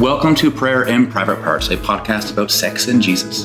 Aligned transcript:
Welcome 0.00 0.34
to 0.36 0.50
Prayer 0.50 0.84
in 0.84 1.10
Private 1.10 1.42
Parts, 1.42 1.68
a 1.68 1.76
podcast 1.76 2.32
about 2.32 2.50
sex 2.50 2.88
and 2.88 3.02
Jesus. 3.02 3.44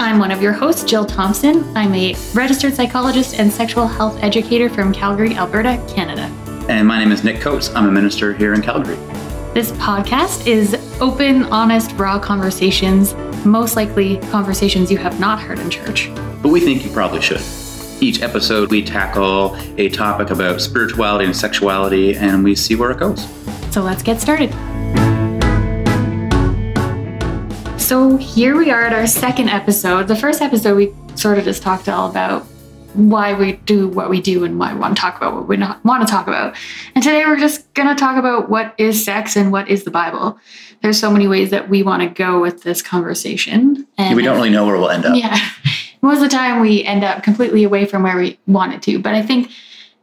I'm 0.00 0.18
one 0.18 0.30
of 0.30 0.40
your 0.40 0.54
hosts, 0.54 0.84
Jill 0.84 1.04
Thompson. 1.04 1.76
I'm 1.76 1.94
a 1.94 2.14
registered 2.32 2.72
psychologist 2.72 3.38
and 3.38 3.52
sexual 3.52 3.86
health 3.86 4.18
educator 4.22 4.70
from 4.70 4.94
Calgary, 4.94 5.34
Alberta, 5.34 5.84
Canada. 5.94 6.22
And 6.70 6.88
my 6.88 6.98
name 6.98 7.12
is 7.12 7.24
Nick 7.24 7.42
Coates. 7.42 7.68
I'm 7.74 7.86
a 7.86 7.90
minister 7.90 8.32
here 8.32 8.54
in 8.54 8.62
Calgary. 8.62 8.96
This 9.52 9.72
podcast 9.72 10.46
is 10.46 10.76
open, 10.98 11.42
honest, 11.52 11.92
raw 11.96 12.18
conversations, 12.18 13.14
most 13.44 13.76
likely 13.76 14.16
conversations 14.30 14.90
you 14.90 14.96
have 14.96 15.20
not 15.20 15.40
heard 15.40 15.58
in 15.58 15.68
church. 15.68 16.10
But 16.40 16.48
we 16.48 16.60
think 16.60 16.86
you 16.86 16.90
probably 16.90 17.20
should. 17.20 17.42
Each 18.02 18.22
episode, 18.22 18.70
we 18.70 18.82
tackle 18.82 19.58
a 19.76 19.90
topic 19.90 20.30
about 20.30 20.62
spirituality 20.62 21.26
and 21.26 21.36
sexuality, 21.36 22.16
and 22.16 22.42
we 22.42 22.54
see 22.54 22.76
where 22.76 22.92
it 22.92 22.98
goes. 22.98 23.28
So 23.70 23.82
let's 23.82 24.02
get 24.02 24.22
started. 24.22 24.54
So 27.82 28.16
here 28.16 28.56
we 28.56 28.70
are 28.70 28.82
at 28.82 28.92
our 28.92 29.08
second 29.08 29.48
episode. 29.48 30.06
The 30.06 30.14
first 30.14 30.40
episode, 30.40 30.76
we 30.76 30.94
sort 31.16 31.38
of 31.38 31.44
just 31.44 31.64
talked 31.64 31.88
all 31.88 32.08
about 32.08 32.44
why 32.94 33.34
we 33.34 33.54
do 33.54 33.88
what 33.88 34.08
we 34.08 34.20
do 34.20 34.44
and 34.44 34.56
why 34.56 34.72
we 34.72 34.78
want 34.78 34.96
to 34.96 35.00
talk 35.00 35.16
about 35.16 35.34
what 35.34 35.48
we 35.48 35.56
not 35.56 35.84
want 35.84 36.06
to 36.06 36.10
talk 36.10 36.28
about. 36.28 36.54
And 36.94 37.02
today 37.02 37.26
we're 37.26 37.40
just 37.40 37.74
going 37.74 37.88
to 37.88 37.96
talk 37.96 38.16
about 38.16 38.48
what 38.48 38.72
is 38.78 39.04
sex 39.04 39.34
and 39.34 39.50
what 39.50 39.68
is 39.68 39.82
the 39.82 39.90
Bible. 39.90 40.38
There's 40.80 40.98
so 40.98 41.10
many 41.10 41.26
ways 41.26 41.50
that 41.50 41.68
we 41.68 41.82
want 41.82 42.02
to 42.02 42.08
go 42.08 42.40
with 42.40 42.62
this 42.62 42.82
conversation. 42.82 43.84
And 43.98 44.14
we 44.14 44.22
don't 44.22 44.36
really 44.36 44.48
know 44.48 44.64
where 44.64 44.78
we'll 44.78 44.88
end 44.88 45.04
up. 45.04 45.16
Yeah. 45.16 45.36
Most 46.02 46.18
of 46.18 46.22
the 46.22 46.28
time 46.28 46.60
we 46.60 46.84
end 46.84 47.02
up 47.02 47.24
completely 47.24 47.64
away 47.64 47.84
from 47.84 48.04
where 48.04 48.16
we 48.16 48.38
wanted 48.46 48.80
to. 48.82 49.00
But 49.00 49.14
I 49.14 49.22
think, 49.22 49.50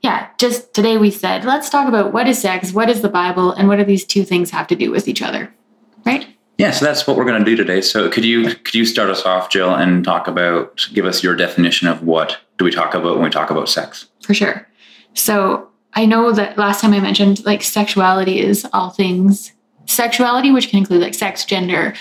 yeah, 0.01 0.27
just 0.37 0.73
today 0.73 0.97
we 0.97 1.11
said, 1.11 1.45
let's 1.45 1.69
talk 1.69 1.87
about 1.87 2.11
what 2.11 2.27
is 2.27 2.39
sex, 2.39 2.73
what 2.73 2.89
is 2.89 3.01
the 3.01 3.09
Bible, 3.09 3.53
and 3.53 3.69
what 3.69 3.77
do 3.77 3.85
these 3.85 4.05
two 4.05 4.25
things 4.25 4.51
have 4.51 4.67
to 4.67 4.75
do 4.75 4.91
with 4.91 5.07
each 5.07 5.21
other. 5.21 5.53
Right? 6.05 6.27
Yeah, 6.59 6.71
so 6.71 6.83
that's 6.83 7.07
what 7.07 7.15
we're 7.15 7.23
going 7.23 7.39
to 7.39 7.45
do 7.45 7.55
today. 7.55 7.79
So 7.79 8.09
could 8.09 8.25
you 8.25 8.53
could 8.53 8.75
you 8.75 8.85
start 8.85 9.09
us 9.09 9.23
off, 9.23 9.49
Jill, 9.49 9.73
and 9.73 10.03
talk 10.03 10.27
about 10.27 10.89
give 10.93 11.05
us 11.05 11.23
your 11.23 11.33
definition 11.33 11.87
of 11.87 12.03
what 12.03 12.37
do 12.57 12.65
we 12.65 12.71
talk 12.71 12.93
about 12.93 13.15
when 13.15 13.23
we 13.23 13.29
talk 13.29 13.49
about 13.49 13.69
sex? 13.69 14.07
For 14.21 14.33
sure. 14.33 14.67
So 15.13 15.69
I 15.93 16.05
know 16.05 16.33
that 16.33 16.57
last 16.57 16.81
time 16.81 16.91
I 16.91 16.99
mentioned 16.99 17.45
like 17.45 17.63
sexuality 17.63 18.41
is 18.41 18.67
all 18.73 18.89
things 18.89 19.53
sexuality, 19.85 20.51
which 20.51 20.69
can 20.69 20.79
include 20.79 21.01
like 21.01 21.13
sex, 21.13 21.45
gender. 21.45 21.95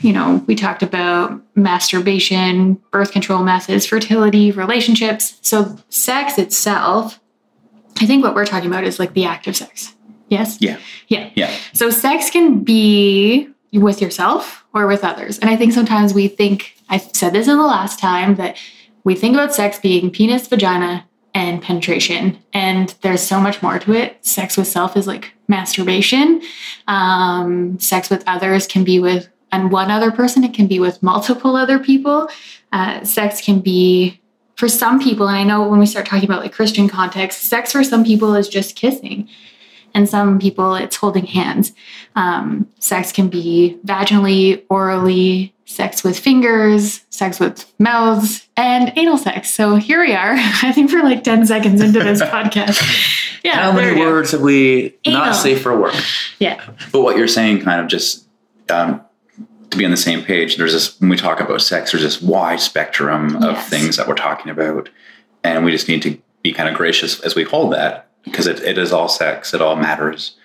You 0.00 0.12
know, 0.12 0.44
we 0.48 0.56
talked 0.56 0.82
about 0.82 1.40
masturbation, 1.54 2.74
birth 2.90 3.12
control 3.12 3.44
methods, 3.44 3.86
fertility, 3.86 4.50
relationships. 4.50 5.38
So 5.42 5.78
sex 5.90 6.38
itself, 6.38 7.20
I 8.00 8.06
think 8.06 8.24
what 8.24 8.34
we're 8.34 8.46
talking 8.46 8.68
about 8.68 8.82
is 8.82 8.98
like 8.98 9.14
the 9.14 9.26
act 9.26 9.46
of 9.46 9.54
sex. 9.54 9.94
Yes? 10.28 10.58
Yeah. 10.60 10.78
Yeah. 11.06 11.30
Yeah. 11.36 11.54
So 11.72 11.88
sex 11.88 12.30
can 12.30 12.64
be 12.64 13.48
with 13.72 14.02
yourself 14.02 14.64
or 14.74 14.86
with 14.86 15.04
others. 15.04 15.38
And 15.38 15.48
I 15.48 15.56
think 15.56 15.72
sometimes 15.72 16.14
we 16.14 16.28
think, 16.28 16.74
I 16.88 16.98
said 16.98 17.32
this 17.32 17.48
in 17.48 17.56
the 17.56 17.62
last 17.62 17.98
time, 17.98 18.36
that 18.36 18.56
we 19.04 19.14
think 19.14 19.34
about 19.34 19.54
sex 19.54 19.78
being 19.78 20.10
penis, 20.10 20.46
vagina, 20.46 21.06
and 21.34 21.62
penetration. 21.62 22.38
And 22.52 22.94
there's 23.00 23.22
so 23.22 23.40
much 23.40 23.62
more 23.62 23.78
to 23.78 23.92
it. 23.94 24.24
Sex 24.24 24.56
with 24.56 24.68
self 24.68 24.96
is 24.96 25.06
like 25.06 25.32
masturbation. 25.48 26.42
Um, 26.86 27.78
sex 27.80 28.10
with 28.10 28.22
others 28.26 28.66
can 28.66 28.84
be 28.84 28.98
with 28.98 29.28
and 29.52 29.70
one 29.70 29.90
other 29.90 30.10
person, 30.10 30.44
it 30.44 30.54
can 30.54 30.66
be 30.66 30.80
with 30.80 31.02
multiple 31.02 31.56
other 31.56 31.78
people. 31.78 32.28
Uh, 32.72 33.04
sex 33.04 33.40
can 33.40 33.60
be 33.60 34.18
for 34.56 34.66
some 34.66 34.98
people, 34.98 35.28
and 35.28 35.36
I 35.36 35.44
know 35.44 35.68
when 35.68 35.78
we 35.78 35.86
start 35.86 36.06
talking 36.06 36.24
about 36.24 36.40
like 36.40 36.52
Christian 36.52 36.88
context, 36.88 37.42
sex 37.42 37.72
for 37.72 37.84
some 37.84 38.02
people 38.02 38.34
is 38.34 38.48
just 38.48 38.76
kissing 38.76 39.28
and 39.94 40.08
some 40.08 40.38
people 40.38 40.74
it's 40.74 40.96
holding 40.96 41.26
hands. 41.26 41.72
Um, 42.16 42.68
sex 42.78 43.12
can 43.12 43.28
be 43.28 43.78
vaginally, 43.84 44.64
orally, 44.68 45.54
sex 45.64 46.04
with 46.04 46.18
fingers, 46.18 47.04
sex 47.10 47.40
with 47.40 47.72
mouths, 47.78 48.46
and 48.56 48.92
anal 48.96 49.16
sex. 49.18 49.50
So 49.50 49.76
here 49.76 50.00
we 50.00 50.12
are. 50.12 50.32
I 50.36 50.72
think 50.72 50.92
we're 50.92 51.02
like 51.02 51.24
10 51.24 51.46
seconds 51.46 51.80
into 51.80 52.00
this 52.00 52.20
podcast. 52.36 52.80
Yeah. 53.42 53.54
How 53.54 53.72
many 53.72 53.98
words 54.00 54.32
have 54.32 54.40
we 54.42 54.94
Anal. 55.04 55.20
not 55.20 55.34
safe 55.36 55.62
for 55.62 55.76
work? 55.78 55.94
Yeah. 56.38 56.62
But 56.92 57.00
what 57.02 57.16
you're 57.16 57.26
saying, 57.28 57.62
kind 57.62 57.80
of 57.80 57.88
just 57.88 58.26
um, 58.70 59.00
to 59.70 59.78
be 59.78 59.84
on 59.84 59.90
the 59.90 59.96
same 59.96 60.22
page, 60.22 60.56
there's 60.56 60.72
this 60.74 61.00
when 61.00 61.08
we 61.10 61.16
talk 61.16 61.40
about 61.40 61.62
sex, 61.62 61.92
there's 61.92 62.04
this 62.04 62.20
wide 62.20 62.60
spectrum 62.60 63.36
of 63.36 63.42
Yes. 63.54 63.68
things 63.70 63.96
that 63.96 64.06
we're 64.06 64.14
talking 64.14 64.50
about, 64.50 64.90
and 65.42 65.64
we 65.64 65.72
just 65.72 65.88
need 65.88 66.02
to 66.02 66.18
be 66.42 66.52
kind 66.52 66.68
of 66.68 66.74
gracious 66.76 67.18
as 67.20 67.34
we 67.34 67.42
hold 67.44 67.72
that 67.72 68.08
because 68.24 68.46
it, 68.46 68.60
it 68.62 68.78
is 68.78 68.92
all 68.92 69.08
sex, 69.08 69.52
it 69.54 69.60
all 69.62 69.76
matters, 69.76 70.36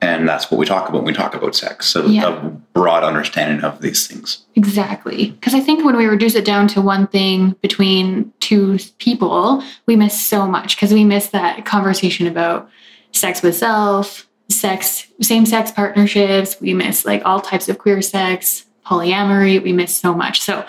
and 0.00 0.28
that's 0.28 0.50
what 0.50 0.58
we 0.58 0.64
talk 0.66 0.88
about 0.88 1.02
when 1.02 1.06
we 1.06 1.12
talk 1.12 1.34
about 1.34 1.54
sex. 1.56 1.86
So 1.86 2.06
Yeah. 2.06 2.28
a 2.28 2.40
broad 2.50 3.02
understanding 3.02 3.64
of 3.64 3.80
these 3.80 4.06
things. 4.06 4.44
Exactly. 4.54 5.30
Because 5.32 5.54
I 5.54 5.60
think 5.60 5.84
when 5.84 5.96
we 5.96 6.06
reduce 6.06 6.34
it 6.36 6.44
down 6.44 6.68
to 6.68 6.80
one 6.80 7.06
thing 7.08 7.56
between 7.62 8.32
two 8.40 8.78
people, 8.98 9.62
we 9.86 9.96
miss 9.96 10.18
so 10.20 10.46
much 10.46 10.76
because 10.76 10.92
we 10.94 11.04
miss 11.04 11.28
that 11.28 11.64
conversation 11.64 12.26
about 12.28 12.68
sex 13.12 13.42
with 13.42 13.56
self, 13.56 14.28
sex, 14.48 15.08
same 15.20 15.44
sex 15.44 15.72
partnerships. 15.72 16.60
We 16.60 16.74
miss 16.74 17.04
like 17.04 17.22
all 17.24 17.40
types 17.40 17.68
of 17.68 17.78
queer 17.78 18.00
sex, 18.00 18.66
polyamory. 18.86 19.60
We 19.62 19.72
miss 19.72 19.96
so 19.96 20.14
much. 20.14 20.40
So 20.40 20.64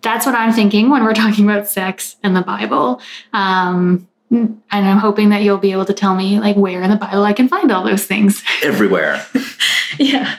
that's 0.00 0.24
what 0.24 0.34
I'm 0.34 0.52
thinking 0.52 0.88
when 0.90 1.04
we're 1.04 1.14
talking 1.14 1.44
about 1.48 1.68
sex 1.68 2.16
and 2.22 2.34
the 2.34 2.40
Bible. 2.42 3.00
Um, 3.34 4.08
and 4.32 4.62
I'm 4.70 4.98
hoping 4.98 5.28
that 5.28 5.42
you'll 5.42 5.58
be 5.58 5.72
able 5.72 5.84
to 5.84 5.92
tell 5.94 6.14
me 6.14 6.40
like 6.40 6.56
where 6.56 6.82
in 6.82 6.90
the 6.90 6.96
Bible 6.96 7.24
I 7.24 7.32
can 7.32 7.48
find 7.48 7.70
all 7.70 7.84
those 7.84 8.04
things. 8.06 8.42
Everywhere. 8.62 9.24
yeah. 9.98 10.36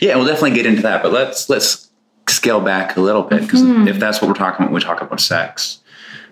Yeah, 0.00 0.16
we'll 0.16 0.26
definitely 0.26 0.52
get 0.52 0.66
into 0.66 0.82
that, 0.82 1.02
but 1.02 1.12
let's 1.12 1.48
let's 1.48 1.88
scale 2.28 2.60
back 2.60 2.96
a 2.96 3.00
little 3.00 3.22
bit 3.22 3.42
because 3.42 3.62
Mhm. 3.62 3.88
if 3.88 3.98
that's 3.98 4.20
what 4.20 4.28
we're 4.28 4.34
talking 4.34 4.56
about 4.64 4.72
when 4.72 4.74
we 4.74 4.80
talk 4.80 5.00
about 5.02 5.20
sex, 5.20 5.78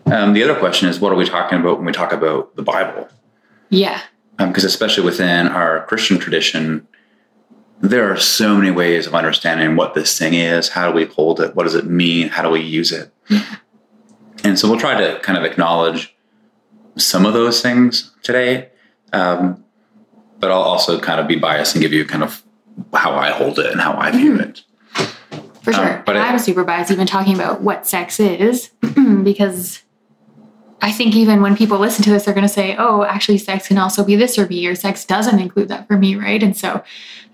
um, 0.06 0.32
the 0.32 0.42
other 0.42 0.54
question 0.54 0.88
is 0.88 1.00
what 1.00 1.12
are 1.12 1.16
we 1.16 1.24
talking 1.26 1.58
about 1.60 1.78
when 1.78 1.86
we 1.86 1.92
talk 1.92 2.12
about 2.12 2.54
the 2.56 2.62
Bible? 2.62 3.08
Yeah. 3.70 4.00
Because 4.38 4.64
especially 4.64 5.04
within 5.04 5.48
our 5.48 5.84
Christian 5.86 6.18
tradition, 6.18 6.86
there 7.80 8.10
are 8.12 8.16
so 8.16 8.54
many 8.56 8.70
ways 8.70 9.06
of 9.06 9.14
understanding 9.14 9.76
what 9.76 9.94
this 9.94 10.16
thing 10.18 10.34
is. 10.34 10.68
How 10.68 10.88
do 10.90 10.94
we 10.94 11.06
hold 11.06 11.40
it? 11.40 11.56
What 11.56 11.64
does 11.64 11.74
it 11.74 11.86
mean? 11.86 12.28
How 12.28 12.42
do 12.42 12.50
we 12.50 12.60
use 12.60 12.92
it? 12.92 13.12
And 14.44 14.58
so 14.58 14.68
we'll 14.70 14.78
try 14.80 14.98
to 15.00 15.18
kind 15.20 15.36
of 15.38 15.44
acknowledge 15.44 16.14
some 16.98 17.24
of 17.26 17.32
those 17.34 17.62
things 17.62 18.12
today, 18.22 18.68
um, 19.12 19.64
but 20.40 20.50
I'll 20.50 20.62
also 20.62 21.00
kind 21.00 21.20
of 21.20 21.26
be 21.26 21.36
biased 21.36 21.74
and 21.74 21.82
give 21.82 21.92
you 21.92 22.04
kind 22.04 22.22
of 22.22 22.42
how 22.94 23.14
I 23.14 23.30
hold 23.30 23.58
it 23.58 23.66
and 23.72 23.80
how 23.80 23.94
I 23.94 24.10
view 24.10 24.38
it. 24.38 24.62
For 25.62 25.70
Um, 25.74 25.74
sure. 25.74 26.02
but 26.06 26.16
it- 26.16 26.20
I'm 26.20 26.38
super 26.38 26.64
biased 26.64 26.90
even 26.90 27.06
talking 27.06 27.34
about 27.34 27.60
what 27.62 27.86
sex 27.86 28.20
is 28.20 28.70
because 29.22 29.82
I 30.80 30.92
think 30.92 31.16
even 31.16 31.42
when 31.42 31.56
people 31.56 31.78
listen 31.78 32.04
to 32.04 32.10
this, 32.10 32.24
they're 32.24 32.34
going 32.34 32.46
to 32.46 32.52
say, 32.52 32.76
oh, 32.78 33.02
actually, 33.02 33.38
sex 33.38 33.66
can 33.66 33.78
also 33.78 34.04
be 34.04 34.14
this 34.14 34.38
or 34.38 34.46
me, 34.46 34.64
or 34.68 34.76
sex 34.76 35.04
doesn't 35.04 35.40
include 35.40 35.68
that 35.68 35.88
for 35.88 35.98
me, 35.98 36.14
right? 36.14 36.40
And 36.40 36.56
so, 36.56 36.84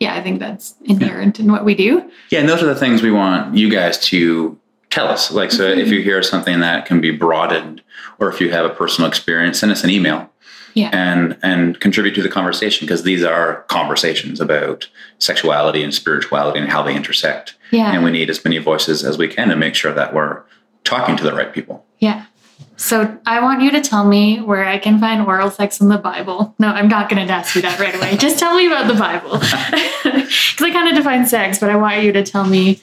yeah, 0.01 0.15
I 0.15 0.23
think 0.23 0.39
that's 0.41 0.75
inherent 0.85 1.39
in 1.39 1.53
what 1.53 1.63
we 1.63 1.75
do. 1.75 2.11
Yeah, 2.31 2.41
and 2.41 2.49
those 2.49 2.63
are 2.63 2.67
the 2.67 2.75
things 2.75 3.03
we 3.03 3.11
want 3.11 3.55
you 3.55 3.69
guys 3.71 3.99
to 4.07 4.59
tell 4.95 5.09
us. 5.09 5.33
Like, 5.33 5.51
so 5.51 5.65
if 5.65 5.79
mm-hmm. 5.79 5.93
you 5.93 6.03
hear 6.03 6.23
something 6.23 6.61
that 6.61 6.87
can 6.87 7.01
be 7.01 7.11
broadened, 7.11 7.83
or 8.21 8.29
if 8.29 8.41
you 8.41 8.51
have 8.51 8.65
a 8.65 8.71
personal 8.71 9.09
experience, 9.09 9.59
send 9.59 9.73
us 9.73 9.83
an 9.83 9.91
email 9.91 10.31
Yeah. 10.75 10.91
and 10.93 11.37
and 11.43 11.81
contribute 11.81 12.15
to 12.15 12.23
the 12.23 12.29
conversation 12.29 12.87
because 12.87 13.03
these 13.03 13.25
are 13.25 13.63
conversations 13.63 14.41
about 14.41 14.89
sexuality 15.19 15.83
and 15.83 15.93
spirituality 15.93 16.61
and 16.61 16.69
how 16.69 16.83
they 16.83 16.95
intersect. 16.95 17.57
Yeah. 17.73 17.93
And 17.93 18.05
we 18.05 18.13
need 18.13 18.31
as 18.31 18.45
many 18.45 18.59
voices 18.59 19.05
as 19.05 19.19
we 19.19 19.27
can 19.27 19.49
to 19.49 19.57
make 19.57 19.75
sure 19.75 19.93
that 19.93 20.15
we're 20.15 20.43
talking 20.85 21.17
to 21.17 21.25
the 21.25 21.35
right 21.35 21.53
people. 21.53 21.85
Yeah. 21.99 22.27
So 22.77 23.19
I 23.27 23.41
want 23.41 23.63
you 23.63 23.71
to 23.73 23.81
tell 23.81 24.05
me 24.05 24.41
where 24.41 24.65
I 24.65 24.79
can 24.79 25.01
find 25.01 25.23
oral 25.23 25.51
sex 25.51 25.81
in 25.81 25.89
the 25.89 25.99
Bible. 25.99 26.55
No, 26.59 26.69
I'm 26.69 26.89
not 26.89 27.09
going 27.09 27.27
to 27.27 27.33
ask 27.33 27.55
you 27.57 27.63
that 27.63 27.81
right 27.81 27.95
away. 27.95 28.17
Just 28.27 28.39
tell 28.39 28.57
me 28.57 28.67
about 28.67 28.87
the 28.87 28.95
Bible. 28.95 29.41
Because 30.55 30.67
I 30.67 30.71
kind 30.73 30.89
of 30.89 30.95
define 30.95 31.27
sex, 31.27 31.59
but 31.59 31.69
I 31.69 31.77
want 31.77 32.03
you 32.03 32.13
to 32.13 32.23
tell 32.23 32.45
me, 32.45 32.81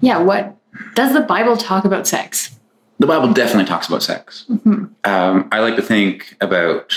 yeah, 0.00 0.18
what 0.18 0.56
does 0.94 1.12
the 1.12 1.20
Bible 1.20 1.56
talk 1.56 1.84
about 1.84 2.06
sex? 2.06 2.50
The 2.98 3.06
Bible 3.06 3.32
definitely 3.32 3.64
talks 3.68 3.88
about 3.88 4.02
sex. 4.02 4.44
Mhm. 4.50 4.90
Um, 5.04 5.48
I 5.50 5.60
like 5.60 5.76
to 5.76 5.82
think 5.82 6.36
about. 6.40 6.92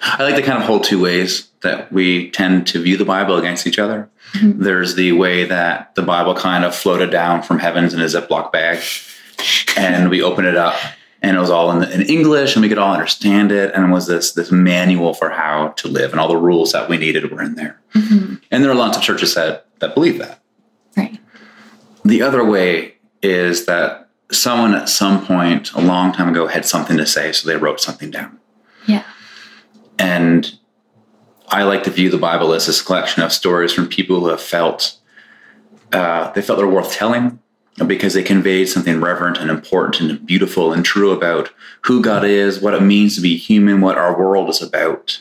I 0.00 0.22
like 0.22 0.36
to 0.36 0.42
kind 0.42 0.58
of 0.58 0.64
hold 0.64 0.84
two 0.84 1.00
ways 1.00 1.48
that 1.62 1.92
we 1.92 2.30
tend 2.30 2.66
to 2.68 2.80
view 2.80 2.96
the 2.96 3.04
Bible 3.04 3.36
against 3.36 3.66
each 3.66 3.78
other. 3.78 4.08
Mhm. 4.34 4.60
There's 4.60 4.94
the 4.94 5.12
way 5.12 5.44
that 5.44 5.94
the 5.96 6.02
Bible 6.02 6.34
kind 6.34 6.64
of 6.64 6.74
floated 6.74 7.10
down 7.10 7.42
from 7.42 7.58
heavens 7.58 7.92
in 7.94 8.00
a 8.00 8.04
Ziploc 8.04 8.52
bag, 8.52 8.78
and 9.76 10.08
we 10.08 10.22
open 10.22 10.44
it 10.44 10.56
up, 10.56 10.76
and 11.22 11.36
it 11.36 11.40
was 11.40 11.50
all 11.50 11.70
in, 11.72 11.82
in 11.90 12.02
English, 12.02 12.54
and 12.54 12.62
we 12.62 12.68
could 12.68 12.78
all 12.78 12.92
understand 12.94 13.50
it, 13.52 13.72
and 13.74 13.84
it 13.86 13.92
was 13.92 14.06
this 14.06 14.32
this 14.32 14.50
manual 14.52 15.14
for 15.14 15.30
how 15.30 15.68
to 15.76 15.88
live, 15.88 16.12
and 16.12 16.20
all 16.20 16.28
the 16.28 16.36
rules 16.36 16.72
that 16.72 16.88
we 16.88 16.96
needed 16.96 17.30
were 17.30 17.42
in 17.42 17.54
there. 17.56 17.78
Mhm. 17.94 18.40
And 18.50 18.62
there 18.64 18.70
are 18.70 18.74
lots 18.76 18.96
of 18.96 19.02
churches 19.02 19.34
that 19.34 19.66
that 19.80 19.94
believe 19.94 20.18
that. 20.18 20.37
The 22.08 22.22
other 22.22 22.42
way 22.42 22.94
is 23.20 23.66
that 23.66 24.08
someone 24.32 24.74
at 24.74 24.88
some 24.88 25.26
point 25.26 25.74
a 25.74 25.80
long 25.82 26.10
time 26.10 26.30
ago 26.30 26.46
had 26.46 26.64
something 26.64 26.96
to 26.96 27.04
say, 27.04 27.32
so 27.32 27.46
they 27.46 27.58
wrote 27.58 27.82
something 27.82 28.10
down. 28.10 28.38
Yeah. 28.86 29.04
And 29.98 30.58
I 31.48 31.64
like 31.64 31.82
to 31.84 31.90
view 31.90 32.08
the 32.08 32.16
Bible 32.16 32.54
as 32.54 32.64
this 32.64 32.80
collection 32.80 33.22
of 33.22 33.30
stories 33.30 33.74
from 33.74 33.88
people 33.88 34.20
who 34.20 34.28
have 34.28 34.40
felt 34.40 34.96
uh, 35.92 36.30
they 36.32 36.40
felt 36.40 36.58
they're 36.58 36.66
worth 36.66 36.92
telling 36.92 37.40
because 37.86 38.14
they 38.14 38.22
conveyed 38.22 38.70
something 38.70 39.02
reverent 39.02 39.36
and 39.36 39.50
important 39.50 40.10
and 40.10 40.24
beautiful 40.26 40.72
and 40.72 40.86
true 40.86 41.10
about 41.10 41.50
who 41.82 42.00
God 42.00 42.24
is, 42.24 42.58
what 42.58 42.72
it 42.74 42.82
means 42.82 43.16
to 43.16 43.20
be 43.20 43.36
human, 43.36 43.82
what 43.82 43.98
our 43.98 44.18
world 44.18 44.48
is 44.48 44.62
about. 44.62 45.20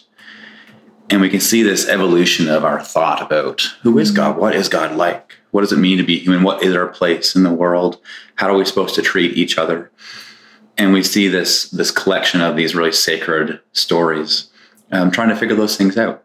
And 1.09 1.19
we 1.19 1.29
can 1.29 1.41
see 1.41 1.63
this 1.63 1.87
evolution 1.89 2.47
of 2.47 2.63
our 2.63 2.81
thought 2.81 3.21
about 3.21 3.61
who 3.83 3.99
is 3.99 4.11
God? 4.11 4.37
What 4.37 4.55
is 4.55 4.69
God 4.69 4.95
like? 4.95 5.36
What 5.57 5.63
does 5.63 5.71
it 5.71 5.79
mean 5.79 5.97
to 5.97 6.03
be 6.03 6.19
human? 6.19 6.43
What 6.43 6.61
is 6.61 6.75
our 6.75 6.85
place 6.85 7.35
in 7.35 7.41
the 7.41 7.51
world? 7.51 7.99
How 8.35 8.47
are 8.47 8.55
we 8.55 8.63
supposed 8.63 8.93
to 8.93 9.01
treat 9.01 9.35
each 9.35 9.57
other? 9.57 9.91
And 10.77 10.93
we 10.93 11.01
see 11.01 11.27
this, 11.27 11.67
this 11.71 11.89
collection 11.89 12.41
of 12.41 12.55
these 12.55 12.75
really 12.75 12.91
sacred 12.91 13.59
stories, 13.73 14.51
um, 14.91 15.09
trying 15.09 15.29
to 15.29 15.35
figure 15.35 15.55
those 15.55 15.75
things 15.75 15.97
out. 15.97 16.23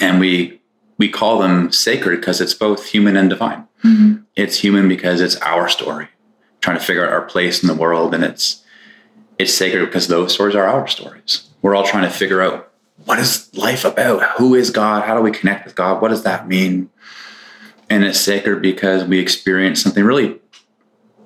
And 0.00 0.18
we 0.18 0.60
we 0.98 1.08
call 1.08 1.38
them 1.38 1.70
sacred 1.70 2.16
because 2.16 2.40
it's 2.40 2.52
both 2.52 2.86
human 2.86 3.16
and 3.16 3.30
divine. 3.30 3.68
Mm-hmm. 3.84 4.22
It's 4.34 4.58
human 4.58 4.88
because 4.88 5.20
it's 5.20 5.36
our 5.36 5.68
story, 5.68 6.08
trying 6.60 6.78
to 6.78 6.84
figure 6.84 7.06
out 7.06 7.12
our 7.12 7.22
place 7.22 7.62
in 7.62 7.68
the 7.68 7.76
world, 7.76 8.12
and 8.12 8.24
it's 8.24 8.64
it's 9.38 9.54
sacred 9.54 9.86
because 9.86 10.08
those 10.08 10.34
stories 10.34 10.56
are 10.56 10.66
our 10.66 10.88
stories. 10.88 11.48
We're 11.62 11.76
all 11.76 11.86
trying 11.86 12.10
to 12.10 12.10
figure 12.10 12.42
out 12.42 12.72
what 13.04 13.20
is 13.20 13.54
life 13.54 13.84
about? 13.84 14.36
Who 14.38 14.56
is 14.56 14.70
God? 14.70 15.04
How 15.04 15.14
do 15.14 15.22
we 15.22 15.30
connect 15.30 15.64
with 15.64 15.76
God? 15.76 16.02
What 16.02 16.08
does 16.08 16.24
that 16.24 16.48
mean? 16.48 16.90
And 17.92 18.04
it's 18.04 18.18
sacred 18.18 18.62
because 18.62 19.04
we 19.04 19.18
experience 19.18 19.82
something 19.82 20.02
really 20.02 20.40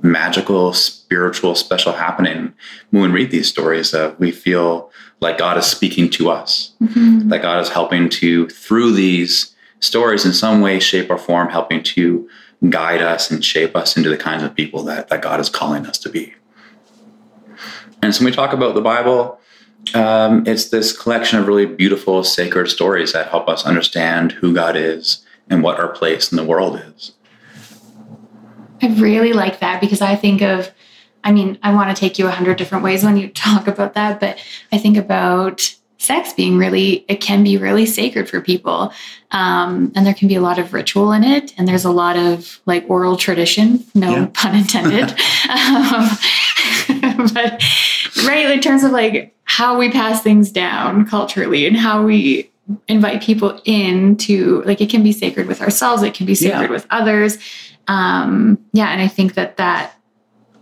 magical, 0.02 0.72
spiritual, 0.72 1.54
special 1.54 1.92
happening 1.92 2.54
when 2.90 3.12
we 3.12 3.20
read 3.20 3.30
these 3.30 3.46
stories. 3.46 3.92
That 3.92 4.18
we 4.18 4.32
feel 4.32 4.90
like 5.20 5.38
God 5.38 5.56
is 5.58 5.64
speaking 5.64 6.10
to 6.10 6.28
us, 6.28 6.72
mm-hmm. 6.82 7.28
that 7.28 7.40
God 7.40 7.60
is 7.60 7.68
helping 7.68 8.08
to, 8.08 8.48
through 8.48 8.94
these 8.94 9.54
stories 9.78 10.26
in 10.26 10.32
some 10.32 10.60
way, 10.60 10.80
shape, 10.80 11.08
or 11.08 11.18
form 11.18 11.50
helping 11.50 11.84
to 11.84 12.28
guide 12.68 13.00
us 13.00 13.30
and 13.30 13.44
shape 13.44 13.76
us 13.76 13.96
into 13.96 14.10
the 14.10 14.16
kinds 14.16 14.42
of 14.42 14.52
people 14.52 14.82
that, 14.82 15.06
that 15.06 15.22
God 15.22 15.38
is 15.38 15.48
calling 15.48 15.86
us 15.86 15.98
to 15.98 16.08
be. 16.08 16.34
And 18.02 18.12
so 18.12 18.24
when 18.24 18.32
we 18.32 18.36
talk 18.36 18.52
about 18.52 18.74
the 18.74 18.80
Bible, 18.80 19.38
um, 19.94 20.44
it's 20.48 20.70
this 20.70 20.90
collection 20.90 21.38
of 21.38 21.46
really 21.46 21.66
beautiful, 21.66 22.24
sacred 22.24 22.66
stories 22.66 23.12
that 23.12 23.28
help 23.28 23.48
us 23.48 23.64
understand 23.64 24.32
who 24.32 24.52
God 24.52 24.74
is 24.74 25.22
and 25.48 25.62
what 25.62 25.78
our 25.78 25.88
place 25.88 26.32
in 26.32 26.36
the 26.36 26.44
world 26.44 26.80
is. 26.84 27.12
I 28.82 28.88
really 28.88 29.32
like 29.32 29.60
that 29.60 29.80
because 29.80 30.00
I 30.00 30.16
think 30.16 30.42
of, 30.42 30.70
I 31.24 31.32
mean, 31.32 31.58
I 31.62 31.72
want 31.72 31.94
to 31.94 31.98
take 31.98 32.18
you 32.18 32.26
a 32.26 32.30
hundred 32.30 32.58
different 32.58 32.84
ways 32.84 33.04
when 33.04 33.16
you 33.16 33.28
talk 33.30 33.66
about 33.66 33.94
that, 33.94 34.20
but 34.20 34.38
I 34.72 34.78
think 34.78 34.96
about 34.96 35.74
sex 35.98 36.32
being 36.34 36.58
really 36.58 37.04
it 37.08 37.20
can 37.20 37.42
be 37.42 37.56
really 37.56 37.86
sacred 37.86 38.28
for 38.28 38.40
people 38.40 38.92
um, 39.32 39.90
and 39.94 40.06
there 40.06 40.14
can 40.14 40.28
be 40.28 40.34
a 40.34 40.40
lot 40.40 40.58
of 40.58 40.72
ritual 40.72 41.10
in 41.10 41.24
it 41.24 41.54
and 41.56 41.66
there's 41.66 41.86
a 41.86 41.90
lot 41.90 42.16
of 42.16 42.60
like 42.66 42.84
oral 42.88 43.16
tradition 43.16 43.82
no 43.94 44.10
yeah. 44.10 44.26
pun 44.34 44.54
intended 44.54 45.10
um, 45.48 46.08
but 47.32 47.62
right 48.26 48.50
in 48.50 48.60
terms 48.60 48.84
of 48.84 48.92
like 48.92 49.34
how 49.44 49.78
we 49.78 49.90
pass 49.90 50.22
things 50.22 50.50
down 50.52 51.06
culturally 51.06 51.66
and 51.66 51.76
how 51.76 52.04
we 52.04 52.50
invite 52.88 53.22
people 53.22 53.60
in 53.64 54.16
to 54.16 54.62
like 54.62 54.80
it 54.80 54.90
can 54.90 55.02
be 55.02 55.12
sacred 55.12 55.46
with 55.46 55.60
ourselves 55.60 56.02
it 56.02 56.14
can 56.14 56.26
be 56.26 56.34
sacred 56.34 56.62
yeah. 56.62 56.70
with 56.70 56.86
others 56.90 57.38
um 57.86 58.58
yeah 58.72 58.88
and 58.88 59.00
i 59.00 59.06
think 59.06 59.34
that 59.34 59.56
that 59.56 59.96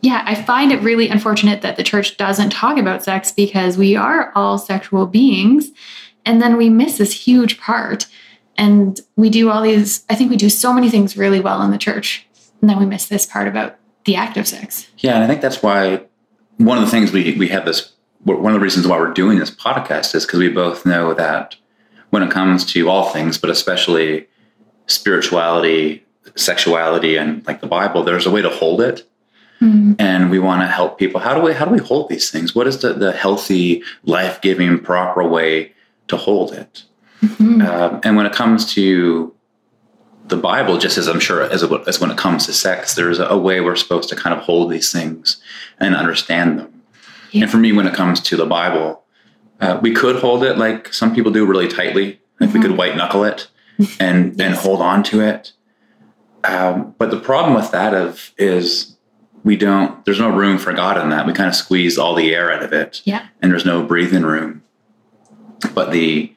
yeah, 0.04 0.22
I 0.26 0.34
find 0.34 0.70
it 0.70 0.82
really 0.82 1.08
unfortunate 1.08 1.62
that 1.62 1.76
the 1.76 1.82
church 1.82 2.18
doesn't 2.18 2.50
talk 2.50 2.76
about 2.76 3.02
sex 3.02 3.32
because 3.32 3.78
we 3.78 3.96
are 3.96 4.32
all 4.34 4.58
sexual 4.58 5.06
beings. 5.06 5.70
And 6.26 6.42
then 6.42 6.58
we 6.58 6.68
miss 6.68 6.98
this 6.98 7.14
huge 7.14 7.58
part. 7.58 8.06
And 8.58 9.00
we 9.16 9.30
do 9.30 9.48
all 9.48 9.62
these, 9.62 10.04
I 10.10 10.14
think 10.14 10.28
we 10.28 10.36
do 10.36 10.50
so 10.50 10.74
many 10.74 10.90
things 10.90 11.16
really 11.16 11.40
well 11.40 11.62
in 11.62 11.70
the 11.70 11.78
church. 11.78 12.26
And 12.60 12.68
then 12.68 12.78
we 12.78 12.84
miss 12.84 13.06
this 13.06 13.24
part 13.24 13.48
about 13.48 13.76
the 14.04 14.14
act 14.14 14.36
of 14.36 14.46
sex. 14.46 14.88
Yeah, 14.98 15.14
and 15.14 15.24
I 15.24 15.26
think 15.26 15.40
that's 15.40 15.62
why 15.62 16.04
one 16.58 16.76
of 16.76 16.84
the 16.84 16.90
things 16.90 17.10
we, 17.10 17.34
we 17.38 17.48
have 17.48 17.64
this, 17.64 17.94
one 18.24 18.52
of 18.52 18.60
the 18.60 18.64
reasons 18.64 18.86
why 18.86 18.98
we're 18.98 19.14
doing 19.14 19.38
this 19.38 19.50
podcast 19.50 20.14
is 20.14 20.26
because 20.26 20.38
we 20.38 20.50
both 20.50 20.84
know 20.84 21.14
that 21.14 21.56
when 22.14 22.22
it 22.22 22.30
comes 22.30 22.64
to 22.72 22.88
all 22.88 23.10
things, 23.10 23.36
but 23.36 23.50
especially 23.50 24.26
spirituality, 24.86 26.04
sexuality, 26.36 27.16
and 27.16 27.46
like 27.46 27.60
the 27.60 27.66
Bible, 27.66 28.04
there's 28.04 28.26
a 28.26 28.30
way 28.30 28.42
to 28.42 28.50
hold 28.50 28.80
it 28.80 29.06
Mm-hmm. 29.64 29.94
And 29.98 30.30
we 30.30 30.38
want 30.38 30.62
to 30.62 30.66
help 30.66 30.98
people. 30.98 31.20
How 31.20 31.34
do 31.34 31.40
we 31.40 31.52
how 31.52 31.64
do 31.64 31.70
we 31.70 31.78
hold 31.78 32.08
these 32.08 32.30
things? 32.30 32.54
What 32.54 32.66
is 32.66 32.80
the, 32.80 32.92
the 32.92 33.12
healthy, 33.12 33.82
life 34.04 34.40
giving, 34.40 34.78
proper 34.78 35.26
way 35.26 35.72
to 36.08 36.16
hold 36.16 36.52
it? 36.52 36.84
Mm-hmm. 37.22 37.62
Um, 37.62 38.00
and 38.04 38.16
when 38.16 38.26
it 38.26 38.32
comes 38.32 38.72
to 38.74 39.34
the 40.26 40.36
Bible, 40.36 40.78
just 40.78 40.98
as 40.98 41.06
I'm 41.06 41.20
sure 41.20 41.42
as, 41.42 41.62
as 41.62 42.00
when 42.00 42.10
it 42.10 42.18
comes 42.18 42.46
to 42.46 42.52
sex, 42.52 42.94
there's 42.94 43.18
a, 43.18 43.26
a 43.26 43.38
way 43.38 43.60
we're 43.60 43.76
supposed 43.76 44.08
to 44.10 44.16
kind 44.16 44.36
of 44.36 44.42
hold 44.42 44.70
these 44.70 44.90
things 44.90 45.40
and 45.78 45.94
understand 45.94 46.58
them. 46.58 46.82
Yeah. 47.30 47.42
And 47.42 47.50
for 47.50 47.58
me, 47.58 47.72
when 47.72 47.86
it 47.86 47.94
comes 47.94 48.20
to 48.20 48.36
the 48.36 48.46
Bible, 48.46 49.03
uh, 49.64 49.80
we 49.80 49.94
could 49.94 50.16
hold 50.16 50.44
it 50.44 50.58
like 50.58 50.92
some 50.92 51.14
people 51.14 51.32
do 51.32 51.46
really 51.46 51.68
tightly. 51.68 52.20
Like 52.38 52.50
mm-hmm. 52.50 52.58
we 52.58 52.66
could 52.66 52.76
white 52.76 52.96
knuckle 52.96 53.24
it 53.24 53.48
and 53.98 54.34
yes. 54.38 54.40
and 54.40 54.54
hold 54.54 54.80
on 54.80 55.02
to 55.04 55.20
it. 55.20 55.52
Um, 56.44 56.94
but 56.98 57.10
the 57.10 57.18
problem 57.18 57.54
with 57.54 57.70
that 57.70 57.94
of 57.94 58.32
is 58.36 58.94
we 59.44 59.56
don't 59.56 60.04
there's 60.04 60.18
no 60.18 60.30
room 60.30 60.58
for 60.58 60.72
god 60.72 60.98
in 60.98 61.10
that 61.10 61.26
we 61.26 61.32
kind 61.32 61.48
of 61.48 61.54
squeeze 61.54 61.96
all 61.96 62.14
the 62.14 62.34
air 62.34 62.50
out 62.50 62.62
of 62.62 62.72
it 62.72 63.02
yeah 63.04 63.28
and 63.40 63.52
there's 63.52 63.64
no 63.64 63.82
breathing 63.82 64.22
room 64.22 64.62
but 65.74 65.92
the 65.92 66.32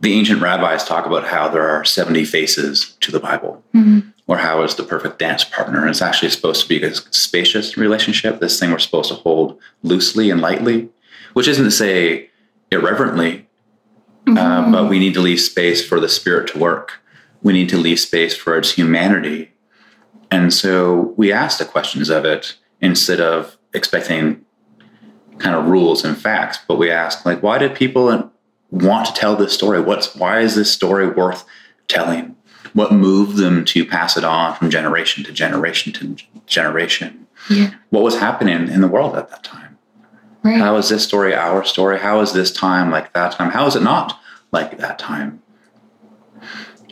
the 0.00 0.12
ancient 0.12 0.40
rabbis 0.40 0.84
talk 0.84 1.06
about 1.06 1.24
how 1.24 1.48
there 1.48 1.68
are 1.68 1.84
70 1.84 2.24
faces 2.26 2.96
to 3.00 3.10
the 3.10 3.18
bible 3.18 3.64
mm-hmm. 3.74 4.08
or 4.26 4.36
how 4.36 4.62
it's 4.62 4.74
the 4.74 4.82
perfect 4.82 5.18
dance 5.18 5.42
partner 5.42 5.80
and 5.80 5.90
it's 5.90 6.02
actually 6.02 6.30
supposed 6.30 6.62
to 6.62 6.68
be 6.68 6.82
a 6.82 6.94
spacious 6.94 7.76
relationship 7.76 8.40
this 8.40 8.60
thing 8.60 8.70
we're 8.70 8.78
supposed 8.78 9.08
to 9.08 9.16
hold 9.16 9.58
loosely 9.82 10.30
and 10.30 10.40
lightly 10.40 10.88
which 11.32 11.48
isn't 11.48 11.64
to 11.64 11.70
say 11.70 12.30
irreverently 12.74 13.46
mm-hmm. 14.26 14.36
uh, 14.36 14.70
but 14.70 14.90
we 14.90 14.98
need 14.98 15.14
to 15.14 15.20
leave 15.20 15.40
space 15.40 15.86
for 15.86 15.98
the 16.00 16.08
spirit 16.08 16.48
to 16.48 16.58
work 16.58 17.00
we 17.42 17.52
need 17.52 17.68
to 17.68 17.78
leave 17.78 18.00
space 18.00 18.36
for 18.36 18.58
its 18.58 18.72
humanity 18.72 19.52
and 20.30 20.52
so 20.52 21.14
we 21.16 21.32
ask 21.32 21.58
the 21.58 21.64
questions 21.64 22.10
of 22.10 22.24
it 22.24 22.56
instead 22.80 23.20
of 23.20 23.56
expecting 23.72 24.44
kind 25.38 25.54
of 25.54 25.66
rules 25.66 26.04
and 26.04 26.16
facts, 26.16 26.58
but 26.66 26.76
we 26.76 26.90
ask, 26.90 27.24
like, 27.26 27.42
why 27.42 27.58
did 27.58 27.74
people 27.74 28.30
want 28.70 29.06
to 29.06 29.12
tell 29.12 29.36
this 29.36 29.52
story? 29.52 29.80
What's 29.80 30.14
why 30.14 30.40
is 30.40 30.54
this 30.54 30.72
story 30.72 31.08
worth 31.08 31.44
telling? 31.88 32.36
What 32.72 32.92
moved 32.92 33.36
them 33.36 33.64
to 33.66 33.84
pass 33.84 34.16
it 34.16 34.24
on 34.24 34.54
from 34.54 34.70
generation 34.70 35.22
to 35.24 35.32
generation 35.32 35.92
to 35.94 36.16
generation? 36.46 37.26
Yeah. 37.48 37.74
What 37.90 38.02
was 38.02 38.18
happening 38.18 38.68
in 38.68 38.80
the 38.80 38.88
world 38.88 39.16
at 39.16 39.30
that 39.30 39.44
time? 39.44 39.63
Right. 40.44 40.58
How 40.58 40.76
is 40.76 40.90
this 40.90 41.02
story 41.02 41.34
our 41.34 41.64
story? 41.64 41.98
How 41.98 42.20
is 42.20 42.32
this 42.32 42.52
time 42.52 42.90
like 42.90 43.12
that 43.14 43.32
time? 43.32 43.50
How 43.50 43.66
is 43.66 43.74
it 43.74 43.82
not 43.82 44.20
like 44.52 44.78
that 44.78 44.98
time? 44.98 45.42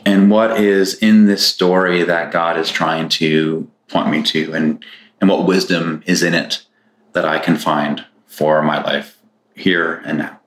and 0.05 0.29
what 0.29 0.59
is 0.59 0.95
in 0.95 1.27
this 1.27 1.45
story 1.45 2.03
that 2.03 2.31
God 2.31 2.57
is 2.57 2.69
trying 2.69 3.09
to 3.09 3.69
point 3.87 4.09
me 4.09 4.23
to 4.23 4.53
and 4.53 4.83
and 5.21 5.29
what 5.29 5.47
wisdom 5.47 6.03
is 6.05 6.23
in 6.23 6.33
it 6.33 6.65
that 7.13 7.25
I 7.25 7.39
can 7.39 7.55
find 7.55 8.05
for 8.25 8.61
my 8.61 8.83
life 8.83 9.19
here 9.55 10.01
and 10.05 10.17
now. 10.17 10.39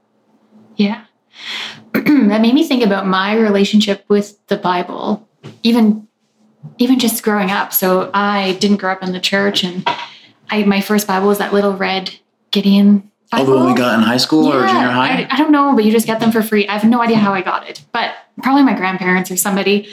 Yeah. 0.77 1.05
that 1.93 2.41
made 2.41 2.55
me 2.55 2.65
think 2.65 2.85
about 2.85 3.07
my 3.07 3.35
relationship 3.37 4.05
with 4.09 4.45
the 4.49 4.57
Bible, 4.57 5.27
even 5.63 6.07
even 6.79 6.99
just 6.99 7.23
growing 7.23 7.51
up. 7.51 7.73
So 7.73 8.11
I 8.13 8.55
didn't 8.55 8.79
grow 8.79 8.93
up 8.93 9.03
in 9.03 9.13
the 9.13 9.21
church 9.21 9.65
and 9.65 9.89
I 10.51 10.65
my 10.65 10.81
first 10.81 11.07
Bible 11.07 11.29
was 11.29 11.39
that 11.39 11.53
little 11.53 11.77
red 11.77 12.19
Gideon. 12.57 13.11
Oh, 13.35 13.67
we 13.67 13.75
got 13.75 13.99
in 13.99 14.05
high 14.05 14.17
school 14.17 14.49
yeah, 14.49 14.65
or 14.65 14.67
junior 14.67 14.89
high? 14.89 15.23
I, 15.25 15.29
I 15.31 15.37
don't 15.37 15.53
know, 15.53 15.75
but 15.75 15.85
you 15.85 15.93
just 15.93 16.07
get 16.07 16.21
them 16.21 16.33
for 16.33 16.43
free. 16.43 16.67
I 16.67 16.73
have 16.73 16.89
no 16.89 17.03
idea 17.03 17.19
how 17.19 17.35
I 17.35 17.43
got 17.43 17.69
it, 17.69 17.85
but 17.93 18.15
probably 18.43 18.63
my 18.63 18.75
grandparents 18.75 19.31
or 19.31 19.37
somebody. 19.37 19.89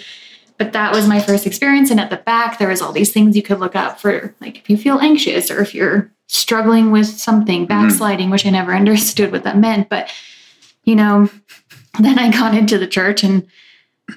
But 0.58 0.72
that 0.72 0.94
was 0.94 1.08
my 1.08 1.20
first 1.20 1.46
experience. 1.46 1.92
And 1.92 2.00
at 2.00 2.10
the 2.10 2.18
back, 2.18 2.58
there 2.58 2.70
was 2.70 2.82
all 2.82 2.94
these 2.94 3.12
things 3.12 3.36
you 3.36 3.44
could 3.44 3.60
look 3.60 3.76
up 3.76 4.00
for, 4.00 4.34
like 4.40 4.60
if 4.60 4.70
you 4.70 4.78
feel 4.78 5.00
anxious 5.00 5.52
or 5.52 5.60
if 5.60 5.76
you're 5.76 6.10
struggling 6.28 6.92
with 6.92 7.08
something, 7.08 7.68
mm-hmm. 7.68 7.88
backsliding, 7.88 8.26
mm-hmm. 8.26 8.32
which 8.32 8.46
I 8.46 8.52
never 8.52 8.74
understood 8.76 9.34
what 9.34 9.44
that 9.44 9.58
meant. 9.58 9.90
But, 9.90 10.10
you 10.86 10.96
know, 10.96 11.30
then 12.00 12.18
I 12.18 12.32
got 12.32 12.56
into 12.56 12.78
the 12.78 12.88
church 12.88 13.26
and 13.26 13.46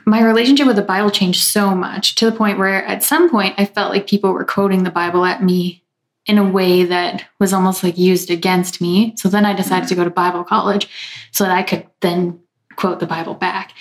my 0.05 0.23
relationship 0.23 0.69
with 0.69 0.77
the 0.77 0.83
Bible 0.83 1.11
changed 1.11 1.43
so 1.43 1.75
much 1.75 2.15
to 2.17 2.31
the 2.31 2.37
point 2.37 2.59
where 2.59 2.85
at 2.85 3.03
some 3.03 3.29
point 3.29 3.55
I 3.59 3.65
felt 3.65 3.91
like 3.91 4.07
people 4.07 4.33
were 4.33 4.45
quoting 4.45 4.85
the 4.85 4.91
Bible 4.91 5.25
at 5.25 5.43
me 5.43 5.83
in 6.27 6.39
a 6.39 6.49
way 6.49 6.85
that 6.85 7.25
was 7.39 7.53
almost 7.53 7.85
like 7.85 7.97
used 7.97 8.31
against 8.31 8.81
me. 8.81 9.15
So 9.17 9.29
then 9.29 9.47
I 9.47 9.55
decided 9.55 9.89
to 9.89 9.95
go 9.95 10.05
to 10.05 10.11
Bible 10.11 10.45
college 10.45 10.89
so 11.31 11.45
that 11.45 11.57
I 11.57 11.63
could 11.63 11.87
then 12.01 12.41
quote 12.77 13.01
the 13.01 13.07
Bible 13.07 13.35
back. 13.35 13.73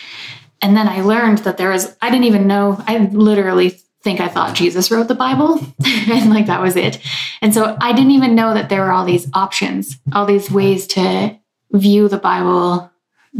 And 0.61 0.75
then 0.77 0.87
I 0.87 1.01
learned 1.01 1.39
that 1.39 1.57
there 1.57 1.69
was, 1.69 1.95
I 2.01 2.09
didn't 2.09 2.25
even 2.25 2.47
know, 2.47 2.81
I 2.87 2.97
literally 2.97 3.81
think 4.03 4.19
I 4.19 4.27
thought 4.27 4.55
Jesus 4.55 4.91
wrote 4.91 5.07
the 5.07 5.15
Bible 5.15 5.59
and 5.85 6.29
like 6.29 6.45
that 6.45 6.61
was 6.61 6.75
it. 6.75 6.99
And 7.41 7.53
so 7.53 7.75
I 7.81 7.91
didn't 7.91 8.11
even 8.11 8.35
know 8.35 8.53
that 8.53 8.69
there 8.69 8.81
were 8.81 8.91
all 8.91 9.05
these 9.05 9.27
options, 9.33 9.97
all 10.13 10.25
these 10.25 10.51
ways 10.51 10.85
to 10.87 11.37
view 11.71 12.07
the 12.07 12.17
Bible 12.17 12.91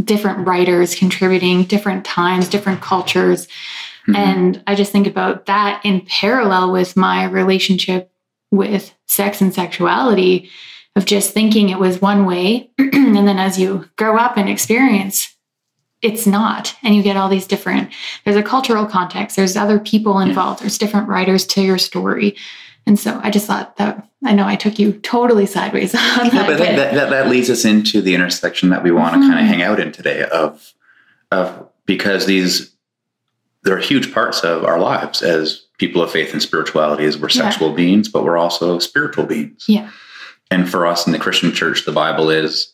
different 0.03 0.45
writers 0.45 0.93
contributing, 0.95 1.63
different 1.63 2.03
times, 2.03 2.49
different 2.49 2.81
cultures. 2.81 3.47
Mhm. 4.07 4.17
And 4.17 4.63
I 4.67 4.75
just 4.75 4.91
think 4.91 5.07
about 5.07 5.45
that 5.45 5.81
in 5.85 6.01
parallel 6.01 6.71
with 6.71 6.97
my 6.97 7.23
relationship 7.25 8.11
with 8.51 8.93
sex 9.07 9.41
and 9.41 9.53
sexuality 9.53 10.49
of 10.95 11.05
just 11.05 11.33
thinking 11.33 11.69
it 11.69 11.79
was 11.79 12.01
one 12.01 12.25
way. 12.25 12.69
and 12.77 13.15
then 13.27 13.39
as 13.39 13.59
you 13.59 13.89
grow 13.97 14.17
up 14.17 14.37
and 14.37 14.49
experience, 14.49 15.35
it's 16.01 16.25
not. 16.27 16.75
And 16.83 16.95
you 16.95 17.01
get 17.03 17.17
all 17.17 17.29
these 17.29 17.47
different, 17.47 17.91
there's 18.23 18.35
a 18.37 18.43
cultural 18.43 18.85
context, 18.85 19.35
there's 19.35 19.57
other 19.57 19.79
people 19.79 20.19
involved, 20.19 20.61
there's 20.61 20.77
different 20.77 21.09
writers 21.09 21.45
to 21.47 21.61
your 21.61 21.77
story. 21.77 22.35
And 22.87 22.99
so 22.99 23.19
I 23.23 23.31
just 23.31 23.47
thought 23.47 23.77
that 23.77 24.07
I 24.23 24.33
know 24.33 24.45
I 24.45 24.55
took 24.55 24.77
you 24.77 24.93
totally 24.93 25.45
sideways 25.47 25.95
on 25.95 26.01
that. 26.01 26.33
Yeah, 26.33 26.45
but 26.45 26.53
I 26.53 26.57
think 26.57 26.75
that, 26.77 26.93
that, 26.93 27.09
that 27.09 27.29
leads 27.29 27.49
us 27.49 27.65
into 27.65 28.01
the 28.01 28.13
intersection 28.13 28.69
that 28.69 28.83
we 28.83 28.91
want 28.91 29.15
to 29.15 29.21
kind 29.21 29.33
Mhm. 29.33 29.41
of 29.41 29.47
hang 29.47 29.61
out 29.63 29.79
in 29.79 29.91
today 29.91 30.23
of 30.25 30.73
of 31.31 31.67
because 31.87 32.25
these 32.27 32.71
they're 33.63 33.79
huge 33.79 34.13
parts 34.13 34.41
of 34.41 34.63
our 34.63 34.79
lives 34.79 35.23
as 35.23 35.64
people 35.77 36.01
of 36.01 36.11
faith 36.11 36.31
and 36.33 36.41
spirituality 36.41 37.05
as 37.05 37.17
we're 37.17 37.29
Yeah. 37.29 37.49
sexual 37.49 37.71
beings, 37.73 38.07
but 38.07 38.23
we're 38.23 38.37
also 38.37 38.79
spiritual 38.79 39.25
beings. 39.25 39.65
Yeah. 39.67 39.89
And 40.51 40.69
for 40.69 40.85
us 40.85 41.05
in 41.05 41.11
the 41.13 41.19
Christian 41.19 41.51
church, 41.53 41.85
the 41.85 41.91
Bible 41.91 42.29
is 42.29 42.73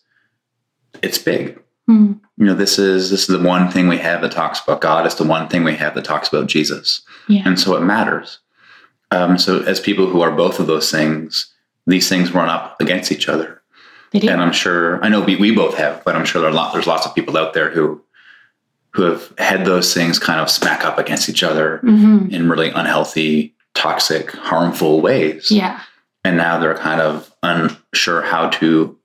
it's 1.01 1.17
big. 1.17 1.57
Mm, 1.89 2.19
You 2.37 2.45
know, 2.45 2.53
this 2.53 2.77
is 2.77 3.09
this 3.09 3.21
is 3.21 3.27
the 3.39 3.47
one 3.47 3.69
thing 3.71 3.87
we 3.87 3.97
have 3.97 4.21
that 4.21 4.31
talks 4.31 4.59
about 4.61 4.81
God. 4.81 5.05
It's 5.05 5.15
the 5.15 5.23
one 5.23 5.47
thing 5.47 5.63
we 5.63 5.75
have 5.75 5.95
that 5.95 6.03
talks 6.05 6.27
about 6.27 6.47
Jesus. 6.47 7.01
yeah. 7.27 7.43
And 7.45 7.59
so 7.59 7.75
it 7.75 7.81
matters. 7.81 8.39
Um, 9.11 9.37
so 9.37 9.61
as 9.63 9.79
people 9.79 10.07
who 10.07 10.21
are 10.21 10.31
both 10.31 10.59
of 10.59 10.67
those 10.67 10.89
things, 10.91 11.47
these 11.87 12.07
things 12.07 12.33
run 12.33 12.49
up 12.49 12.79
against 12.79 13.11
each 13.11 13.27
other. 13.27 13.61
They 14.11 14.19
do. 14.19 14.29
And 14.29 14.41
I'm 14.41 14.51
sure 14.53 15.03
I 15.03 15.09
know 15.09 15.21
we, 15.21 15.35
we 15.37 15.51
both 15.51 15.75
have, 15.75 16.03
but 16.03 16.15
I'm 16.15 16.25
sure 16.25 16.41
there 16.41 16.49
are 16.49 16.53
lot, 16.53 16.73
there's 16.73 16.87
lots 16.87 17.05
of 17.05 17.15
people 17.15 17.37
out 17.37 17.53
there 17.53 17.69
who 17.69 18.01
who 18.93 19.03
have 19.03 19.33
had 19.37 19.65
those 19.65 19.93
things 19.93 20.19
kind 20.19 20.39
of 20.39 20.49
smack 20.49 20.85
up 20.85 20.97
against 20.97 21.29
each 21.29 21.43
other 21.43 21.77
hmm 21.79 22.27
in 22.29 22.49
really 22.49 22.69
unhealthy, 22.69 23.53
toxic, 23.73 24.31
harmful 24.31 25.01
ways. 25.01 25.49
Yeah. 25.49 25.81
And 26.23 26.37
now 26.37 26.59
they're 26.59 26.75
kind 26.75 27.01
of 27.01 27.33
unsure 27.41 28.21
how 28.21 28.49
to 28.49 28.97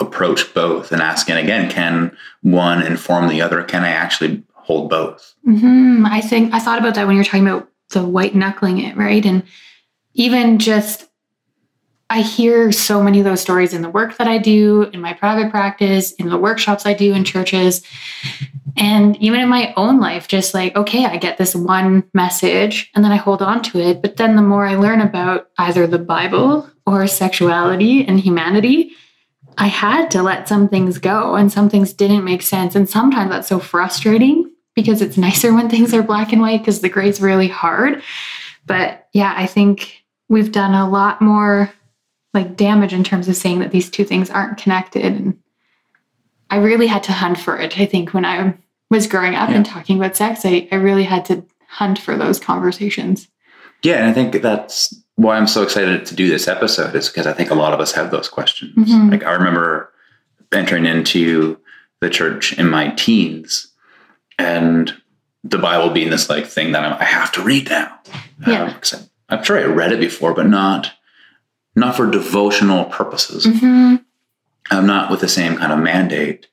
approach 0.00 0.52
both 0.54 0.90
and 0.90 1.02
asking 1.02 1.36
again, 1.36 1.70
can 1.70 2.16
one 2.40 2.82
inform 2.82 3.28
the 3.28 3.42
other? 3.42 3.62
Can 3.62 3.84
I 3.84 3.90
actually 3.90 4.42
hold 4.54 4.88
both? 4.88 5.34
hmm 5.44 6.06
I 6.06 6.20
think 6.20 6.54
I 6.54 6.60
thought 6.60 6.78
about 6.78 6.94
that 6.94 7.06
when 7.06 7.16
you 7.16 7.20
were 7.20 7.24
talking 7.24 7.46
about 7.46 7.68
the 7.90 8.04
white 8.04 8.34
knuckling 8.34 8.78
it, 8.78 8.96
right? 8.96 9.24
And 9.24 9.42
even 10.14 10.58
just, 10.58 11.08
I 12.08 12.22
hear 12.22 12.72
so 12.72 13.02
many 13.02 13.18
of 13.18 13.24
those 13.24 13.40
stories 13.40 13.72
in 13.72 13.82
the 13.82 13.90
work 13.90 14.16
that 14.18 14.28
I 14.28 14.38
do, 14.38 14.84
in 14.92 15.00
my 15.00 15.12
private 15.12 15.50
practice, 15.50 16.12
in 16.12 16.28
the 16.28 16.38
workshops 16.38 16.86
I 16.86 16.94
do 16.94 17.12
in 17.12 17.24
churches, 17.24 17.82
and 18.76 19.16
even 19.18 19.40
in 19.40 19.48
my 19.48 19.74
own 19.76 20.00
life, 20.00 20.28
just 20.28 20.54
like, 20.54 20.74
okay, 20.76 21.04
I 21.04 21.16
get 21.18 21.36
this 21.36 21.54
one 21.54 22.04
message 22.14 22.90
and 22.94 23.04
then 23.04 23.12
I 23.12 23.16
hold 23.16 23.42
on 23.42 23.62
to 23.64 23.80
it. 23.80 24.00
But 24.00 24.16
then 24.16 24.36
the 24.36 24.42
more 24.42 24.66
I 24.66 24.76
learn 24.76 25.00
about 25.00 25.48
either 25.58 25.86
the 25.86 25.98
Bible 25.98 26.68
or 26.86 27.06
sexuality 27.06 28.06
and 28.06 28.18
humanity, 28.18 28.92
I 29.58 29.66
had 29.66 30.10
to 30.12 30.22
let 30.22 30.48
some 30.48 30.68
things 30.68 30.98
go 30.98 31.34
and 31.34 31.52
some 31.52 31.68
things 31.68 31.92
didn't 31.92 32.24
make 32.24 32.42
sense. 32.42 32.74
And 32.74 32.88
sometimes 32.88 33.30
that's 33.30 33.48
so 33.48 33.58
frustrating 33.58 34.50
because 34.74 35.02
it's 35.02 35.18
nicer 35.18 35.52
when 35.52 35.68
things 35.68 35.92
are 35.92 36.02
black 36.02 36.32
and 36.32 36.40
white 36.40 36.58
because 36.58 36.80
the 36.80 36.88
gray's 36.88 37.20
really 37.20 37.48
hard. 37.48 38.02
But 38.64 39.08
yeah, 39.12 39.34
I 39.36 39.46
think 39.46 40.02
we've 40.28 40.52
done 40.52 40.74
a 40.74 40.88
lot 40.88 41.20
more 41.20 41.70
like 42.32 42.56
damage 42.56 42.94
in 42.94 43.04
terms 43.04 43.28
of 43.28 43.36
saying 43.36 43.58
that 43.58 43.72
these 43.72 43.90
two 43.90 44.04
things 44.04 44.30
aren't 44.30 44.56
connected. 44.56 45.04
And 45.04 45.38
I 46.48 46.56
really 46.56 46.86
had 46.86 47.02
to 47.04 47.12
hunt 47.12 47.38
for 47.38 47.58
it. 47.58 47.78
I 47.78 47.84
think 47.84 48.14
when 48.14 48.24
I 48.24 48.54
was 48.92 49.06
growing 49.06 49.34
up 49.34 49.48
and 49.48 49.64
talking 49.66 49.96
about 49.98 50.16
sex, 50.16 50.42
I, 50.44 50.68
I 50.70 50.76
really 50.76 51.04
had 51.04 51.24
to 51.26 51.44
hunt 51.66 51.98
for 51.98 52.16
those 52.16 52.38
conversations. 52.38 53.28
Yeah, 53.82 53.96
and 53.96 54.06
I 54.06 54.12
think 54.12 54.40
that's 54.42 54.94
why 55.16 55.36
I'm 55.36 55.46
so 55.46 55.62
excited 55.62 56.06
to 56.06 56.14
do 56.14 56.28
this 56.28 56.46
episode 56.46 56.94
is 56.94 57.08
because 57.08 57.26
I 57.26 57.32
think 57.32 57.50
a 57.50 57.54
lot 57.54 57.72
of 57.72 57.80
us 57.80 57.92
have 57.92 58.10
those 58.10 58.28
questions. 58.28 58.74
Mhm. 58.88 59.10
Like 59.10 59.24
I 59.24 59.32
remember 59.32 59.92
entering 60.52 60.86
into 60.86 61.58
the 62.00 62.10
church 62.10 62.52
in 62.58 62.68
my 62.68 62.88
teens 62.90 63.68
and 64.38 64.94
the 65.44 65.58
Bible 65.58 65.90
being 65.92 66.10
this 66.10 66.28
like 66.28 66.46
thing 66.46 66.72
that 66.72 66.84
I'm, 66.84 67.00
I 67.00 67.04
have 67.04 67.32
to 67.32 67.42
read 67.42 67.68
now. 67.70 67.98
Yeah. 68.46 68.64
Um, 68.64 68.74
'cause 68.74 68.94
I, 68.94 69.34
I'm 69.34 69.42
sure 69.42 69.58
I 69.58 69.64
read 69.64 69.92
it 69.92 70.00
before, 70.00 70.34
but 70.34 70.46
not 70.46 70.92
not 71.74 71.96
for 71.96 72.06
devotional 72.10 72.84
purposes. 72.84 73.46
hmm 73.46 73.96
I'm 74.70 74.86
not 74.86 75.10
with 75.10 75.20
the 75.20 75.28
same 75.28 75.56
kind 75.56 75.72
of 75.72 75.78
mandate. 75.80 76.46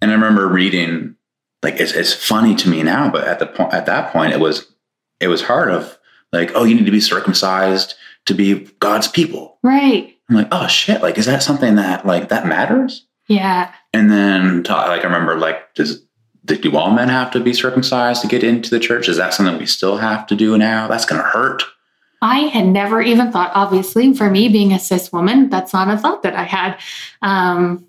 And 0.00 0.10
I 0.10 0.14
remember 0.14 0.46
reading, 0.48 1.16
like 1.62 1.78
it's, 1.78 1.92
it's 1.92 2.12
funny 2.12 2.54
to 2.56 2.68
me 2.68 2.82
now, 2.82 3.10
but 3.10 3.26
at 3.26 3.38
the 3.38 3.46
point 3.46 3.74
at 3.74 3.86
that 3.86 4.12
point, 4.12 4.32
it 4.32 4.40
was 4.40 4.72
it 5.20 5.28
was 5.28 5.42
hard 5.42 5.70
of 5.70 5.98
like, 6.32 6.52
oh, 6.54 6.64
you 6.64 6.74
need 6.74 6.86
to 6.86 6.92
be 6.92 7.00
circumcised 7.00 7.94
to 8.26 8.34
be 8.34 8.68
God's 8.80 9.08
people. 9.08 9.58
Right. 9.62 10.16
I'm 10.28 10.36
like, 10.36 10.48
oh 10.52 10.68
shit, 10.68 11.02
like 11.02 11.18
is 11.18 11.26
that 11.26 11.42
something 11.42 11.74
that 11.76 12.06
like 12.06 12.28
that 12.28 12.46
matters? 12.46 13.06
Yeah. 13.28 13.72
And 13.92 14.10
then 14.10 14.62
like 14.62 15.00
I 15.00 15.04
remember 15.04 15.36
like 15.36 15.74
does 15.74 16.02
do 16.44 16.76
all 16.76 16.90
men 16.90 17.08
have 17.08 17.30
to 17.32 17.40
be 17.40 17.52
circumcised 17.52 18.22
to 18.22 18.28
get 18.28 18.42
into 18.42 18.70
the 18.70 18.80
church? 18.80 19.08
Is 19.08 19.16
that 19.18 19.34
something 19.34 19.58
we 19.58 19.66
still 19.66 19.98
have 19.98 20.26
to 20.28 20.36
do 20.36 20.56
now? 20.56 20.88
That's 20.88 21.04
gonna 21.04 21.22
hurt. 21.22 21.62
I 22.22 22.40
had 22.40 22.66
never 22.66 23.00
even 23.00 23.32
thought, 23.32 23.50
obviously, 23.54 24.12
for 24.12 24.28
me 24.28 24.48
being 24.48 24.72
a 24.72 24.78
cis 24.78 25.10
woman, 25.10 25.48
that's 25.48 25.72
not 25.72 25.88
a 25.88 25.96
thought 25.96 26.22
that 26.22 26.34
I 26.34 26.42
had. 26.42 26.78
Um, 27.22 27.86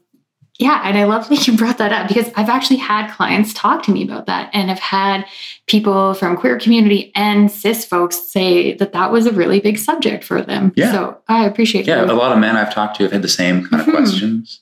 yeah, 0.61 0.81
and 0.85 0.97
I 0.97 1.03
love 1.05 1.27
that 1.29 1.47
you 1.47 1.57
brought 1.57 1.77
that 1.79 1.91
up 1.91 2.07
because 2.07 2.31
I've 2.35 2.49
actually 2.49 2.77
had 2.77 3.11
clients 3.11 3.53
talk 3.53 3.83
to 3.83 3.91
me 3.91 4.03
about 4.03 4.27
that, 4.27 4.49
and 4.53 4.69
I've 4.71 4.79
had 4.79 5.25
people 5.67 6.13
from 6.13 6.37
queer 6.37 6.59
community 6.59 7.11
and 7.15 7.49
cis 7.51 7.83
folks 7.85 8.17
say 8.31 8.73
that 8.75 8.93
that 8.93 9.11
was 9.11 9.25
a 9.25 9.31
really 9.31 9.59
big 9.59 9.77
subject 9.77 10.23
for 10.23 10.41
them. 10.41 10.71
Yeah. 10.75 10.91
So 10.91 11.17
I 11.27 11.45
appreciate 11.45 11.85
that. 11.87 11.97
Yeah, 11.97 12.05
you. 12.05 12.11
a 12.11 12.13
lot 12.13 12.31
of 12.31 12.37
men 12.39 12.55
I've 12.55 12.73
talked 12.73 12.97
to 12.97 13.03
have 13.03 13.11
had 13.11 13.21
the 13.21 13.27
same 13.27 13.65
kind 13.67 13.81
of 13.81 13.87
Mhm. 13.87 13.91
questions. 13.91 14.59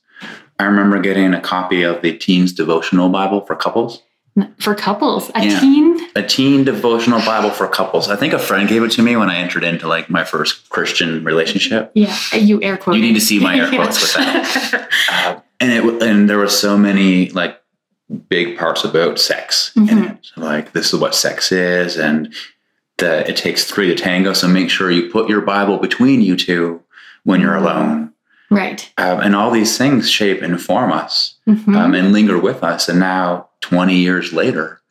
I 0.58 0.64
remember 0.66 1.00
getting 1.00 1.34
a 1.34 1.40
copy 1.42 1.84
of 1.84 2.02
the 2.02 2.14
Teens 2.18 2.52
Devotional 2.54 3.10
Bible 3.10 3.42
for 3.42 3.56
couples. 3.56 4.02
for 4.60 4.74
couples, 4.74 5.30
a 5.36 5.44
Yeah. 5.46 5.60
teen. 5.60 6.00
a 6.16 6.22
teen 6.24 6.64
devotional 6.64 7.20
Bible 7.22 7.50
for 7.50 7.68
couples. 7.68 8.10
I 8.10 8.16
think 8.16 8.32
a 8.34 8.40
friend 8.40 8.70
gave 8.70 8.84
it 8.84 8.92
to 8.92 9.02
me 9.02 9.18
when 9.18 9.30
I 9.30 9.36
entered 9.36 9.66
into 9.66 9.86
like 9.88 10.10
my 10.10 10.24
first 10.24 10.70
Christian 10.70 11.24
relationship. 11.26 11.92
Yeah, 11.94 12.16
you 12.34 12.62
air 12.64 12.78
quote. 12.78 12.96
You 12.96 13.02
need 13.02 13.16
to 13.16 13.20
see 13.22 13.38
my 13.40 13.58
air 13.58 13.70
quotes 13.76 14.00
with 14.02 14.14
that. 14.14 14.88
Uh, 15.12 15.36
and 15.60 15.72
it 15.72 16.02
and 16.04 16.30
there 16.30 16.38
were 16.38 16.48
so 16.50 16.78
many 16.78 17.30
like 17.30 17.62
big 18.30 18.58
parts 18.58 18.84
about 18.84 19.20
sex 19.20 19.72
in 19.76 19.86
Mhm. 19.88 20.12
it. 20.12 20.32
Like 20.36 20.72
this 20.74 20.94
is 20.94 21.00
what 21.00 21.14
sex 21.16 21.52
is, 21.52 21.96
and 21.98 22.34
that 22.98 23.30
it 23.30 23.38
takes 23.38 23.64
three 23.66 23.88
to 23.88 23.96
tango. 23.96 24.34
So 24.34 24.48
make 24.48 24.70
sure 24.70 24.90
you 24.92 25.10
put 25.10 25.30
your 25.30 25.42
Bible 25.42 25.78
between 25.78 26.22
you 26.22 26.36
two 26.36 26.82
when 27.24 27.42
you're 27.42 27.56
alone. 27.56 28.12
right. 28.52 28.92
Um, 28.98 29.20
and 29.20 29.36
all 29.36 29.52
these 29.52 29.78
things 29.78 30.10
shape 30.10 30.42
and 30.42 30.60
form 30.60 30.92
us 30.92 31.36
Mhm. 31.48 31.76
um, 31.76 31.94
and 31.94 32.12
linger 32.12 32.40
with 32.40 32.64
us. 32.64 32.90
And 32.90 33.00
now, 33.00 33.50
20 33.62 33.96
years 33.96 34.34
later, 34.34 34.82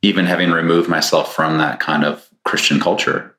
even 0.00 0.26
having 0.26 0.52
removed 0.52 0.88
myself 0.88 1.34
from 1.34 1.58
that 1.58 1.80
kind 1.80 2.04
of 2.04 2.28
Christian 2.44 2.78
culture, 2.78 3.34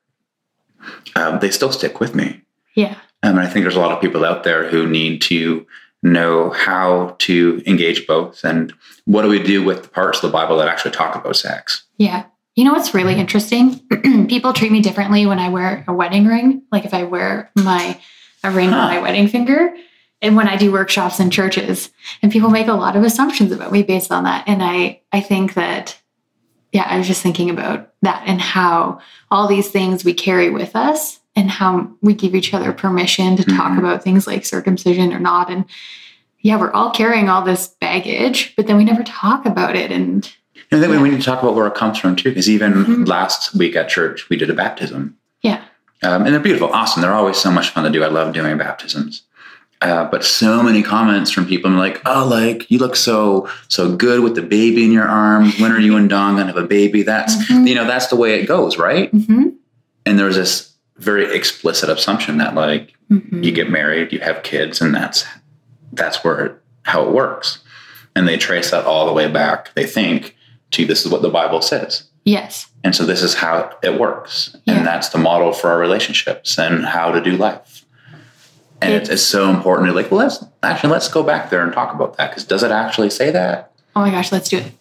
um, 1.16 1.38
they 1.40 1.50
still 1.50 1.72
stick 1.72 2.00
with 2.00 2.14
me. 2.14 2.42
yeah. 2.74 2.96
Um, 3.22 3.38
and 3.38 3.40
I 3.40 3.46
think 3.46 3.64
there's 3.64 3.76
a 3.76 3.80
lot 3.80 3.92
of 3.92 4.00
people 4.02 4.26
out 4.26 4.44
there 4.44 4.68
who 4.68 4.86
need 4.86 5.22
to 5.22 5.66
know 6.02 6.50
how 6.50 7.14
to 7.20 7.62
engage 7.66 8.06
both 8.06 8.44
and 8.44 8.72
what 9.04 9.22
do 9.22 9.28
we 9.28 9.42
do 9.42 9.62
with 9.62 9.82
the 9.84 9.88
parts 9.88 10.18
of 10.22 10.30
the 10.30 10.32
Bible 10.32 10.56
that 10.58 10.68
actually 10.68 10.90
talk 10.90 11.14
about 11.14 11.36
sex. 11.36 11.84
Yeah. 11.96 12.24
You 12.56 12.64
know 12.64 12.72
what's 12.72 12.92
really 12.92 13.14
interesting? 13.14 13.78
People 14.28 14.52
treat 14.52 14.72
me 14.72 14.80
differently 14.82 15.26
when 15.26 15.38
I 15.38 15.48
wear 15.48 15.84
a 15.88 15.92
wedding 15.92 16.26
ring. 16.26 16.62
Like 16.70 16.84
if 16.84 16.92
I 16.92 17.04
wear 17.04 17.50
my 17.56 17.98
a 18.44 18.50
ring 18.50 18.70
Huh. 18.70 18.76
on 18.76 18.94
my 18.94 19.00
wedding 19.00 19.28
finger, 19.28 19.74
and 20.20 20.36
when 20.36 20.48
I 20.48 20.56
do 20.56 20.70
workshops 20.72 21.18
in 21.18 21.30
churches, 21.30 21.90
and 22.22 22.30
people 22.30 22.50
make 22.50 22.66
a 22.68 22.74
lot 22.74 22.96
of 22.96 23.04
assumptions 23.04 23.52
about 23.52 23.72
me 23.72 23.82
based 23.82 24.12
on 24.12 24.24
that. 24.24 24.44
And 24.46 24.62
I 24.62 25.00
I 25.12 25.20
think 25.20 25.54
that 25.54 25.96
yeah, 26.72 26.86
I 26.88 26.98
was 26.98 27.06
just 27.06 27.22
thinking 27.22 27.50
about 27.50 27.92
that 28.02 28.22
and 28.26 28.40
how 28.40 29.00
all 29.30 29.46
these 29.46 29.70
things 29.70 30.04
we 30.04 30.14
carry 30.14 30.50
with 30.50 30.74
us 30.74 31.20
and 31.34 31.50
how 31.50 31.88
we 32.02 32.14
give 32.14 32.34
each 32.34 32.52
other 32.54 32.72
permission 32.72 33.36
to 33.36 33.44
talk 33.44 33.72
Mhm. 33.72 33.78
about 33.78 34.02
things 34.02 34.26
like 34.26 34.44
circumcision 34.44 35.12
or 35.12 35.18
not. 35.20 35.50
And 35.50 35.64
yeah, 36.40 36.56
we're 36.58 36.72
all 36.72 36.90
carrying 36.90 37.28
all 37.28 37.42
this 37.42 37.68
baggage, 37.80 38.52
but 38.56 38.66
then 38.66 38.76
we 38.76 38.84
never 38.84 39.02
talk 39.02 39.46
about 39.46 39.76
it. 39.76 39.90
And 39.90 40.28
And 40.70 40.78
I 40.78 40.84
think 40.84 40.94
Yeah. 40.96 41.02
we 41.02 41.10
need 41.10 41.20
to 41.20 41.24
talk 41.26 41.42
about 41.42 41.54
where 41.54 41.66
it 41.66 41.74
comes 41.74 41.98
from 41.98 42.16
too, 42.16 42.30
because 42.30 42.48
even 42.48 42.72
Mhm. 42.72 43.06
last 43.08 43.54
week 43.54 43.76
at 43.76 43.90
church, 43.90 44.28
we 44.30 44.36
did 44.38 44.48
a 44.48 44.54
baptism. 44.54 45.14
yeah, 45.42 45.58
Um, 46.02 46.24
and 46.24 46.32
they're 46.32 46.40
beautiful, 46.40 46.70
awesome. 46.72 47.02
They're 47.02 47.12
always 47.14 47.36
so 47.36 47.50
much 47.50 47.70
fun 47.70 47.84
to 47.84 47.90
do. 47.90 48.02
I 48.02 48.08
love 48.08 48.32
doing 48.32 48.56
baptisms. 48.56 49.22
Uh, 49.82 50.04
but 50.04 50.24
so 50.24 50.62
many 50.62 50.82
comments 50.82 51.30
from 51.30 51.44
people 51.44 51.70
I'm 51.70 51.76
like, 51.76 52.00
oh, 52.06 52.26
like 52.26 52.70
you 52.70 52.78
look 52.78 52.94
so 52.96 53.48
so 53.68 53.94
good 53.94 54.20
with 54.20 54.34
the 54.34 54.42
baby 54.42 54.84
in 54.84 54.92
your 54.92 55.06
arms. 55.08 55.58
When 55.60 55.72
are 55.72 55.78
you 55.80 55.96
and 55.96 56.08
Dawn 56.08 56.36
gonna 56.36 56.46
have 56.46 56.56
a 56.56 56.62
baby? 56.66 57.02
That's 57.02 57.34
Mhm. 57.48 57.68
you 57.68 57.74
know 57.74 57.84
that's 57.86 58.06
the 58.06 58.16
way 58.16 58.40
it 58.40 58.46
goes, 58.46 58.78
right? 58.78 59.10
hmm 59.10 59.48
And 60.06 60.18
there's 60.18 60.36
this 60.36 60.71
very 60.98 61.34
explicit 61.34 61.88
assumption 61.88 62.38
that 62.38 62.54
like 62.54 62.92
Mhm. 63.10 63.44
you 63.44 63.52
get 63.52 63.70
married, 63.70 64.12
you 64.12 64.20
have 64.20 64.42
kids, 64.42 64.80
and 64.80 64.94
that's 64.94 65.24
that's 65.92 66.24
where 66.24 66.46
it, 66.46 66.54
how 66.84 67.02
it 67.04 67.10
works. 67.12 67.58
and 68.14 68.28
they 68.28 68.36
trace 68.36 68.70
that 68.70 68.84
all 68.84 69.06
the 69.06 69.12
way 69.12 69.26
back. 69.26 69.72
They 69.74 69.86
think 69.86 70.36
to 70.72 70.84
this 70.84 71.04
is 71.06 71.10
what 71.10 71.22
the 71.22 71.30
Bible 71.30 71.62
says. 71.62 72.04
Yes. 72.26 72.66
And 72.84 72.94
so 72.94 73.06
this 73.06 73.22
is 73.22 73.32
how 73.34 73.70
it 73.82 73.98
works. 73.98 74.54
Yeah. 74.66 74.74
And 74.76 74.86
that's 74.86 75.08
the 75.08 75.16
model 75.18 75.52
for 75.54 75.70
our 75.70 75.78
relationships 75.78 76.58
and 76.58 76.84
how 76.84 77.10
to 77.10 77.22
do 77.22 77.32
life. 77.38 77.86
And 78.82 78.92
it's, 78.92 79.08
it's 79.08 79.22
so 79.22 79.48
important 79.48 79.88
to 79.88 79.94
like, 79.94 80.10
well, 80.10 80.20
let's 80.20 80.44
actually 80.62 80.90
let's 80.92 81.08
go 81.08 81.22
back 81.22 81.48
there 81.48 81.62
and 81.64 81.72
talk 81.72 81.94
about 81.94 82.18
that. 82.18 82.30
Because 82.30 82.44
does 82.44 82.62
it 82.62 82.70
actually 82.70 83.08
say 83.08 83.30
that? 83.30 83.72
Oh 83.96 84.00
my 84.00 84.10
gosh, 84.10 84.30
let's 84.30 84.50
do 84.50 84.58
it. 84.58 84.72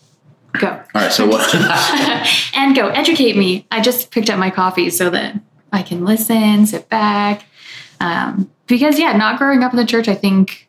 Go. 0.60 0.68
All 0.68 0.84
right. 1.02 1.12
So 1.14 1.26
what? 1.26 1.50
and 2.56 2.76
go 2.76 2.90
educate 2.90 3.38
me. 3.38 3.66
I 3.72 3.80
just 3.80 4.12
picked 4.12 4.30
up 4.30 4.38
my 4.40 4.50
coffee 4.50 4.90
so 4.90 5.10
that 5.12 5.36
I 5.72 5.84
can 5.84 6.04
listen, 6.06 6.66
sit 6.66 6.90
back. 6.90 7.46
Um, 8.00 8.50
because 8.68 9.00
yeah, 9.00 9.14
not 9.14 9.38
growing 9.38 9.64
up 9.64 9.72
in 9.74 9.78
the 9.78 9.86
church, 9.86 10.08
I 10.08 10.16
think 10.16 10.68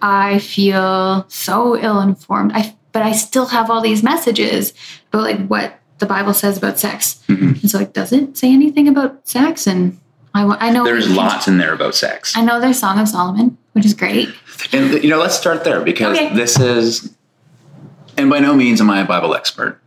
I 0.00 0.38
feel 0.40 1.24
so 1.28 1.76
ill 1.78 2.00
informed. 2.00 2.52
I 2.54 2.74
but 2.92 3.02
I 3.02 3.12
still 3.12 3.46
have 3.46 3.70
all 3.70 3.80
these 3.80 4.02
messages 4.02 4.74
about 5.08 5.22
like 5.22 5.46
what 5.46 5.78
the 5.98 6.06
Bible 6.06 6.34
says 6.34 6.58
about 6.58 6.78
sex. 6.78 7.22
Mhm. 7.28 7.62
And 7.62 7.70
so 7.70 7.78
like, 7.78 7.92
does 7.92 8.12
it 8.12 8.36
say 8.36 8.52
anything 8.52 8.88
about 8.88 9.26
sex? 9.28 9.66
And 9.66 9.98
I, 10.34 10.44
I 10.44 10.70
know 10.70 10.84
There's 10.84 11.08
lots 11.14 11.46
in 11.48 11.58
there 11.58 11.72
about 11.72 11.94
sex. 11.94 12.36
I 12.36 12.42
know 12.42 12.60
there's 12.60 12.78
Song 12.78 12.98
of 12.98 13.08
Solomon, 13.08 13.56
which 13.72 13.84
is 13.86 13.94
great. 13.94 14.28
And 14.72 15.02
you 15.04 15.10
know, 15.10 15.18
let's 15.18 15.36
start 15.36 15.64
there 15.64 15.80
because 15.82 16.16
Okay. 16.18 16.34
this 16.34 16.58
is, 16.58 17.14
and 18.16 18.28
by 18.30 18.40
no 18.40 18.54
means 18.54 18.80
am 18.80 18.90
I 18.90 19.00
a 19.00 19.04
Bible 19.06 19.34
expert, 19.34 19.80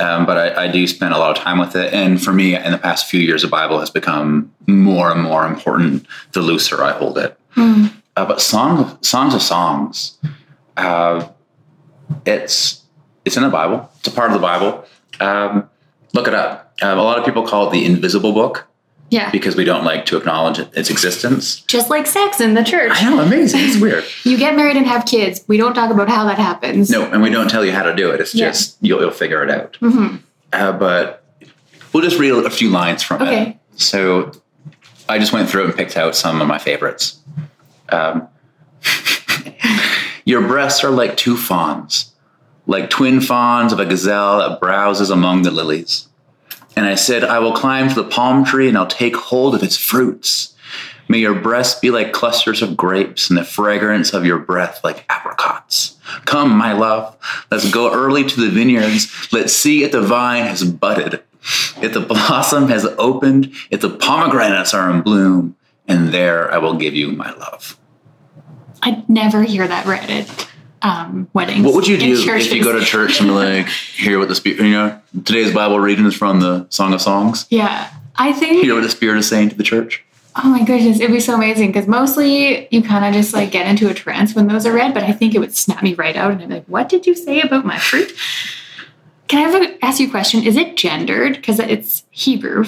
um, 0.00 0.26
but 0.26 0.36
I, 0.36 0.64
I 0.64 0.68
do 0.68 0.86
spend 0.86 1.14
a 1.14 1.18
lot 1.18 1.36
of 1.36 1.42
time 1.42 1.58
with 1.58 1.76
it. 1.76 1.92
And 1.92 2.22
for 2.22 2.32
me, 2.32 2.56
in 2.56 2.72
the 2.72 2.78
past 2.78 3.06
few 3.06 3.20
years, 3.20 3.42
the 3.42 3.48
Bible 3.48 3.78
has 3.80 3.90
become 3.90 4.52
more 4.66 5.10
and 5.12 5.22
more 5.22 5.46
important 5.46 6.06
the 6.32 6.40
looser 6.40 6.82
I 6.82 6.92
hold 6.92 7.18
it. 7.18 7.38
Mm. 7.56 7.92
Uh, 8.16 8.26
but 8.26 8.40
song 8.40 8.98
songs 9.02 9.34
of 9.34 9.42
songs, 9.42 10.18
uh, 10.76 11.28
it's 12.24 12.82
it's 13.24 13.36
in 13.36 13.42
the 13.42 13.50
Bible. 13.50 13.90
It's 13.98 14.08
a 14.08 14.12
part 14.12 14.30
of 14.30 14.34
the 14.34 14.46
Bible. 14.46 14.84
Um, 15.20 15.68
look 16.12 16.28
it 16.28 16.34
up. 16.34 16.74
Um, 16.82 16.98
a 16.98 17.02
lot 17.02 17.18
of 17.18 17.24
people 17.24 17.46
call 17.46 17.68
it 17.68 17.72
the 17.72 17.84
invisible 17.84 18.32
book 18.32 18.66
Yeah. 19.10 19.30
because 19.30 19.54
we 19.54 19.64
don't 19.64 19.84
like 19.84 20.06
to 20.06 20.16
acknowledge 20.16 20.58
its 20.58 20.90
existence. 20.90 21.60
Just 21.62 21.88
like 21.90 22.06
sex 22.06 22.40
in 22.40 22.54
the 22.54 22.64
church. 22.64 22.90
I 22.94 23.08
know, 23.08 23.20
amazing. 23.20 23.60
It's 23.62 23.78
weird. 23.80 24.04
You 24.24 24.36
get 24.36 24.56
married 24.56 24.76
and 24.76 24.86
have 24.86 25.04
kids. 25.06 25.44
We 25.46 25.56
don't 25.56 25.74
talk 25.74 25.90
about 25.92 26.08
how 26.08 26.24
that 26.26 26.38
happens. 26.38 26.90
No, 26.90 27.02
and 27.04 27.22
we 27.22 27.30
don't 27.30 27.48
tell 27.48 27.64
you 27.64 27.70
how 27.72 27.82
to 27.84 27.94
do 27.94 28.10
it. 28.10 28.20
It's 28.20 28.34
Yeah. 28.34 28.46
just 28.48 28.76
you'll, 28.80 29.00
you'll 29.00 29.10
figure 29.12 29.42
it 29.44 29.50
out. 29.50 29.76
hmm 29.76 30.16
Uh, 30.52 30.72
but 30.72 31.22
we'll 31.92 32.02
just 32.02 32.18
read 32.18 32.32
a 32.32 32.50
few 32.50 32.70
lines 32.70 33.02
from 33.04 33.22
it. 33.22 33.56
So 33.76 34.32
I 35.08 35.18
just 35.18 35.32
went 35.32 35.48
through 35.48 35.64
and 35.66 35.76
picked 35.76 35.96
out 35.96 36.16
some 36.16 36.40
of 36.40 36.48
my 36.48 36.58
favorites. 36.58 37.18
Um, 37.90 38.26
Your 40.24 40.40
breasts 40.40 40.82
are 40.82 40.90
like 40.90 41.16
two 41.18 41.36
fawns, 41.36 42.12
like 42.66 42.88
twin 42.88 43.20
fawns 43.20 43.72
of 43.72 43.78
a 43.80 43.84
gazelle 43.84 44.38
that 44.38 44.58
browses 44.60 45.10
among 45.10 45.42
the 45.42 45.50
lilies. 45.50 46.08
And 46.76 46.86
I 46.86 46.94
said, 46.94 47.24
I 47.24 47.38
will 47.38 47.52
climb 47.52 47.88
to 47.88 47.94
the 47.94 48.08
palm 48.08 48.44
tree 48.44 48.68
and 48.68 48.76
I'll 48.76 48.86
take 48.86 49.16
hold 49.16 49.54
of 49.54 49.62
its 49.62 49.76
fruits. 49.76 50.54
May 51.08 51.18
your 51.18 51.34
breasts 51.34 51.78
be 51.78 51.90
like 51.90 52.12
clusters 52.12 52.62
of 52.62 52.76
grapes 52.76 53.28
and 53.28 53.38
the 53.38 53.44
fragrance 53.44 54.12
of 54.14 54.24
your 54.24 54.38
breath 54.38 54.82
like 54.82 55.04
apricots. 55.08 55.96
Come, 56.24 56.56
my 56.56 56.72
love, 56.72 57.16
let's 57.50 57.70
go 57.70 57.92
early 57.92 58.24
to 58.24 58.40
the 58.40 58.50
vineyards. 58.50 59.32
Let's 59.32 59.52
see 59.52 59.84
if 59.84 59.92
the 59.92 60.00
vine 60.00 60.44
has 60.44 60.64
budded, 60.64 61.22
if 61.82 61.92
the 61.92 62.00
blossom 62.00 62.68
has 62.68 62.86
opened, 62.98 63.52
if 63.70 63.80
the 63.80 63.90
pomegranates 63.90 64.72
are 64.72 64.90
in 64.90 65.02
bloom, 65.02 65.56
and 65.86 66.08
there 66.08 66.50
I 66.50 66.58
will 66.58 66.74
give 66.74 66.94
you 66.94 67.12
my 67.12 67.30
love. 67.32 67.78
I'd 68.82 69.08
never 69.08 69.42
hear 69.42 69.68
that 69.68 69.86
read 69.86 70.10
at 70.10 70.48
um, 70.84 71.28
weddings. 71.32 71.64
What 71.64 71.74
would 71.74 71.88
you 71.88 71.96
do 71.96 72.12
if 72.12 72.52
you 72.52 72.62
go 72.62 72.78
to 72.78 72.84
church 72.84 73.20
and 73.20 73.34
like, 73.34 73.66
hear 73.66 74.18
what 74.18 74.28
the 74.28 74.34
spirit, 74.34 74.60
you 74.60 74.70
know, 74.70 75.00
today's 75.24 75.52
Bible 75.52 75.80
reading 75.80 76.04
is 76.04 76.14
from 76.14 76.40
the 76.40 76.66
Song 76.68 76.92
of 76.92 77.00
Songs. 77.00 77.46
Yeah, 77.48 77.90
I 78.16 78.32
think. 78.34 78.62
Hear 78.62 78.74
what 78.74 78.82
the 78.82 78.90
Spirit 78.90 79.18
is 79.18 79.26
saying 79.26 79.48
to 79.48 79.56
the 79.56 79.62
church. 79.64 80.04
Oh 80.36 80.48
my 80.48 80.62
goodness, 80.62 81.00
it'd 81.00 81.10
be 81.10 81.20
so 81.20 81.34
amazing 81.34 81.68
because 81.68 81.86
mostly 81.86 82.68
you 82.70 82.82
kind 82.82 83.04
of 83.04 83.14
just 83.14 83.32
like 83.32 83.50
get 83.50 83.66
into 83.66 83.88
a 83.88 83.94
trance 83.94 84.34
when 84.34 84.46
those 84.46 84.66
are 84.66 84.72
read, 84.72 84.92
but 84.92 85.04
I 85.04 85.12
think 85.12 85.34
it 85.34 85.38
would 85.38 85.56
snap 85.56 85.82
me 85.82 85.94
right 85.94 86.16
out 86.16 86.32
and 86.32 86.42
I'd 86.42 86.48
be 86.48 86.54
like, 86.56 86.66
"What 86.66 86.88
did 86.88 87.06
you 87.06 87.14
say 87.14 87.40
about 87.40 87.64
my 87.64 87.78
fruit?" 87.78 88.12
Can 89.28 89.40
I 89.40 89.54
ever 89.54 89.78
ask 89.80 90.00
you 90.00 90.08
a 90.08 90.10
question? 90.10 90.44
Is 90.44 90.56
it 90.56 90.76
gendered 90.76 91.36
because 91.36 91.60
it's 91.60 92.04
Hebrew, 92.10 92.66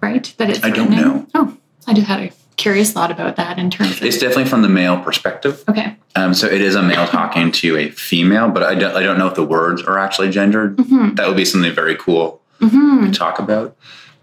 right? 0.00 0.34
That 0.38 0.50
it's 0.50 0.64
I 0.64 0.70
don't 0.70 0.92
in? 0.92 1.00
know. 1.00 1.26
Oh, 1.34 1.56
I 1.86 1.94
just 1.94 2.08
had 2.08 2.20
a 2.20 2.32
curious 2.56 2.92
thought 2.92 3.10
about 3.10 3.36
that 3.36 3.58
in 3.58 3.70
terms 3.70 3.92
of. 3.98 4.02
It's 4.02 4.18
definitely 4.18 4.46
from 4.46 4.62
the 4.62 4.68
male 4.68 5.00
perspective. 5.02 5.64
okay. 5.68 5.96
Um, 6.16 6.32
so 6.34 6.46
it 6.46 6.60
is 6.60 6.74
a 6.76 6.82
male 6.82 7.06
talking 7.06 7.50
to 7.52 7.76
a 7.76 7.90
female, 7.90 8.48
but 8.48 8.62
I 8.62 8.74
don't, 8.76 8.94
I 8.96 9.02
don't 9.02 9.18
know 9.18 9.26
if 9.26 9.34
the 9.34 9.44
words 9.44 9.82
are 9.82 9.98
actually 9.98 10.30
gendered. 10.30 10.78
hmm 10.78 11.14
That 11.14 11.26
would 11.26 11.36
be 11.36 11.44
something 11.44 11.72
very 11.74 11.96
cool 11.96 12.40
hmm 12.60 13.04
to 13.06 13.10
talk 13.12 13.38
about. 13.40 13.76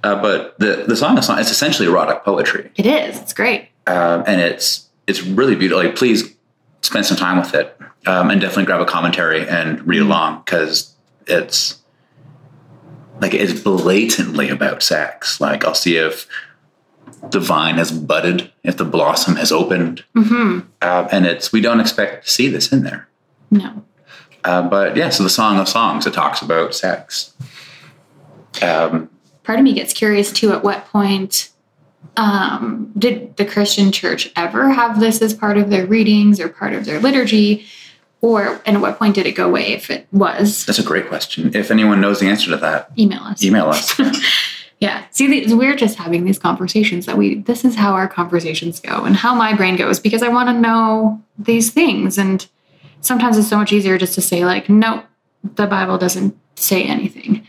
Uh, 0.04 0.20
but 0.22 0.58
the, 0.58 0.86
the 0.88 0.96
Song 0.96 1.18
is 1.18 1.26
Songs, 1.28 1.42
it's 1.42 1.52
essentially 1.52 1.88
erotic 1.88 2.24
poetry. 2.24 2.72
It 2.76 2.86
is. 2.86 3.20
It's 3.20 3.34
great. 3.34 3.70
um, 3.88 4.24
and 4.26 4.40
it's 4.42 4.88
it's 5.08 5.22
really 5.22 5.56
beautiful. 5.56 5.84
Like, 5.84 5.96
please 5.96 6.34
spend 6.82 7.06
some 7.06 7.18
time 7.18 7.38
with 7.38 7.54
it, 7.54 7.78
um, 8.08 8.32
and 8.32 8.40
definitely 8.40 8.66
grab 8.66 8.80
a 8.82 8.86
commentary 8.86 9.48
and 9.48 9.86
read 9.86 10.02
along 10.02 10.42
because 10.46 10.94
it's 11.28 11.80
like 13.20 13.34
it's 13.34 13.60
blatantly 13.60 14.50
about 14.50 14.82
sex. 14.82 15.40
Like, 15.42 15.66
I'll 15.66 15.76
see 15.76 15.98
if 15.98 16.28
the 17.30 17.40
vine 17.40 17.76
has 17.76 17.92
budded, 17.92 18.52
if 18.64 18.78
the 18.78 18.86
blossom 18.86 19.36
has 19.36 19.52
opened, 19.52 20.04
hmm 20.16 20.60
uh, 20.82 21.08
and 21.12 21.26
it's 21.26 21.52
we 21.52 21.62
don't 21.62 21.80
expect 21.80 22.26
to 22.26 22.32
see 22.32 22.48
this 22.48 22.72
in 22.72 22.84
there. 22.84 23.08
No. 23.52 23.84
Uh, 24.44 24.68
but 24.68 24.98
yeah, 24.98 25.10
so 25.10 25.24
the 25.24 25.30
Song 25.30 25.60
of 25.60 25.70
Songs 25.70 26.08
it 26.08 26.14
talks 26.14 26.42
about 26.42 26.74
sex. 26.74 27.34
Um, 28.62 29.10
part 29.44 29.60
of 29.60 29.64
me 29.64 29.74
gets 29.74 29.94
curious 29.94 30.32
too 30.32 30.52
at 30.52 30.64
what 30.64 30.86
point 30.86 31.50
um, 32.18 32.92
did 32.98 33.36
the 33.38 33.46
christian 33.46 33.92
church 33.92 34.32
ever 34.36 34.70
have 34.70 35.00
this 35.00 35.22
as 35.22 35.34
part 35.34 35.58
of 35.58 35.70
their 35.70 35.86
readings 35.86 36.40
or 36.40 36.50
part 36.50 36.74
of 36.74 36.86
their 36.86 37.00
liturgy 37.00 37.66
or 38.22 38.62
and 38.66 38.76
at 38.78 38.82
what 38.82 39.00
point 39.00 39.16
did 39.16 39.26
it 39.26 39.32
go 39.32 39.48
away 39.48 39.74
if 39.74 39.90
it 39.90 40.08
was 40.12 40.66
that's 40.66 40.80
a 40.80 40.84
great 40.84 41.08
question. 41.08 41.56
If 41.56 41.72
anyone 41.72 42.02
knows 42.02 42.20
the 42.20 42.28
answer 42.28 42.50
to 42.52 42.58
that, 42.58 42.92
email 42.98 43.22
us 43.24 43.44
email 43.44 43.68
us. 43.68 44.00
yeah. 44.82 45.06
See 45.12 45.56
we're 45.56 45.76
just 45.76 45.98
having 45.98 46.26
these 46.26 46.40
conversations 46.40 47.06
that 47.06 47.16
we 47.18 47.36
this 47.36 47.64
is 47.64 47.76
how 47.76 47.94
our 47.94 48.08
conversations 48.08 48.80
go 48.80 49.06
and 49.06 49.16
how 49.16 49.36
my 49.36 49.56
brain 49.56 49.76
goes 49.76 50.00
because 50.00 50.24
i 50.24 50.28
want 50.28 50.50
to 50.50 50.54
know 50.54 51.22
these 51.38 51.72
things. 51.72 52.18
And 52.18 52.46
sometimes 53.00 53.38
it's 53.38 53.48
so 53.48 53.58
much 53.58 53.72
easier 53.72 53.98
just 53.98 54.16
to 54.16 54.22
say 54.22 54.44
like 54.44 54.70
no 54.70 55.04
the 55.44 55.68
bible 55.68 55.98
doesn't 55.98 56.38
say 56.56 56.84
anything. 56.84 57.48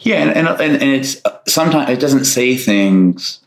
Yeah, 0.00 0.16
and 0.16 0.48
and, 0.48 0.60
and, 0.60 0.82
it's 0.82 1.16
sometimes 1.48 1.88
it 1.88 1.98
doesn't 1.98 2.26
say 2.26 2.56
things 2.56 3.40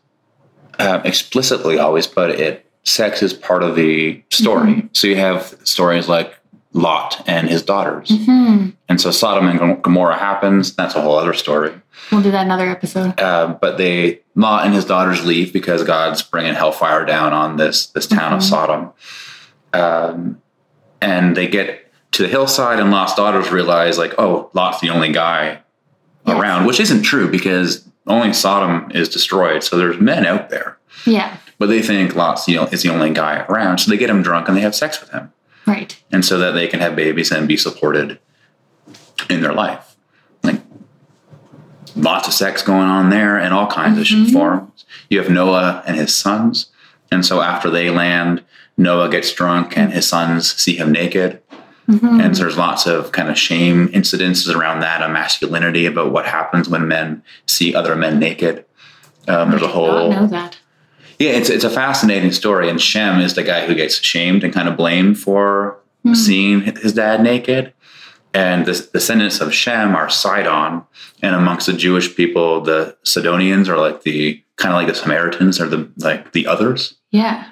uh, 0.79 1.01
explicitly 1.05 1.77
always, 1.77 2.07
but 2.07 2.31
it 2.31 2.65
sex 2.83 3.21
is 3.21 3.33
part 3.33 3.61
of 3.61 3.75
the 3.75 4.23
story. 4.31 4.89
So 4.93 5.05
you 5.05 5.17
have 5.17 5.55
stories 5.65 6.07
like 6.07 6.36
Lot 6.77 7.23
and 7.27 7.49
his 7.49 7.63
daughters, 7.63 8.09
hmm 8.25 8.69
and 8.89 9.01
so 9.01 9.11
Sodom 9.11 9.47
and 9.47 9.83
Gomorrah 9.83 10.17
happens. 10.17 10.73
That's 10.75 10.95
a 10.95 11.01
whole 11.01 11.17
other 11.17 11.33
story. 11.33 11.73
we'll 12.11 12.21
do 12.21 12.31
that 12.31 12.45
another 12.45 12.69
episode 12.69 13.19
Uh, 13.19 13.47
but 13.59 13.77
they 13.77 14.21
Lot 14.35 14.65
and 14.65 14.73
his 14.75 14.85
daughters 14.85 15.25
leave 15.25 15.51
because 15.51 15.83
God's 15.83 16.21
bringing 16.21 16.53
hellfire 16.53 17.03
down 17.05 17.33
on 17.33 17.57
this 17.57 17.87
this 17.87 18.05
town 18.07 18.31
of 18.33 18.39
Mhm. 18.39 18.43
Sodom, 18.43 18.89
um, 19.73 20.37
and 21.01 21.35
they 21.35 21.47
get 21.47 21.91
to 22.13 22.23
the 22.23 22.29
hillside, 22.29 22.79
and 22.79 22.91
Lot's 22.91 23.15
daughters 23.15 23.51
realize 23.51 23.97
like, 23.97 24.13
oh, 24.17 24.49
Lot's 24.53 24.79
the 24.79 24.89
only 24.89 25.11
guy 25.11 25.59
Yes. 26.25 26.37
around, 26.39 26.65
which 26.65 26.79
isn't 26.79 27.03
true 27.03 27.29
because 27.29 27.87
only 28.05 28.33
Sodom 28.33 28.91
is 28.93 29.07
destroyed. 29.09 29.63
So 29.63 29.77
there's 29.77 29.99
men 29.99 30.25
out 30.25 30.49
there, 30.49 30.77
yeah 31.05 31.37
but 31.59 31.69
they 31.69 31.81
think 31.81 32.15
Lot's 32.15 32.45
the, 32.45 32.55
is 32.71 32.83
the 32.83 32.89
only 32.89 33.09
guy 33.09 33.43
around. 33.49 33.79
So 33.79 33.89
they 33.89 33.97
get 33.97 34.11
him 34.11 34.21
drunk 34.21 34.47
and 34.47 34.55
they 34.55 34.61
have 34.61 34.75
sex 34.75 35.01
with 35.01 35.09
him, 35.09 35.31
right 35.67 36.01
and 36.11 36.23
so 36.25 36.37
that 36.39 36.51
they 36.51 36.67
can 36.67 36.79
have 36.79 36.95
babies 36.95 37.31
and 37.31 37.47
be 37.47 37.57
supported 37.57 38.19
in 39.29 39.41
their 39.41 39.53
life. 39.53 39.95
Like 40.43 40.61
lots 41.95 42.27
of 42.27 42.33
sex 42.33 42.61
going 42.63 42.87
on 42.87 43.09
there 43.09 43.37
in 43.37 43.51
all 43.51 43.67
kinds 43.67 43.99
Mhm. 44.09 44.25
of 44.27 44.31
forms. 44.31 44.85
You 45.09 45.19
have 45.19 45.29
Noah 45.29 45.83
and 45.85 45.95
his 45.97 46.15
sons, 46.15 46.67
and 47.11 47.25
so 47.25 47.41
after 47.41 47.69
they 47.69 47.89
land, 47.89 48.43
Noah 48.77 49.09
gets 49.09 49.31
drunk 49.33 49.77
and 49.77 49.91
his 49.93 50.07
sons 50.07 50.53
see 50.55 50.75
him 50.75 50.91
naked. 50.91 51.41
Mhm. 51.89 52.21
And 52.23 52.35
so 52.35 52.43
there's 52.43 52.57
lots 52.57 52.85
of 52.85 53.11
kind 53.11 53.29
of 53.29 53.37
shame 53.37 53.87
incidences 53.89 54.53
around 54.53 54.81
that, 54.81 55.01
a 55.01 55.07
masculinity 55.09 55.85
about 55.85 56.11
what 56.11 56.25
happens 56.25 56.67
when 56.69 56.87
men 56.87 57.23
see 57.45 57.73
other 57.73 57.95
men 57.95 58.19
naked. 58.19 58.65
Um, 59.27 59.49
there's 59.51 59.61
a 59.63 59.67
whole 59.67 60.11
know 60.11 60.27
that. 60.27 60.57
Yeah, 61.19 61.31
it's 61.31 61.49
it's 61.49 61.63
a 61.63 61.69
fascinating 61.69 62.31
story. 62.31 62.69
And 62.69 62.79
Shem 62.81 63.19
is 63.21 63.33
the 63.35 63.43
guy 63.43 63.65
who 63.65 63.75
gets 63.75 64.03
shamed 64.03 64.43
and 64.43 64.53
kind 64.53 64.67
of 64.69 64.77
blamed 64.77 65.19
for 65.19 65.79
Hmm. 66.03 66.13
seeing 66.13 66.61
his 66.61 66.93
dad 66.93 67.21
naked. 67.21 67.73
And 68.33 68.65
the 68.67 68.87
descendants 68.93 69.41
of 69.41 69.51
Shem 69.53 69.95
are 69.95 70.09
Sidon, 70.09 70.83
and 71.23 71.35
amongst 71.35 71.65
the 71.65 71.73
Jewish 71.73 72.15
people, 72.15 72.61
the 72.61 72.95
Sidonians 73.03 73.67
are 73.67 73.77
like 73.79 74.03
the 74.03 74.41
kind 74.57 74.73
of 74.73 74.77
like 74.79 74.87
the 74.87 74.93
Samaritans, 74.95 75.59
are 75.59 75.67
the 75.67 75.89
like 75.97 76.33
the 76.33 76.45
others 76.45 76.95
Yeah. 77.11 77.45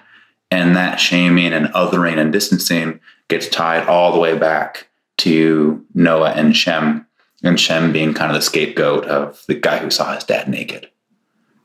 and 0.52 0.76
that 0.76 1.00
shaming 1.00 1.54
and 1.54 1.68
othering 1.74 2.18
and 2.20 2.32
distancing 2.32 3.00
gets 3.30 3.48
tied 3.48 3.88
all 3.88 4.12
the 4.14 4.20
way 4.20 4.38
back 4.38 4.88
to 5.20 5.84
Noah 5.96 6.32
and 6.34 6.56
Shem, 6.56 7.08
and 7.42 7.60
Shem 7.60 7.92
being 7.92 8.14
kind 8.14 8.30
of 8.30 8.36
the 8.36 8.42
scapegoat 8.44 9.06
of 9.06 9.44
the 9.48 9.56
guy 9.56 9.78
who 9.80 9.90
saw 9.90 10.14
his 10.14 10.24
dad 10.24 10.48
naked. 10.48 10.88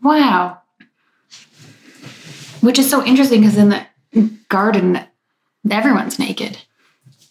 Wow. 0.03 0.60
Which 2.61 2.79
is 2.79 2.91
so 2.91 3.05
interesting 3.05 3.41
because 3.41 3.57
in 3.57 3.71
the 3.71 3.87
garden, 4.49 5.01
everyone's 5.71 6.19
naked. 6.19 6.59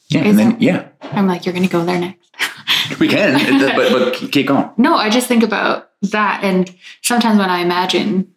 Yeah, 0.08 0.22
and 0.22 0.40
then 0.40 0.58
yeah, 0.60 0.88
I'm 1.02 1.28
like, 1.28 1.46
you're 1.46 1.54
going 1.54 1.66
to 1.66 1.72
go 1.72 1.86
there 1.86 2.00
next. 2.00 2.30
we 3.00 3.08
can, 3.08 3.60
but 3.76 3.92
but 3.92 4.32
keep 4.32 4.48
going. 4.48 4.70
No, 4.78 4.96
I 4.96 5.10
just 5.10 5.28
think 5.28 5.44
about 5.44 5.90
that. 6.02 6.44
And 6.44 6.74
sometimes 7.02 7.38
when 7.38 7.50
I 7.50 7.60
imagine 7.60 8.34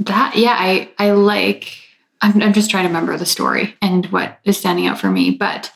that, 0.00 0.36
yeah, 0.36 0.56
I, 0.58 0.90
I 0.98 1.10
like, 1.12 1.76
I'm, 2.20 2.40
I'm 2.42 2.52
just 2.52 2.70
trying 2.70 2.84
to 2.84 2.88
remember 2.88 3.16
the 3.16 3.26
story 3.26 3.76
and 3.82 4.06
what 4.06 4.38
is 4.44 4.56
standing 4.56 4.86
out 4.86 4.98
for 4.98 5.10
me. 5.10 5.32
But 5.32 5.70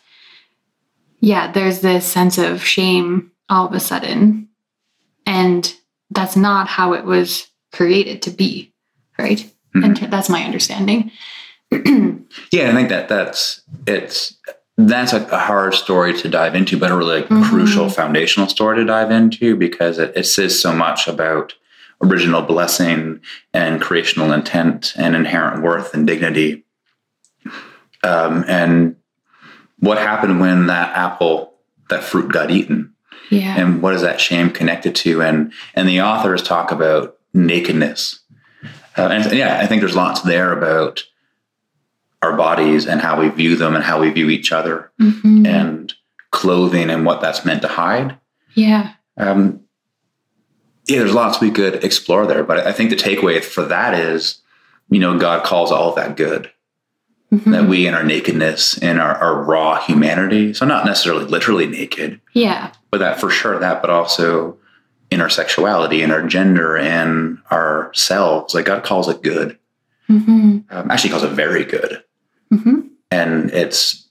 yeah, 1.21 1.53
there's 1.53 1.81
this 1.81 2.07
sense 2.07 2.39
of 2.39 2.65
shame 2.65 3.33
all 3.49 3.67
of 3.67 3.75
a 3.75 3.81
sudden. 3.81 4.49
And 5.27 5.75
that's 6.11 6.37
not 6.37 6.69
how 6.69 6.95
it 6.95 7.05
was 7.05 7.49
created 7.73 8.23
to 8.23 8.31
be, 8.31 8.73
right? 9.19 9.51
And 9.85 9.97
that's 9.97 10.29
my 10.29 10.43
understanding. 10.45 11.11
Yeah, 12.53 12.71
I 12.71 12.73
think 12.75 12.89
that 12.91 13.09
that's 13.09 13.63
it's 13.87 14.37
that's 14.77 15.13
a, 15.13 15.25
a 15.29 15.39
hard 15.39 15.75
story 15.75 16.13
to 16.21 16.29
dive 16.29 16.55
into, 16.55 16.79
but 16.79 16.91
a 16.91 16.97
really 16.97 17.23
Mhm. 17.23 17.45
crucial 17.45 17.89
foundational 17.89 18.49
story 18.49 18.77
to 18.77 18.85
dive 18.85 19.11
into 19.11 19.57
because 19.57 19.99
it, 19.99 20.13
it 20.15 20.25
says 20.25 20.61
so 20.61 20.73
much 20.73 21.09
about 21.09 21.55
original 22.03 22.43
blessing 22.43 23.21
and 23.55 23.81
creational 23.81 24.33
intent 24.33 24.93
and 24.97 25.17
inherent 25.17 25.63
worth 25.63 25.95
and 25.95 26.07
dignity. 26.07 26.65
Um, 28.05 28.45
and 28.47 28.97
what 29.81 29.99
happened 29.99 30.41
when 30.41 30.67
that 30.69 30.97
apple, 30.97 31.55
that 31.91 32.05
fruit 32.05 32.31
got 32.33 32.51
eaten? 32.51 32.93
Yeah. 33.31 33.57
and 33.61 33.83
what 33.83 33.93
is 33.95 34.01
that 34.03 34.21
shame 34.23 34.49
connected 34.51 34.95
to 34.97 35.21
and 35.21 35.53
and 35.75 35.87
the 35.87 36.01
authors 36.01 36.43
talk 36.43 36.73
about 36.73 37.17
nakedness 37.35 38.21
uh, 38.99 39.09
and 39.09 39.33
yeah 39.33 39.59
i 39.61 39.67
think 39.67 39.81
there's 39.81 39.97
lots 39.97 40.23
there 40.23 40.53
about 40.53 41.03
our 42.23 42.37
bodies 42.37 42.87
and 42.87 43.01
how 43.01 43.21
we 43.21 43.29
view 43.29 43.55
them 43.57 43.75
and 43.75 43.85
how 43.85 44.01
we 44.01 44.11
view 44.11 44.29
each 44.29 44.51
other 44.53 44.91
Mhm. 45.01 45.47
and 45.47 45.93
clothing 46.31 46.91
and 46.91 47.05
what 47.07 47.21
that's 47.21 47.45
meant 47.45 47.63
to 47.63 47.69
hide 47.69 48.17
yeah. 48.55 48.93
um, 49.17 49.61
yeah 50.87 50.99
there's 50.99 51.15
lots 51.15 51.41
we 51.41 51.51
could 51.51 51.83
explore 51.85 52.27
there 52.27 52.43
but 52.45 52.67
i 52.67 52.73
think 52.73 52.91
the 52.91 52.97
takeaway 52.97 53.43
for 53.43 53.63
that 53.65 53.95
is 53.95 54.41
you 54.91 54.99
know 54.99 55.19
god 55.19 55.45
calls 55.45 55.71
all 55.73 55.91
of 55.91 55.97
that 55.97 56.17
good 56.17 56.51
Mhm. 57.33 57.53
that 57.53 57.69
we 57.69 57.87
in 57.87 57.93
our 57.93 58.03
nakedness 58.05 58.79
in 58.79 58.99
our, 58.99 59.15
our 59.17 59.43
raw 59.43 59.79
humanity 59.85 60.55
so 60.55 60.65
not 60.65 60.87
necessarily 60.87 61.27
literally 61.27 61.67
naked 61.67 62.21
yeah. 62.33 62.71
but 62.91 62.99
that 63.01 63.21
for 63.21 63.29
sure 63.29 63.59
that 63.59 63.83
but 63.83 63.91
also 63.91 64.57
in 65.11 65.21
our 65.21 65.31
sexuality 65.31 66.03
and 66.03 66.13
our 66.13 66.23
gender 66.27 66.77
and 66.77 67.39
ourselves 67.51 68.55
like 68.55 68.67
god 68.67 68.85
calls 68.85 69.09
it 69.09 69.23
good. 69.23 69.59
Hmm 70.07 70.59
um, 70.71 70.91
actually 70.91 71.11
calls 71.11 71.25
it 71.25 71.33
very 71.33 71.65
good. 71.65 72.03
Hmm 72.53 72.81
and 73.11 73.51
it's 73.53 74.09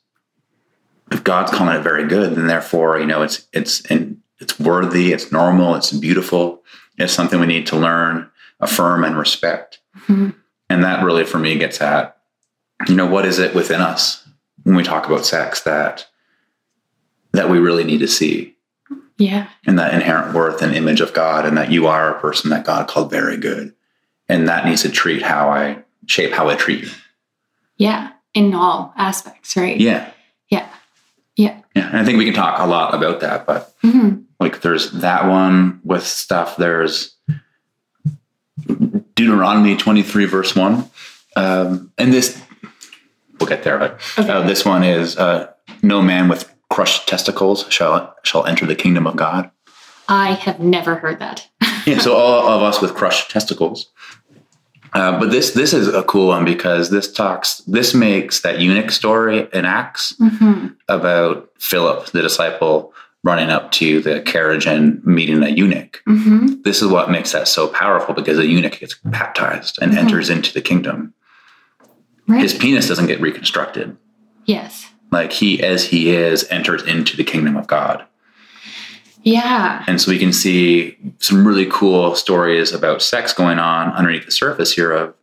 if 1.12 1.24
god's 1.24 1.52
calling 1.52 1.76
it 1.76 1.84
very 1.84 2.08
good 2.08 2.36
then 2.36 2.48
therefore 2.48 3.00
you 3.00 3.06
know 3.06 3.22
it's 3.22 3.48
it's 3.54 3.82
in, 3.92 4.22
it's 4.40 4.60
worthy 4.60 5.14
it's 5.14 5.32
normal 5.32 5.76
it's 5.76 5.92
beautiful. 5.92 6.64
It's 6.98 7.14
something 7.14 7.40
we 7.40 7.46
need 7.46 7.68
to 7.68 7.78
learn 7.78 8.30
affirm 8.60 9.04
and 9.04 9.16
respect. 9.18 9.80
Mhm. 10.08 10.34
and 10.70 10.84
that 10.84 11.04
really 11.04 11.24
for 11.26 11.38
me 11.40 11.58
gets 11.58 11.80
at 11.82 12.18
you 12.88 12.96
know 12.96 13.06
what 13.08 13.26
is 13.26 13.40
it 13.40 13.54
within 13.56 13.82
us 13.82 14.28
when 14.64 14.76
we 14.76 14.84
talk 14.84 15.06
about 15.08 15.26
sex 15.26 15.62
that 15.62 16.06
that 17.34 17.50
we 17.50 17.58
really 17.60 17.84
need 17.84 18.00
to 18.00 18.08
see 18.08 18.56
Yeah. 19.18 19.50
and 19.66 19.80
that 19.80 19.94
inherent 19.94 20.34
worth 20.36 20.62
and 20.62 20.76
image 20.76 21.02
of 21.02 21.14
God, 21.14 21.46
and 21.46 21.58
that 21.58 21.72
you 21.72 21.88
are 21.88 22.16
a 22.16 22.20
person 22.22 22.50
that 22.52 22.64
God 22.66 22.88
called 22.88 23.10
very 23.10 23.38
good. 23.38 23.74
And 24.30 24.48
that 24.48 24.66
needs 24.66 24.82
to 24.84 24.90
treat 24.90 25.22
how 25.22 25.50
I 25.50 25.84
shape 26.06 26.34
how 26.34 26.50
I 26.50 26.56
treat 26.56 26.84
you. 26.84 26.90
Yeah. 27.78 28.12
In 28.34 28.54
all 28.54 28.94
aspects, 28.98 29.56
right? 29.58 29.80
Yeah. 29.80 30.12
Yeah. 30.50 30.68
Yeah. 31.36 31.62
Yeah. 31.76 31.88
And 31.88 31.98
I 31.98 32.04
think 32.06 32.18
we 32.18 32.26
can 32.26 32.34
talk 32.34 32.60
a 32.60 32.66
lot 32.68 32.94
about 32.94 33.22
that, 33.22 33.46
but 33.46 33.74
hmm 33.82 34.22
like 34.40 34.62
there's 34.62 34.92
that 34.92 35.28
one 35.28 35.80
with 35.84 36.06
stuff. 36.06 36.58
There's 36.58 37.16
Deuteronomy 39.16 39.76
23, 39.76 40.26
verse 40.26 40.56
1. 40.56 40.90
Um, 41.36 41.92
and 41.98 42.14
this, 42.14 42.40
we'll 43.40 43.50
get 43.50 43.64
there, 43.64 43.78
but 43.80 44.00
Okay. 44.18 44.30
uh, 44.30 44.42
this 44.44 44.64
one 44.66 44.84
is 44.84 45.18
uh, 45.18 45.52
no 45.82 46.02
man 46.02 46.28
with 46.28 46.54
crushed 46.70 47.08
testicles 47.08 47.66
shall 47.70 48.16
shall 48.24 48.46
enter 48.46 48.66
the 48.66 48.76
kingdom 48.76 49.08
of 49.08 49.16
God. 49.16 49.50
I 50.10 50.32
have 50.34 50.60
never 50.60 50.96
heard 50.96 51.20
that. 51.20 51.48
yeah, 51.86 52.00
so 52.00 52.16
all 52.16 52.48
of 52.48 52.62
us 52.64 52.82
with 52.82 52.94
crushed 52.94 53.30
testicles. 53.32 53.88
Uh, 54.94 55.20
but 55.20 55.32
this 55.32 55.52
this 55.52 55.74
is 55.74 55.88
a 55.90 56.04
cool 56.04 56.28
one 56.28 56.46
because 56.46 56.90
this 56.90 57.12
talks 57.12 57.58
this 57.68 57.94
makes 57.94 58.42
that 58.42 58.60
eunuch 58.60 58.90
story 58.92 59.48
in 59.54 59.66
Acts 59.66 60.16
hmm 60.18 60.68
about 60.88 61.50
Philip 61.60 62.06
the 62.12 62.22
disciple 62.22 62.94
running 63.24 63.50
up 63.50 63.72
to 63.74 64.00
the 64.02 64.22
carriage 64.22 64.66
and 64.66 65.04
meeting 65.06 65.44
a 65.44 65.50
eunuch. 65.50 66.02
hmm 66.06 66.62
This 66.64 66.82
is 66.82 66.88
what 66.88 67.12
makes 67.12 67.34
that 67.34 67.48
so 67.50 67.68
powerful 67.68 68.14
because 68.16 68.40
a 68.40 68.46
eunuch 68.48 68.80
gets 68.80 68.96
baptized 69.04 69.78
and 69.82 69.92
Mhm. 69.92 69.98
enters 69.98 70.30
into 70.30 70.54
the 70.54 70.62
kingdom. 70.62 71.14
Right. 72.28 72.42
His 72.42 72.54
penis 72.54 72.88
doesn't 72.88 73.08
get 73.08 73.20
reconstructed. 73.22 73.98
yes. 74.46 74.86
Like 75.12 75.32
he, 75.32 75.64
as 75.64 75.86
he 75.86 76.10
is, 76.10 76.48
enters 76.50 76.84
into 76.84 77.16
the 77.16 77.24
kingdom 77.24 77.56
of 77.56 77.68
God. 77.68 78.06
Yeah. 79.24 79.84
And 79.88 80.00
so 80.00 80.12
we 80.12 80.20
can 80.20 80.32
see 80.32 80.98
some 81.20 81.46
really 81.46 81.66
cool 81.70 82.16
stories 82.16 82.72
about 82.72 83.02
sex 83.02 83.34
going 83.34 83.60
on 83.60 83.92
underneath 83.92 84.26
the 84.26 84.32
surface 84.32 84.72
here 84.74 84.92
of 84.92 85.14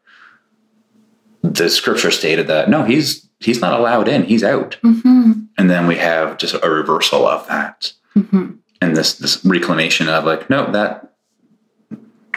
the 1.42 1.68
scripture 1.70 2.11
stated 2.11 2.47
that 2.49 2.68
no, 2.68 2.85
he's 2.85 3.29
he's 3.40 3.61
not 3.61 3.79
allowed 3.79 4.09
in, 4.09 4.25
he's 4.25 4.42
out. 4.44 4.75
hmm 4.83 5.33
And 5.59 5.70
then 5.70 5.87
we 5.87 5.97
have 5.97 6.38
just 6.38 6.55
a 6.62 6.70
reversal 6.70 7.27
of 7.27 7.47
that. 7.49 7.92
hmm 8.14 8.53
And 8.81 8.97
this 8.97 9.14
this 9.14 9.44
reclamation 9.44 10.09
of 10.09 10.25
like, 10.25 10.51
no, 10.51 10.70
that 10.73 11.12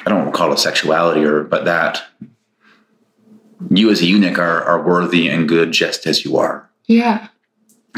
I 0.05 0.09
don't 0.09 0.31
call 0.33 0.53
it 0.53 0.59
sexuality 0.59 1.23
or 1.23 1.43
but 1.43 1.65
that 1.65 2.03
you 3.69 3.89
as 3.89 4.01
a 4.01 4.05
eunuch 4.05 4.37
are, 4.37 4.63
are 4.63 4.81
worthy 4.85 5.27
and 5.27 5.49
good 5.49 5.71
just 5.71 6.05
as 6.05 6.23
you 6.23 6.37
are. 6.37 6.69
Yeah. 6.85 7.27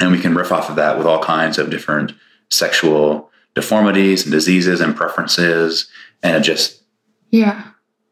And 0.02 0.12
we 0.12 0.20
can 0.20 0.34
riff 0.36 0.52
off 0.52 0.70
of 0.70 0.76
that 0.78 0.98
with 0.98 1.06
all 1.08 1.22
kinds 1.22 1.58
of 1.58 1.70
different 1.70 2.14
sexual 2.50 3.30
deformities 3.56 4.24
and 4.24 4.32
diseases 4.32 4.80
and 4.82 4.96
preferences. 4.96 5.88
And 6.24 6.36
it 6.38 6.42
just 6.42 6.82
Yeah. 7.32 7.64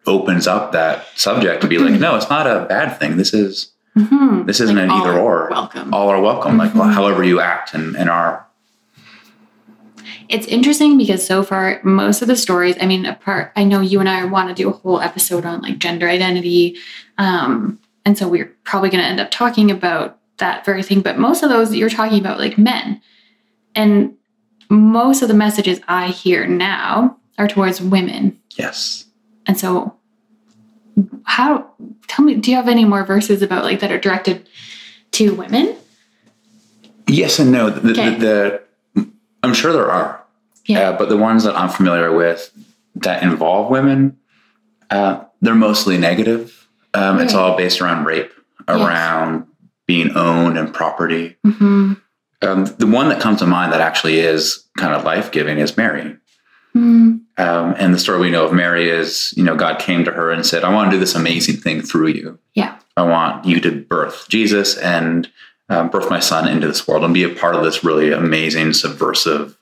opens 0.05 0.47
up 0.47 0.71
that 0.73 1.05
subject 1.15 1.61
to 1.61 1.67
be 1.67 1.77
like, 1.77 1.99
no, 1.99 2.15
it's 2.15 2.29
not 2.29 2.47
a 2.47 2.65
bad 2.67 2.97
thing. 2.99 3.17
This 3.17 3.33
is 3.33 3.71
hmm 3.95 4.43
this 4.45 4.59
isn't 4.59 4.77
an 4.77 4.91
either 4.91 5.17
or. 5.17 5.47
Welcome. 5.49 5.91
All 5.93 6.09
are 6.09 6.21
welcome. 6.21 6.57
Like 6.57 6.71
Mhm. 6.73 6.93
however 6.93 7.23
you 7.23 7.39
act 7.41 7.73
and, 7.73 7.95
and 7.95 8.09
are. 8.09 8.45
It's 10.29 10.45
interesting 10.47 10.97
because 10.97 11.25
so 11.25 11.41
far, 11.43 11.79
most 11.83 12.21
of 12.21 12.27
the 12.27 12.35
stories, 12.35 12.75
I 12.81 12.85
mean, 12.85 13.05
apart, 13.05 13.51
I 13.55 13.63
know 13.63 13.81
you 13.81 13.99
and 13.99 14.07
I 14.09 14.25
want 14.25 14.49
to 14.49 14.53
do 14.55 14.69
a 14.69 14.73
whole 14.73 14.99
episode 15.01 15.45
on 15.45 15.61
like 15.61 15.79
gender 15.79 16.07
identity. 16.07 16.75
Um, 17.17 17.79
and 18.05 18.17
so 18.17 18.27
we're 18.27 18.53
probably 18.65 18.89
going 18.89 19.01
to 19.03 19.09
end 19.09 19.19
up 19.19 19.31
talking 19.31 19.71
about 19.71 20.17
that 20.37 20.65
very 20.65 20.83
thing. 20.83 21.01
But 21.01 21.17
most 21.17 21.43
of 21.43 21.49
those 21.49 21.75
you're 21.75 21.89
talking 21.89 22.19
about 22.19 22.39
like 22.39 22.57
men. 22.57 23.01
And 23.75 24.15
most 24.69 25.21
of 25.21 25.27
the 25.27 25.33
messages 25.33 25.79
I 25.87 26.07
hear 26.07 26.47
now 26.47 27.17
are 27.37 27.47
towards 27.47 27.81
women. 27.81 28.39
Yes. 28.55 29.05
And 29.45 29.57
so, 29.57 29.95
how, 31.23 31.69
tell 32.07 32.25
me, 32.25 32.35
do 32.35 32.51
you 32.51 32.57
have 32.57 32.67
any 32.67 32.83
more 32.85 33.05
verses 33.05 33.41
about 33.41 33.63
like 33.63 33.79
that 33.79 33.91
are 33.91 33.99
directed 33.99 34.49
to 35.11 35.33
women? 35.35 35.75
Yes 37.07 37.39
and 37.39 37.51
no. 37.51 37.69
The, 37.69 37.91
Okay. 37.91 38.15
the, 38.15 38.61
the 38.95 39.09
I'm 39.43 39.53
sure 39.53 39.71
there 39.71 39.91
are. 39.91 40.23
Yeah. 40.65 40.89
Uh, 40.89 40.97
but 40.97 41.07
the 41.09 41.17
ones 41.17 41.43
that 41.45 41.55
I'm 41.55 41.69
familiar 41.69 42.13
with 42.13 42.51
that 42.95 43.23
involve 43.23 43.69
women, 43.69 44.17
uh, 44.89 45.23
they're 45.41 45.55
mostly 45.55 45.97
negative. 45.97 46.67
Um, 46.93 47.19
It's 47.19 47.33
all 47.33 47.55
based 47.55 47.79
around 47.79 48.05
rape, 48.05 48.33
around 48.67 49.47
being 49.87 50.15
owned 50.15 50.57
and 50.57 50.73
property. 50.73 51.37
hmm 51.43 51.93
Um, 52.41 52.65
the 52.77 52.85
one 52.87 53.09
that 53.09 53.19
comes 53.21 53.39
to 53.39 53.47
mind 53.47 53.73
that 53.73 53.81
actually 53.81 54.19
is 54.19 54.67
kind 54.77 54.93
of 54.93 55.03
life 55.03 55.31
giving 55.31 55.57
is 55.57 55.75
Mary. 55.77 56.15
hmm 56.73 57.17
Um, 57.37 57.75
and 57.77 57.93
the 57.93 57.99
story 57.99 58.19
we 58.19 58.29
know 58.29 58.45
of 58.45 58.53
Mary 58.53 58.89
is, 58.89 59.33
you 59.37 59.43
know, 59.43 59.55
God 59.55 59.79
came 59.79 60.03
to 60.05 60.11
her 60.11 60.29
and 60.31 60.45
said, 60.45 60.63
I 60.63 60.73
want 60.73 60.91
to 60.91 60.95
do 60.95 60.99
this 60.99 61.15
amazing 61.15 61.57
thing 61.57 61.81
through 61.81 62.07
you. 62.09 62.37
Yeah. 62.53 62.77
I 62.95 63.03
want 63.03 63.45
you 63.45 63.59
to 63.61 63.71
birth 63.71 64.25
Jesus 64.27 64.77
and 64.77 65.29
um, 65.69 65.89
birth 65.89 66.09
my 66.09 66.19
son 66.19 66.47
into 66.47 66.67
this 66.67 66.87
world 66.87 67.03
and 67.03 67.13
be 67.13 67.23
a 67.23 67.29
part 67.29 67.55
of 67.55 67.63
this 67.63 67.83
really 67.83 68.11
amazing, 68.11 68.73
subversive, 68.73 69.57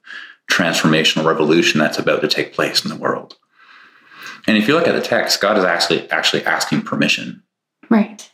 transformational 0.50 1.26
revolution 1.26 1.80
that's 1.80 1.98
about 2.00 2.22
to 2.22 2.28
take 2.28 2.54
place 2.54 2.84
in 2.86 2.90
the 2.90 2.96
world. 2.96 3.36
And 4.48 4.58
if 4.58 4.68
you 4.68 4.76
look 4.76 4.88
at 4.88 4.96
the 4.96 5.02
text, 5.02 5.42
God 5.42 5.58
is 5.58 5.64
actually 5.64 6.10
actually 6.12 6.46
asking 6.46 6.84
permission. 6.84 7.44
Right. 7.90 8.32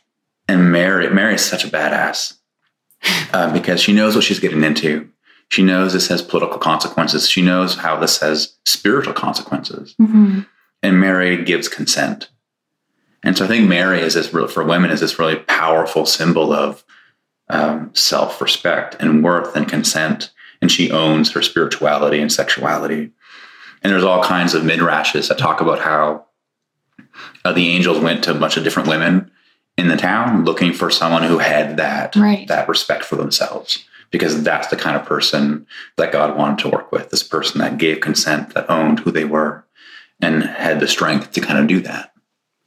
And 0.52 0.70
Mary, 0.70 1.08
Mary 1.08 1.34
is 1.36 1.44
such 1.44 1.64
a 1.64 1.68
badass. 1.68 2.34
uh, 3.32 3.52
because 3.52 3.80
she 3.80 3.92
knows 3.92 4.14
what 4.14 4.22
she's 4.22 4.38
getting 4.38 4.62
into. 4.62 5.08
She 5.48 5.62
knows 5.62 5.92
this 5.92 6.08
has 6.08 6.22
political 6.22 6.58
consequences. 6.58 7.28
She 7.28 7.42
knows 7.42 7.74
how 7.74 7.98
this 7.98 8.20
has 8.20 8.54
spiritual 8.64 9.14
consequences. 9.14 9.94
Mhm. 10.00 10.46
And 10.82 11.00
Mary 11.00 11.42
gives 11.42 11.68
consent. 11.68 12.28
And 13.24 13.36
so 13.36 13.44
I 13.44 13.48
think 13.48 13.68
Mary 13.68 14.00
is 14.00 14.14
this 14.14 14.32
real 14.32 14.46
for 14.46 14.62
women 14.62 14.90
is 14.90 15.00
this 15.00 15.18
really 15.18 15.36
powerful 15.36 16.06
symbol 16.06 16.52
of 16.52 16.84
um, 17.48 17.90
self-respect 17.94 18.96
and 19.00 19.24
worth 19.24 19.56
and 19.56 19.68
consent. 19.68 20.30
And 20.60 20.70
she 20.70 20.90
owns 20.90 21.32
her 21.32 21.42
spirituality 21.42 22.20
and 22.20 22.32
sexuality. 22.32 23.10
And 23.82 23.92
there's 23.92 24.04
all 24.04 24.22
kinds 24.22 24.54
of 24.54 24.62
midrashes 24.62 25.28
that 25.28 25.38
talk 25.38 25.60
about 25.60 25.80
how 25.80 26.26
uh, 27.44 27.52
the 27.52 27.68
angels 27.70 27.98
went 27.98 28.22
to 28.24 28.30
a 28.30 28.38
bunch 28.38 28.56
of 28.56 28.64
different 28.64 28.88
women 28.88 29.30
in 29.78 29.88
the 29.88 29.96
town 29.96 30.44
looking 30.44 30.72
for 30.72 30.90
someone 30.90 31.22
who 31.22 31.38
had 31.38 31.76
that 31.78 32.14
Right. 32.16 32.46
that 32.48 32.68
respect 32.68 33.04
for 33.04 33.16
themselves 33.16 33.84
because 34.10 34.42
that's 34.42 34.68
the 34.68 34.76
kind 34.76 34.96
of 34.96 35.06
person 35.06 35.66
that 35.96 36.12
God 36.12 36.36
wanted 36.36 36.58
to 36.60 36.68
work 36.68 36.92
with 36.92 37.10
this 37.10 37.22
person 37.22 37.58
that 37.60 37.78
gave 37.78 38.00
consent 38.00 38.52
that 38.54 38.68
owned 38.70 39.00
who 39.00 39.10
they 39.10 39.24
were 39.24 39.64
and 40.20 40.42
had 40.44 40.80
the 40.80 40.86
strength 40.88 41.32
to 41.32 41.40
kind 41.40 41.58
of 41.58 41.66
do 41.66 41.80
that 41.80 42.12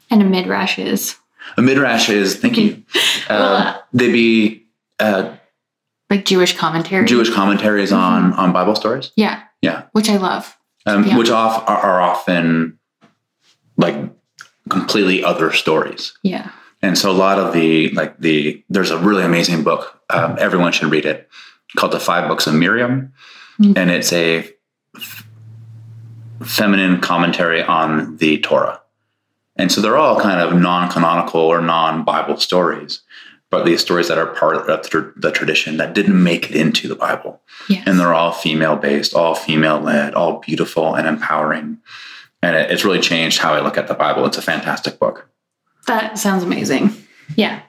And 0.09 0.21
a 0.21 0.25
midrash 0.25 0.79
is 0.79 1.15
a 1.57 1.61
midrash 1.61 2.09
is 2.09 2.35
thank 2.37 2.57
you 2.57 2.83
Well, 3.29 3.55
uh, 3.57 3.77
they'd 3.93 4.11
be 4.11 4.65
uh, 4.99 5.35
like 6.09 6.25
Jewish 6.25 6.55
commentary. 6.57 7.05
Jewish 7.05 7.29
commentaries 7.33 7.91
on 7.91 8.33
on 8.33 8.51
Bible 8.51 8.75
stories 8.75 9.11
Yeah. 9.15 9.41
Yeah. 9.61 9.83
Which 9.93 10.09
I 10.09 10.17
love. 10.17 10.57
um, 10.87 11.15
which 11.17 11.29
off 11.29 11.67
are, 11.69 11.77
are 11.77 12.01
often 12.01 12.79
like 13.77 13.95
completely 14.69 15.23
other 15.23 15.51
stories 15.51 16.13
Yeah. 16.23 16.49
And 16.85 16.97
so 16.97 17.09
a 17.09 17.13
lot 17.27 17.39
of 17.39 17.51
the 17.53 17.89
like 17.99 18.19
the 18.19 18.63
there's 18.69 18.91
a 18.91 18.97
really 18.99 19.23
amazing 19.23 19.63
book. 19.63 20.01
Um, 20.09 20.35
everyone 20.39 20.71
should 20.71 20.91
read 20.91 21.05
it 21.05 21.27
called 21.77 21.93
The 21.93 21.99
Five 21.99 22.27
Books 22.29 22.45
of 22.47 22.53
Miriam, 22.53 23.11
Mm. 23.59 23.77
and 23.77 23.89
it's 23.89 24.11
a 24.13 24.49
f- 24.97 25.25
feminine 26.43 26.99
commentary 27.01 27.63
on 27.63 28.17
the 28.17 28.37
Torah. 28.39 28.81
And 29.55 29.71
so 29.71 29.79
they're 29.81 29.95
all 29.97 30.19
kind 30.19 30.41
of 30.41 30.59
non-canonical 30.59 31.39
or 31.39 31.61
non-Bible 31.61 32.37
stories, 32.37 33.01
but 33.49 33.63
these 33.65 33.79
stories 33.81 34.09
that 34.09 34.17
are 34.17 34.27
part 34.27 34.57
of 34.57 34.67
the, 34.67 34.77
tr- 34.77 35.17
the 35.17 35.31
tradition 35.31 35.77
that 35.77 35.93
didn't 35.95 36.21
make 36.21 36.49
it 36.49 36.55
into 36.57 36.89
the 36.89 36.95
Bible, 36.95 37.41
Yes. 37.69 37.83
and 37.87 37.97
they're 37.97 38.13
all 38.13 38.33
female-based, 38.33 39.13
all 39.15 39.33
female-led, 39.35 40.13
all 40.13 40.39
beautiful 40.41 40.93
and 40.95 41.07
empowering. 41.07 41.77
And 42.43 42.55
it, 42.57 42.69
it's 42.71 42.83
really 42.83 42.99
changed 42.99 43.39
how 43.39 43.53
I 43.53 43.61
look 43.61 43.77
at 43.77 43.87
the 43.87 43.93
Bible. 43.93 44.25
It's 44.25 44.37
a 44.37 44.41
fantastic 44.41 44.99
book. 44.99 45.29
That 45.87 46.17
sounds 46.17 46.43
amazing. 46.43 46.91
Yeah. 47.35 47.61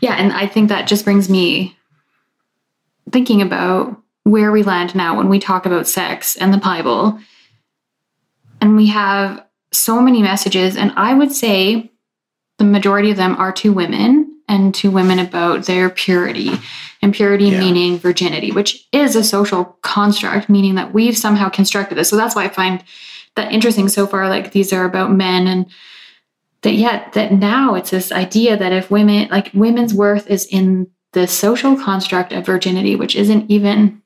Yeah. 0.00 0.14
And 0.14 0.32
I 0.32 0.46
think 0.46 0.68
that 0.68 0.86
just 0.86 1.04
brings 1.04 1.28
me 1.28 1.76
thinking 3.10 3.42
about 3.42 4.00
where 4.24 4.50
we 4.50 4.62
land 4.62 4.94
now 4.94 5.16
when 5.16 5.28
we 5.28 5.38
talk 5.38 5.66
about 5.66 5.86
sex 5.86 6.36
and 6.36 6.52
the 6.52 6.58
Bible. 6.58 7.18
And 8.60 8.76
we 8.76 8.86
have 8.86 9.44
so 9.72 10.00
many 10.00 10.22
messages, 10.22 10.76
and 10.76 10.92
I 10.96 11.12
would 11.14 11.32
say 11.32 11.90
the 12.58 12.64
majority 12.64 13.10
of 13.10 13.16
them 13.16 13.36
are 13.36 13.52
to 13.52 13.72
women 13.72 14.40
and 14.48 14.74
to 14.76 14.90
women 14.90 15.18
about 15.18 15.66
their 15.66 15.90
purity. 15.90 16.50
And 17.02 17.12
purity 17.12 17.46
Yeah. 17.46 17.58
meaning 17.60 17.98
virginity, 17.98 18.50
which 18.50 18.86
is 18.92 19.14
a 19.14 19.22
social 19.22 19.76
construct, 19.82 20.48
meaning 20.48 20.76
that 20.76 20.94
we've 20.94 21.18
somehow 21.18 21.50
constructed 21.50 21.96
this. 21.98 22.08
So 22.08 22.16
that's 22.16 22.34
why 22.34 22.44
I 22.44 22.48
find 22.48 22.82
that 23.36 23.52
interesting 23.52 23.90
so 23.90 24.06
far. 24.06 24.28
Like 24.30 24.52
these 24.52 24.72
are 24.72 24.86
about 24.86 25.12
men 25.12 25.46
and 25.46 25.66
that 26.64 26.72
yet 26.74 27.12
that 27.12 27.32
now 27.32 27.74
it's 27.74 27.90
this 27.90 28.10
idea 28.10 28.56
that 28.56 28.72
if 28.72 28.90
women 28.90 29.28
like 29.30 29.50
women's 29.54 29.94
worth 29.94 30.28
is 30.28 30.46
in 30.46 30.88
the 31.12 31.26
social 31.28 31.76
construct 31.76 32.32
of 32.32 32.44
virginity, 32.44 32.96
which 32.96 33.14
isn't 33.14 33.48
even 33.50 34.02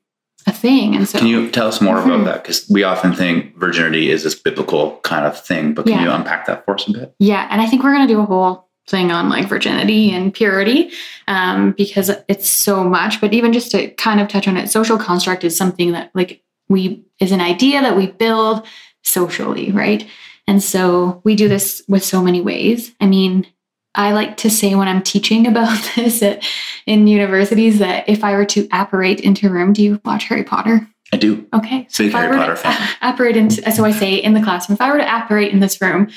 a 0.47 0.53
thing. 0.53 0.95
And 0.95 1.07
so 1.09 1.17
Can 1.19 1.27
you 1.27 1.49
tell 1.49 1.67
us 1.67 1.81
more 1.81 1.97
Mhm. 1.97 2.05
about 2.05 2.25
that? 2.25 2.43
Because 2.43 2.65
we 2.69 2.83
often 2.83 3.13
think 3.13 3.57
virginity 3.57 4.09
is 4.11 4.23
this 4.23 4.35
biblical 4.35 4.99
kind 5.03 5.25
of 5.25 5.37
thing, 5.39 5.73
but 5.73 5.85
can 5.85 5.95
Yeah. 5.95 6.03
you 6.03 6.11
unpack 6.11 6.45
that 6.45 6.63
for 6.65 6.75
us 6.75 6.87
a 6.87 6.91
bit? 6.91 7.13
Yeah, 7.19 7.47
and 7.49 7.61
I 7.61 7.65
think 7.65 7.83
we're 7.83 7.91
gonna 7.93 8.07
do 8.07 8.19
a 8.21 8.25
whole 8.25 8.67
thing 8.87 9.11
on 9.11 9.29
like 9.29 9.47
virginity 9.47 10.11
and 10.11 10.33
purity 10.33 10.91
um, 11.27 11.73
because 11.77 12.09
it's 12.27 12.49
so 12.49 12.83
much. 12.83 13.19
But 13.21 13.33
even 13.33 13.53
just 13.53 13.71
to 13.71 13.89
kind 13.95 14.19
of 14.21 14.27
touch 14.27 14.47
on 14.47 14.55
it, 14.57 14.69
social 14.69 14.97
construct 14.97 15.43
is 15.43 15.55
something 15.57 15.91
that 15.93 16.09
like 16.13 16.41
we 16.69 17.03
is 17.19 17.31
an 17.31 17.41
idea 17.41 17.81
that 17.81 17.97
we 17.97 18.07
build 18.07 18.63
socially, 19.03 19.71
right? 19.71 20.05
And 20.49 20.63
so 20.63 21.21
we 21.23 21.35
do 21.35 21.47
this 21.47 21.83
with 21.87 22.03
so 22.03 22.23
many 22.23 22.41
ways. 22.41 22.95
I 22.99 23.05
mean, 23.05 23.45
I 23.93 24.13
like 24.13 24.37
to 24.37 24.49
say 24.49 24.73
when 24.73 24.87
I'm 24.87 25.03
teaching 25.03 25.45
about 25.45 25.79
this 25.95 26.23
at, 26.23 26.43
in 26.87 27.05
universities 27.05 27.77
that 27.77 28.09
if 28.09 28.23
I 28.23 28.33
were 28.33 28.45
to 28.45 28.67
apparate 28.71 29.19
into 29.19 29.47
a 29.47 29.51
room, 29.51 29.73
do 29.73 29.83
you 29.83 30.01
watch 30.03 30.23
Harry 30.23 30.43
Potter? 30.43 30.89
I 31.13 31.17
do. 31.17 31.47
Okay. 31.53 31.87
Big 31.95 32.07
if 32.07 32.15
I 32.15 32.21
Harry 32.21 32.31
were 32.31 32.37
Potter 32.37 32.55
fan. 32.55 32.89
apparate 33.03 33.37
into, 33.37 33.71
so 33.71 33.85
I 33.85 33.91
say 33.91 34.15
in 34.15 34.33
the 34.33 34.41
classroom, 34.41 34.73
if 34.73 34.81
I 34.81 34.91
were 34.91 34.97
to 34.97 35.17
apparate 35.17 35.53
in 35.53 35.59
this 35.59 35.79
room, 35.79 36.09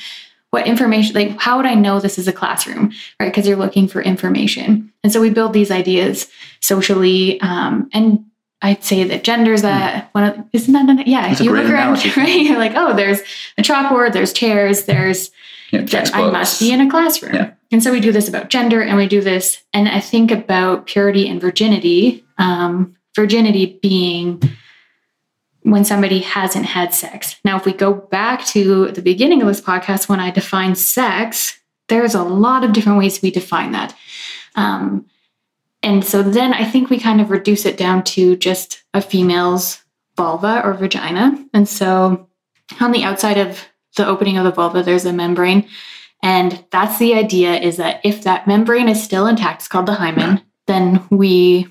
what 0.48 0.66
information, 0.66 1.14
like, 1.14 1.38
how 1.38 1.58
would 1.58 1.66
I 1.66 1.74
know 1.74 2.00
this 2.00 2.18
is 2.18 2.26
a 2.26 2.32
classroom, 2.32 2.92
right? 3.20 3.26
Because 3.26 3.46
you're 3.46 3.58
looking 3.58 3.86
for 3.86 4.00
information. 4.00 4.90
And 5.04 5.12
so 5.12 5.20
we 5.20 5.28
build 5.28 5.52
these 5.52 5.70
ideas 5.70 6.26
socially. 6.60 7.38
Um, 7.42 7.90
and 7.92 8.24
I'd 8.62 8.84
say 8.84 9.04
that 9.04 9.24
genders 9.24 9.62
that 9.62 10.08
one 10.12 10.24
of, 10.24 10.44
isn't 10.52 10.72
that, 10.72 10.88
an, 10.88 11.02
yeah, 11.06 11.28
That's 11.28 11.40
a 11.40 11.44
you 11.44 11.52
look 11.52 11.64
around, 11.64 11.98
analogy. 11.98 12.10
right? 12.16 12.40
You're 12.40 12.58
like, 12.58 12.72
oh, 12.74 12.94
there's 12.94 13.20
a 13.58 13.62
chalkboard, 13.62 14.12
there's 14.12 14.32
chairs, 14.32 14.84
there's, 14.84 15.30
Yeah, 15.70 15.82
that 15.82 16.14
I 16.14 16.30
must 16.30 16.60
be 16.60 16.72
in 16.72 16.80
a 16.80 16.90
classroom. 16.90 17.34
Yeah. 17.34 17.52
And 17.72 17.82
so 17.82 17.90
we 17.90 18.00
do 18.00 18.12
this 18.12 18.28
about 18.28 18.50
gender 18.50 18.80
and 18.82 18.96
we 18.96 19.08
do 19.08 19.20
this, 19.20 19.62
and 19.72 19.88
I 19.88 20.00
think 20.00 20.30
about 20.30 20.86
purity 20.86 21.28
and 21.28 21.40
virginity. 21.40 22.24
Um, 22.38 22.96
virginity 23.14 23.78
being 23.82 24.42
when 25.62 25.84
somebody 25.84 26.20
hasn't 26.20 26.64
had 26.64 26.92
sex. 26.92 27.36
Now, 27.44 27.56
if 27.56 27.64
we 27.64 27.72
go 27.72 27.92
back 27.92 28.44
to 28.46 28.88
the 28.88 29.02
beginning 29.02 29.42
of 29.42 29.48
this 29.48 29.60
podcast, 29.60 30.08
when 30.08 30.20
I 30.20 30.30
defined 30.30 30.78
sex, 30.78 31.60
there's 31.88 32.14
a 32.14 32.22
lot 32.22 32.64
of 32.64 32.72
different 32.72 32.98
ways 32.98 33.22
we 33.22 33.30
define 33.30 33.72
that. 33.72 33.94
Um, 34.54 35.06
and 35.82 36.04
so 36.04 36.22
then 36.22 36.52
I 36.52 36.64
think 36.64 36.90
we 36.90 36.98
kind 36.98 37.20
of 37.20 37.30
reduce 37.30 37.66
it 37.66 37.76
down 37.76 38.04
to 38.04 38.36
just 38.36 38.82
a 38.94 39.00
female's 39.00 39.82
vulva 40.16 40.62
or 40.64 40.74
vagina. 40.74 41.44
And 41.52 41.68
so 41.68 42.28
on 42.80 42.92
the 42.92 43.04
outside 43.04 43.38
of 43.38 43.66
the 43.96 44.06
opening 44.06 44.38
of 44.38 44.44
the 44.44 44.52
vulva, 44.52 44.82
there's 44.82 45.04
a 45.04 45.12
membrane. 45.12 45.68
And 46.22 46.64
that's 46.70 46.98
the 46.98 47.14
idea 47.14 47.54
is 47.54 47.78
that 47.78 48.00
if 48.04 48.22
that 48.22 48.46
membrane 48.46 48.88
is 48.88 49.02
still 49.02 49.26
intact, 49.26 49.62
it's 49.62 49.68
called 49.68 49.86
the 49.86 49.94
hymen, 49.94 50.40
then 50.66 51.04
we 51.10 51.66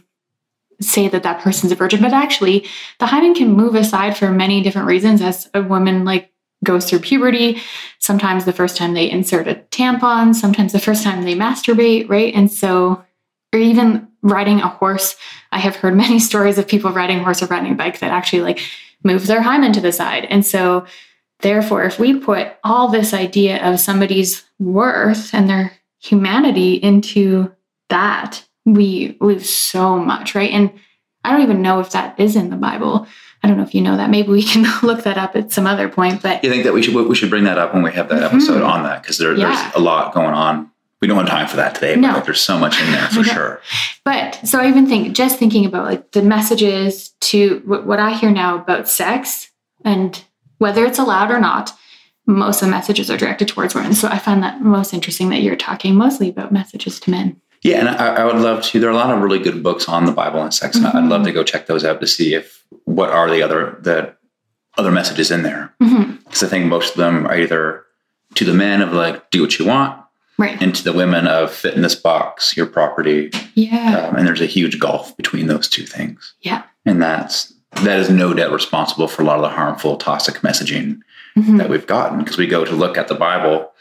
say 0.82 1.08
that 1.08 1.24
that 1.24 1.42
person's 1.42 1.72
a 1.72 1.76
virgin. 1.76 2.02
But 2.02 2.14
actually, 2.14 2.68
the 3.00 3.06
hymen 3.06 3.34
can 3.34 3.54
move 3.54 3.76
aside 3.76 4.18
for 4.18 4.30
many 4.32 4.62
different 4.62 4.88
reasons 4.88 5.22
as 5.22 5.50
a 5.54 5.62
woman 5.62 6.04
like 6.04 6.32
goes 6.64 6.90
through 6.90 7.00
puberty. 7.00 7.62
Sometimes 8.00 8.46
the 8.46 8.54
first 8.54 8.78
time 8.78 8.94
they 8.94 9.10
insert 9.10 9.48
a 9.48 9.56
tampon, 9.72 10.36
sometimes 10.36 10.74
the 10.74 10.80
first 10.80 11.04
time 11.04 11.24
they 11.24 11.36
masturbate, 11.36 12.10
right? 12.10 12.34
And 12.34 12.52
so, 12.52 13.04
or 13.54 13.60
even 13.60 14.08
riding 14.22 14.60
a 14.62 14.68
horse. 14.68 15.16
I 15.52 15.60
have 15.60 15.76
heard 15.76 15.96
many 16.06 16.20
stories 16.20 16.58
of 16.58 16.68
people 16.68 16.92
riding 16.92 17.20
a 17.20 17.24
horse 17.24 17.42
or 17.42 17.48
riding 17.48 17.72
a 17.74 17.76
bike 17.76 18.00
that 18.00 18.12
actually 18.12 18.42
like 18.42 18.60
move 19.04 19.28
their 19.28 19.42
hymen 19.42 19.74
to 19.74 19.82
the 19.82 19.92
side. 19.92 20.26
And 20.30 20.46
so, 20.46 20.86
therefore, 21.40 21.84
if 21.84 22.00
we 22.00 22.20
put 22.20 22.54
all 22.64 22.88
this 22.88 23.14
idea 23.14 23.64
of 23.68 23.80
somebody's 23.80 24.44
worth 24.60 25.34
and 25.34 25.50
their 25.50 25.72
humanity 26.00 26.74
into 26.76 27.52
that, 27.90 28.46
we 28.66 29.18
lose 29.20 29.50
so 29.50 29.98
much, 29.98 30.36
right? 30.36 30.52
And 30.52 30.72
I 31.24 31.32
don't 31.32 31.42
even 31.42 31.62
know 31.62 31.80
if 31.80 31.92
that 31.92 32.20
is 32.20 32.36
in 32.36 32.50
the 32.52 32.56
Bible. 32.56 33.08
I 33.44 33.48
don't 33.48 33.58
know 33.58 33.64
if 33.64 33.74
you 33.74 33.82
know 33.82 33.98
that. 33.98 34.12
Maybe 34.12 34.30
we 34.30 34.44
can 34.44 34.66
look 34.84 35.04
that 35.04 35.18
up 35.18 35.36
at 35.36 35.52
some 35.52 35.66
other 35.66 35.90
point. 35.90 36.22
But 36.22 36.44
You 36.44 36.50
think 36.52 36.64
that 36.64 36.74
we 36.74 36.84
should 36.84 36.94
we 36.96 37.16
should 37.16 37.30
bring 37.32 37.44
that 37.46 37.58
up 37.58 37.74
when 37.74 37.82
we 37.84 37.92
have 37.92 38.08
that 38.10 38.22
Mhm. 38.22 38.26
episode 38.36 38.62
on 38.62 38.84
that 38.84 39.02
because 39.02 39.18
there, 39.18 39.36
Yeah. 39.36 39.48
there's 39.52 39.76
a 39.76 39.80
lot 39.80 40.14
going 40.14 40.34
on. 40.36 40.70
We 41.02 41.08
don't 41.08 41.18
have 41.18 41.28
time 41.28 41.48
for 41.48 41.56
that 41.58 41.74
today, 41.76 41.96
but 41.96 42.02
No. 42.02 42.14
like, 42.14 42.26
there's 42.26 42.42
so 42.42 42.60
much 42.60 42.80
in 42.80 42.92
there 42.92 43.08
for 43.10 43.24
sure. 43.36 43.62
But 44.06 44.40
so 44.48 44.60
I 44.60 44.68
even 44.68 44.86
think 44.88 45.16
just 45.16 45.40
thinking 45.40 45.66
about 45.66 45.86
like 45.86 46.12
the 46.12 46.22
messages 46.22 47.10
to 47.22 47.62
what, 47.66 47.86
what 47.88 48.00
I 48.00 48.12
hear 48.14 48.30
now 48.30 48.56
about 48.58 48.88
sex 48.88 49.50
and 49.84 50.24
whether 50.60 50.86
it's 50.86 51.00
allowed 51.00 51.32
or 51.32 51.40
not, 51.40 51.72
most 52.28 52.62
of 52.62 52.68
the 52.68 52.72
messages 52.72 53.10
are 53.10 53.18
directed 53.18 53.48
towards 53.48 53.74
women. 53.74 53.94
So 53.96 54.08
I 54.08 54.20
find 54.20 54.44
that 54.44 54.62
most 54.62 54.94
interesting 54.94 55.30
that 55.30 55.42
you're 55.42 55.56
talking 55.56 55.96
mostly 55.96 56.30
about 56.30 56.52
messages 56.52 57.00
to 57.02 57.10
men. 57.12 57.42
Yeah, 57.64 57.80
and 57.80 57.90
I, 57.90 58.16
I 58.18 58.26
would 58.26 58.36
love 58.42 58.64
to. 58.66 58.80
There 58.80 58.90
are 58.90 58.94
a 58.94 58.96
lot 58.96 59.12
of 59.12 59.22
really 59.22 59.40
good 59.40 59.64
books 59.64 59.88
on 59.90 60.06
the 60.06 60.12
Bible 60.12 60.42
and 60.42 60.54
sex, 60.54 60.78
and 60.78 60.86
I'd 60.88 60.94
Mhm. 60.96 61.10
love 61.10 61.24
to 61.26 61.32
go 61.32 61.44
check 61.44 61.66
those 61.68 61.84
out 61.84 62.00
to 62.02 62.08
see 62.08 62.34
if 62.36 62.64
what 62.86 63.10
are 63.10 63.30
the 63.30 63.42
other 63.44 63.78
the 63.82 64.14
other 64.78 64.92
messages 64.92 65.30
in 65.32 65.44
there. 65.44 65.74
Because 65.80 66.44
I 66.44 66.48
think 66.48 66.66
most 66.68 66.92
of 66.92 66.98
them 66.98 67.28
are 67.28 67.36
either 67.38 67.84
to 68.36 68.46
the 68.46 68.54
men 68.54 68.82
of 68.82 68.94
like 68.94 69.30
do 69.32 69.42
what 69.42 69.60
you 69.60 69.66
want, 69.66 70.01
Right. 70.42 70.62
and 70.62 70.74
to 70.76 70.84
the 70.84 70.94
women 70.94 71.28
of 71.28 71.52
fit 71.54 71.76
in 71.76 71.82
this 71.84 71.96
box, 71.96 72.58
your 72.58 72.66
property, 72.66 73.30
Yeah. 73.56 74.08
um, 74.10 74.16
and 74.16 74.28
there's 74.28 74.42
a 74.42 74.46
huge 74.48 74.80
gulf 74.80 75.16
between 75.18 75.48
those 75.48 75.68
two 75.68 75.86
things. 75.86 76.34
Yeah. 76.42 76.64
and 76.86 77.02
that's 77.02 77.54
that 77.84 78.00
is 78.00 78.10
no 78.10 78.34
doubt 78.34 78.52
responsible 78.52 79.08
for 79.08 79.22
a 79.22 79.26
lot 79.26 79.38
of 79.38 79.44
the 79.44 79.50
harmful, 79.50 79.96
toxic 79.96 80.36
messaging 80.42 81.00
Mhm. 81.38 81.58
that 81.60 81.70
we've 81.70 81.88
gotten 81.88 82.20
because 82.20 82.38
we 82.38 82.46
go 82.48 82.66
to 82.66 82.76
look 82.76 82.98
at 82.98 83.08
the 83.08 83.14
Bible 83.16 83.72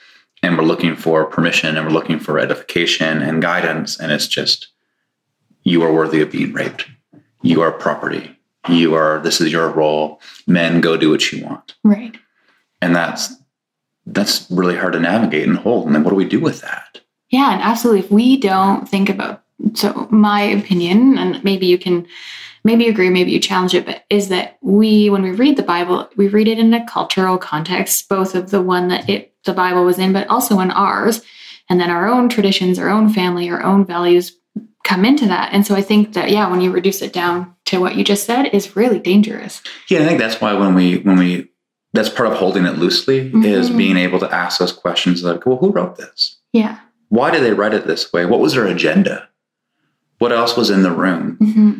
and 0.43 0.57
we're 0.57 0.65
looking 0.65 0.95
for 0.95 1.25
permission 1.25 1.77
and 1.77 1.87
we're 1.87 1.93
looking 1.93 2.21
for 2.21 2.39
edification 2.39 3.21
and 3.23 3.43
guidance, 3.43 3.99
and 3.99 4.13
it's 4.13 4.29
just 4.29 4.69
you 5.65 5.83
are 5.83 5.93
worthy 5.93 6.21
of 6.21 6.31
being 6.31 6.53
raped. 6.53 6.87
You 7.43 7.63
are 7.63 7.73
property. 7.73 8.37
You 8.69 8.95
are, 8.95 9.19
this 9.21 9.41
is 9.41 9.51
your 9.51 9.69
role. 9.71 10.21
Men, 10.47 10.81
go 10.81 10.97
do 10.97 11.11
what 11.11 11.33
you 11.33 11.43
want. 11.45 11.75
Right. 11.83 12.17
And 12.83 12.95
that's, 12.95 13.35
that's 14.07 14.51
really 14.51 14.77
hard 14.77 14.93
to 14.95 15.01
navigate 15.01 15.47
and 15.47 15.59
hold. 15.59 15.87
And 15.87 15.95
then 15.95 16.05
what 16.05 16.11
do 16.11 16.17
we 16.17 16.25
do 16.25 16.41
with 16.41 16.61
that? 16.63 17.01
Yeah, 17.31 17.53
and 17.53 17.63
absolutely. 17.63 18.01
If 18.01 18.11
we 18.11 18.37
don't 18.39 18.89
think 18.89 19.09
about, 19.09 19.43
so 19.75 20.09
my 20.11 20.41
opinion, 20.41 21.19
and 21.19 21.43
maybe 21.45 21.67
you 21.67 21.79
can, 21.79 22.07
maybe 22.65 22.85
you 22.85 22.91
agree, 22.91 23.11
maybe 23.11 23.31
you 23.31 23.39
challenge 23.39 23.75
it, 23.75 23.87
but 23.87 24.05
is 24.11 24.29
that 24.29 24.59
we, 24.63 25.11
when 25.11 25.23
we 25.23 25.31
read 25.31 25.57
the 25.57 25.63
Bible, 25.63 26.09
we 26.17 26.29
read 26.29 26.49
it 26.49 26.59
in 26.59 26.75
a 26.75 26.87
cultural 26.87 27.39
context, 27.39 28.09
both 28.09 28.35
of 28.35 28.51
the 28.51 28.63
one 28.63 28.89
that 28.89 29.09
it, 29.09 29.35
the 29.45 29.53
Bible 29.53 29.85
was 29.85 29.99
in, 29.99 30.13
but 30.13 30.29
also 30.29 30.59
in 30.61 30.71
ours. 30.71 31.23
And 31.69 31.81
then 31.81 31.91
our 31.91 32.09
own 32.09 32.29
traditions, 32.29 32.79
our 32.79 32.89
own 32.89 33.13
family, 33.13 33.49
our 33.49 33.63
own 33.63 33.87
values 33.87 34.37
come 34.83 35.05
into 35.05 35.27
that. 35.27 35.53
And 35.53 35.65
so 35.65 35.77
I 35.77 35.83
think 35.83 36.15
that, 36.15 36.31
yeah, 36.31 36.51
when 36.51 36.61
you 36.61 36.73
reduce 36.73 37.01
it 37.01 37.13
down 37.13 37.55
to 37.67 37.79
what 37.79 37.95
you 37.95 38.03
just 38.03 38.27
said 38.27 38.47
is 38.47 38.75
really 38.75 38.99
dangerous. 38.99 39.63
Yeah, 39.89 40.01
I 40.01 40.07
think 40.07 40.19
that's 40.19 40.41
why 40.41 40.55
when 40.55 40.75
we, 40.75 40.99
when 40.99 41.19
we, 41.19 41.49
that's 41.93 42.09
part 42.09 42.31
of 42.31 42.39
holding 42.39 42.67
it 42.67 42.79
loosely 42.79 43.31
is 43.45 43.71
Mhm. 43.71 43.77
being 43.77 43.97
able 43.97 44.19
to 44.21 44.33
ask 44.35 44.59
those 44.59 44.73
questions 44.73 45.23
like, 45.25 45.45
well, 45.47 45.57
who 45.59 45.71
wrote 45.71 45.97
this? 45.97 46.37
Yeah. 46.53 46.79
Why 47.09 47.31
did 47.31 47.43
they 47.43 47.53
write 47.53 47.75
it 47.75 47.87
this 47.87 48.13
way? 48.13 48.25
What 48.27 48.41
was 48.41 48.55
their 48.55 48.67
agenda? 48.67 49.29
What 50.19 50.33
else 50.33 50.57
was 50.57 50.71
in 50.71 50.83
the 50.83 50.93
room? 50.93 51.37
hmm 51.39 51.71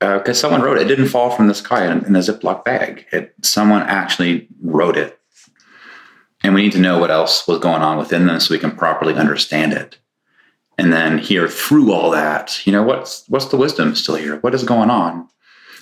Because 0.00 0.38
someone 0.40 0.62
wrote 0.62 0.78
it. 0.78 0.82
It 0.82 0.88
didn't 0.88 1.08
fall 1.08 1.30
from 1.30 1.48
the 1.48 1.54
sky 1.54 1.84
in, 1.90 2.04
in 2.06 2.16
a 2.16 2.20
Ziploc 2.20 2.64
bag. 2.64 3.04
It, 3.12 3.34
someone 3.42 3.82
actually 3.82 4.48
wrote 4.62 4.96
it. 4.96 5.18
And 6.44 6.54
we 6.54 6.62
need 6.62 6.72
to 6.72 6.78
know 6.80 6.98
what 6.98 7.10
else 7.10 7.46
was 7.48 7.58
going 7.58 7.82
on 7.82 7.98
within 7.98 8.26
them 8.26 8.38
so 8.40 8.54
we 8.54 8.60
can 8.60 8.70
properly 8.70 9.14
understand 9.14 9.72
it. 9.72 9.98
And 10.78 10.92
then 10.92 11.18
hear 11.18 11.48
through 11.48 11.92
all 11.92 12.10
that, 12.12 12.64
you 12.64 12.72
know, 12.72 12.84
what's 12.84 13.24
what's 13.28 13.46
the 13.46 13.56
wisdom 13.56 13.96
still 13.96 14.14
here? 14.14 14.36
What 14.36 14.54
is 14.54 14.62
going 14.62 14.88
on? 14.90 15.28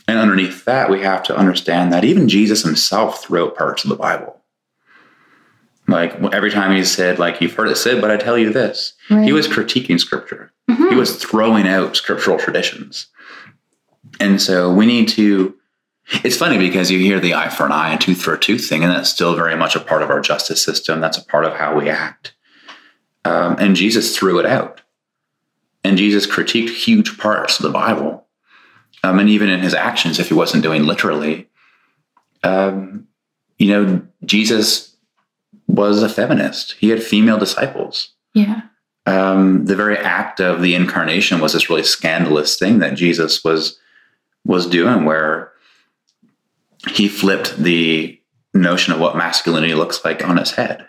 And 0.08 0.18
underneath 0.18 0.64
that, 0.66 0.88
we 0.88 1.00
have 1.02 1.22
to 1.24 1.36
understand 1.36 1.92
that 1.92 2.04
even 2.04 2.28
Jesus 2.28 2.62
himself 2.62 3.22
threw 3.24 3.50
parts 3.50 3.82
of 3.84 3.90
the 3.90 3.96
Bible. 3.96 4.40
Like 5.88 6.14
every 6.32 6.50
time 6.50 6.74
he 6.76 6.84
said, 6.84 7.18
like, 7.18 7.40
you've 7.40 7.54
heard 7.54 7.68
it 7.68 7.76
said, 7.76 8.00
but 8.00 8.10
I 8.10 8.16
tell 8.16 8.36
you 8.38 8.52
this. 8.52 8.94
Right. 9.10 9.24
He 9.24 9.32
was 9.32 9.46
critiquing 9.48 9.98
scripture 10.00 10.52
Mhm. 10.68 10.90
he 10.90 10.96
was 10.96 11.16
throwing 11.16 11.68
out 11.68 11.96
scriptural 11.96 12.38
traditions. 12.38 13.06
And 14.18 14.40
so 14.42 14.72
we 14.72 14.84
need 14.86 15.08
to. 15.10 15.54
It's 16.24 16.36
funny 16.36 16.58
because 16.58 16.90
you 16.90 16.98
hear 17.00 17.18
the 17.20 17.34
eye 17.34 17.48
for 17.48 17.66
an 17.66 17.72
eye 17.72 17.90
and 17.90 18.00
tooth 18.00 18.22
for 18.22 18.34
a 18.34 18.38
tooth 18.38 18.68
thing, 18.68 18.82
and 18.84 18.92
that's 18.92 19.10
still 19.10 19.34
very 19.34 19.56
much 19.56 19.74
a 19.76 19.80
part 19.80 20.02
of 20.02 20.10
our 20.10 20.20
justice 20.20 20.62
system. 20.62 21.00
That's 21.00 21.18
a 21.18 21.24
part 21.24 21.44
of 21.44 21.54
how 21.54 21.76
we 21.76 21.88
act. 21.88 22.32
Um, 23.24 23.56
and 23.58 23.74
Jesus 23.74 24.16
threw 24.16 24.38
it 24.38 24.46
out. 24.46 24.82
And 25.82 25.96
Jesus 25.98 26.26
critiqued 26.26 26.70
huge 26.70 27.18
parts 27.18 27.58
of 27.58 27.64
the 27.64 27.70
Bible. 27.70 28.25
Um, 29.02 29.18
and 29.18 29.28
even 29.28 29.48
in 29.48 29.60
his 29.60 29.74
actions, 29.74 30.18
if 30.18 30.28
he 30.28 30.34
wasn't 30.34 30.62
doing 30.62 30.84
literally, 30.84 31.48
um, 32.42 33.06
you 33.58 33.68
know, 33.68 34.02
Jesus 34.24 34.96
was 35.68 36.02
a 36.02 36.08
feminist. 36.08 36.72
He 36.78 36.88
had 36.88 37.02
female 37.02 37.38
disciples 37.38 38.10
Yeah. 38.34 38.62
um, 39.06 39.66
the 39.66 39.76
very 39.76 39.96
act 39.98 40.40
of 40.40 40.60
the 40.62 40.74
incarnation 40.74 41.40
was 41.40 41.52
this 41.52 41.68
really 41.70 41.82
scandalous 41.84 42.56
thing 42.58 42.78
that 42.80 42.94
Jesus 42.94 43.42
was 43.44 43.78
was 44.44 44.66
doing, 44.66 45.04
where 45.04 45.52
he 46.90 47.08
flipped 47.08 47.56
the 47.56 48.20
notion 48.54 48.92
of 48.92 49.00
what 49.00 49.16
masculinity 49.16 49.74
looks 49.74 50.04
like 50.04 50.24
on 50.24 50.38
its 50.38 50.52
head. 50.52 50.86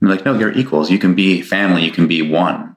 And 0.00 0.08
like, 0.10 0.24
no, 0.24 0.38
you're 0.38 0.52
equals. 0.52 0.90
You 0.90 0.98
can 0.98 1.14
be 1.14 1.42
family. 1.42 1.84
You 1.84 1.92
can 1.92 2.08
be 2.08 2.22
one. 2.22 2.76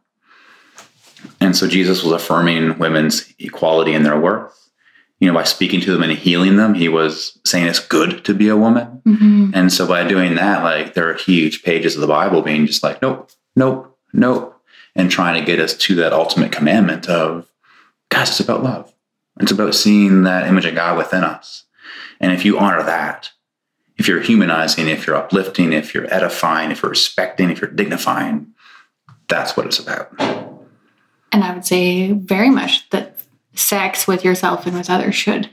And 1.43 1.57
so 1.57 1.67
Jesus 1.67 2.03
was 2.03 2.13
affirming 2.13 2.79
women's 2.79 3.33
equality 3.37 3.93
and 3.93 4.05
their 4.05 4.17
worth. 4.17 4.69
You 5.19 5.27
know, 5.27 5.33
by 5.33 5.43
speaking 5.43 5.81
to 5.81 5.91
them 5.91 6.01
and 6.01 6.11
healing 6.13 6.55
them, 6.55 6.73
he 6.73 6.87
was 6.87 7.37
saying 7.45 7.67
it's 7.67 7.85
good 7.85 8.23
to 8.25 8.33
be 8.33 8.47
a 8.47 8.55
woman. 8.55 9.01
hmm 9.05 9.51
And 9.53 9.71
so 9.71 9.85
by 9.85 10.07
doing 10.07 10.35
that, 10.35 10.63
like 10.63 10.93
there 10.93 11.09
are 11.09 11.15
huge 11.15 11.63
pages 11.63 11.95
of 11.95 12.01
the 12.01 12.07
Bible 12.07 12.41
being 12.41 12.65
just 12.65 12.81
like, 12.81 13.01
nope, 13.01 13.29
nope, 13.57 13.97
nope, 14.13 14.57
and 14.95 15.11
trying 15.11 15.39
to 15.39 15.45
get 15.45 15.59
us 15.59 15.75
to 15.75 15.95
that 15.95 16.13
ultimate 16.13 16.53
commandment 16.53 17.09
of, 17.09 17.47
guys, 18.09 18.29
it's 18.29 18.39
about 18.39 18.63
love. 18.63 18.93
It's 19.41 19.51
about 19.51 19.75
seeing 19.75 20.23
that 20.23 20.47
image 20.47 20.65
of 20.65 20.75
God 20.75 20.97
within 20.97 21.23
us. 21.25 21.65
And 22.21 22.31
if 22.31 22.45
you 22.45 22.57
honor 22.57 22.83
that, 22.83 23.31
if 23.97 24.07
you're 24.07 24.21
humanizing, 24.21 24.87
if 24.87 25.05
you're 25.05 25.15
uplifting, 25.17 25.73
if 25.73 25.93
you're 25.93 26.11
edifying, 26.13 26.71
if 26.71 26.81
you're 26.81 26.89
respecting, 26.89 27.49
if 27.49 27.59
you're 27.59 27.69
dignifying, 27.69 28.53
that's 29.27 29.57
what 29.57 29.65
it's 29.65 29.79
about. 29.79 30.52
And 31.33 31.43
I 31.43 31.53
would 31.53 31.65
say 31.65 32.11
very 32.13 32.49
much 32.49 32.89
that 32.91 33.17
sex 33.55 34.07
with 34.07 34.23
yourself 34.23 34.65
and 34.65 34.77
with 34.77 34.89
others 34.89 35.15
should 35.15 35.49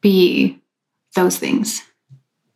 be 0.00 0.58
those 1.16 1.36
things 1.36 1.82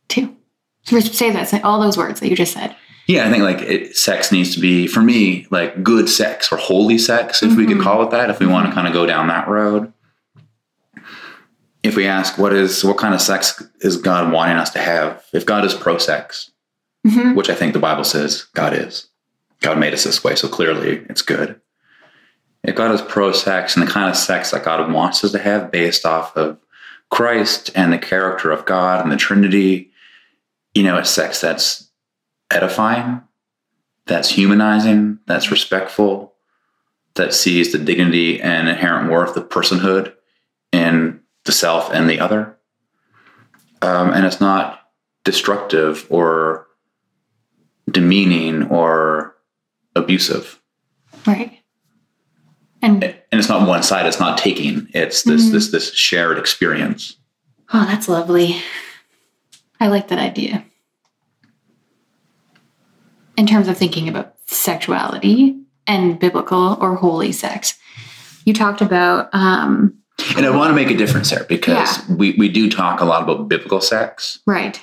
too. 0.07 0.35
So 0.83 0.99
say 1.01 1.31
that, 1.31 1.49
say 1.49 1.61
all 1.61 1.81
those 1.81 1.97
words 1.97 2.19
that 2.21 2.29
you 2.29 2.35
just 2.35 2.53
said. 2.53 2.75
Yeah, 3.07 3.27
I 3.27 3.29
think 3.31 3.43
like 3.43 3.61
it, 3.61 3.95
sex 3.97 4.31
needs 4.31 4.55
to 4.55 4.59
be 4.61 4.87
for 4.87 5.01
me 5.01 5.45
like 5.51 5.83
good 5.83 6.09
sex 6.09 6.51
or 6.51 6.57
holy 6.57 6.97
sex, 6.97 7.43
if 7.43 7.55
we 7.55 7.67
could 7.67 7.77
Mhm. 7.77 7.83
call 7.83 8.01
it 8.03 8.09
that. 8.11 8.29
If 8.31 8.39
we 8.39 8.47
want 8.47 8.67
to 8.67 8.73
kind 8.73 8.87
of 8.87 8.93
go 8.93 9.05
down 9.05 9.27
that 9.27 9.47
road, 9.47 9.91
if 11.83 11.95
we 11.95 12.07
ask 12.07 12.37
what 12.39 12.53
is 12.53 12.83
what 12.83 12.97
kind 12.97 13.13
of 13.13 13.21
sex 13.21 13.61
is 13.81 13.97
God 13.97 14.31
wanting 14.31 14.57
us 14.57 14.71
to 14.71 14.79
have? 14.79 15.23
If 15.33 15.45
God 15.45 15.65
is 15.65 15.73
pro 15.73 15.97
sex, 15.97 16.51
hmm 17.07 17.35
which 17.35 17.49
I 17.49 17.53
think 17.53 17.73
the 17.73 17.79
Bible 17.79 18.03
says 18.05 18.45
God 18.55 18.73
is, 18.73 19.07
God 19.61 19.77
made 19.77 19.93
us 19.93 20.03
this 20.05 20.23
way, 20.23 20.35
so 20.35 20.47
clearly 20.47 21.05
it's 21.09 21.21
good. 21.21 21.59
If 22.67 22.75
God 22.75 22.93
is 22.93 23.01
pro 23.01 23.31
sex 23.31 23.75
and 23.75 23.87
the 23.87 23.91
kind 23.91 24.09
of 24.09 24.17
sex 24.17 24.51
that 24.51 24.65
God 24.65 24.91
wants 24.91 25.23
us 25.23 25.31
to 25.31 25.39
have 25.39 25.71
based 25.71 26.05
off 26.05 26.35
of 26.35 26.57
Christ 27.11 27.69
and 27.75 27.93
the 27.93 27.99
character 27.99 28.51
of 28.51 28.65
God 28.65 29.01
and 29.01 29.11
the 29.11 29.17
Trinity, 29.17 29.91
you 30.73 30.81
know, 30.81 30.97
it's 30.97 31.11
sex 31.11 31.41
that's 31.41 31.89
edifying, 32.49 33.21
that's 34.07 34.29
humanizing, 34.29 35.19
that's 35.27 35.51
respectful, 35.51 36.33
that 37.13 37.33
sees 37.33 37.71
the 37.71 37.77
dignity 37.77 38.41
and 38.41 38.67
inherent 38.67 39.11
worth 39.11 39.37
of 39.37 39.47
personhood 39.47 40.13
in 40.71 41.21
the 41.45 41.51
self 41.51 41.91
and 41.93 42.09
the 42.09 42.19
other. 42.19 42.57
Um, 43.83 44.11
and 44.11 44.25
it's 44.25 44.41
not 44.41 44.81
destructive 45.23 46.07
or 46.09 46.65
demeaning 47.89 48.63
or 48.69 49.35
abusive. 49.95 50.59
Right. 51.27 51.59
And 52.85 53.03
And 53.03 53.39
it's 53.39 53.49
not 53.49 53.67
one 53.67 53.81
side, 53.83 54.05
it's 54.05 54.19
not 54.19 54.37
taking. 54.37 54.87
It's 54.93 55.23
this 55.23 55.45
Mhm. 55.47 55.51
this 55.53 55.71
this 55.71 55.93
shared 55.93 56.37
experience. 56.37 57.17
oh, 57.73 57.83
that's 57.85 58.07
lovely. 58.07 58.61
I 59.79 59.87
like 59.87 60.07
that 60.09 60.19
idea. 60.19 60.63
In 63.37 63.47
terms 63.47 63.67
of 63.67 63.77
thinking 63.77 64.07
about 64.07 64.35
sexuality 64.45 65.57
and 65.87 66.17
biblical 66.19 66.77
or 66.79 66.95
holy 66.95 67.31
sex, 67.31 67.77
you 68.45 68.53
talked 68.53 68.81
about 68.81 69.29
um, 69.33 69.95
And 70.37 70.45
I 70.45 70.49
want 70.51 70.69
to 70.69 70.75
make 70.75 70.89
a 70.91 70.95
difference 70.97 71.31
there 71.31 71.43
because 71.43 71.99
we, 72.07 72.35
we 72.37 72.47
do 72.49 72.69
talk 72.69 73.01
a 73.01 73.05
lot 73.05 73.23
about 73.23 73.49
biblical 73.49 73.81
sex. 73.81 74.39
right, 74.45 74.79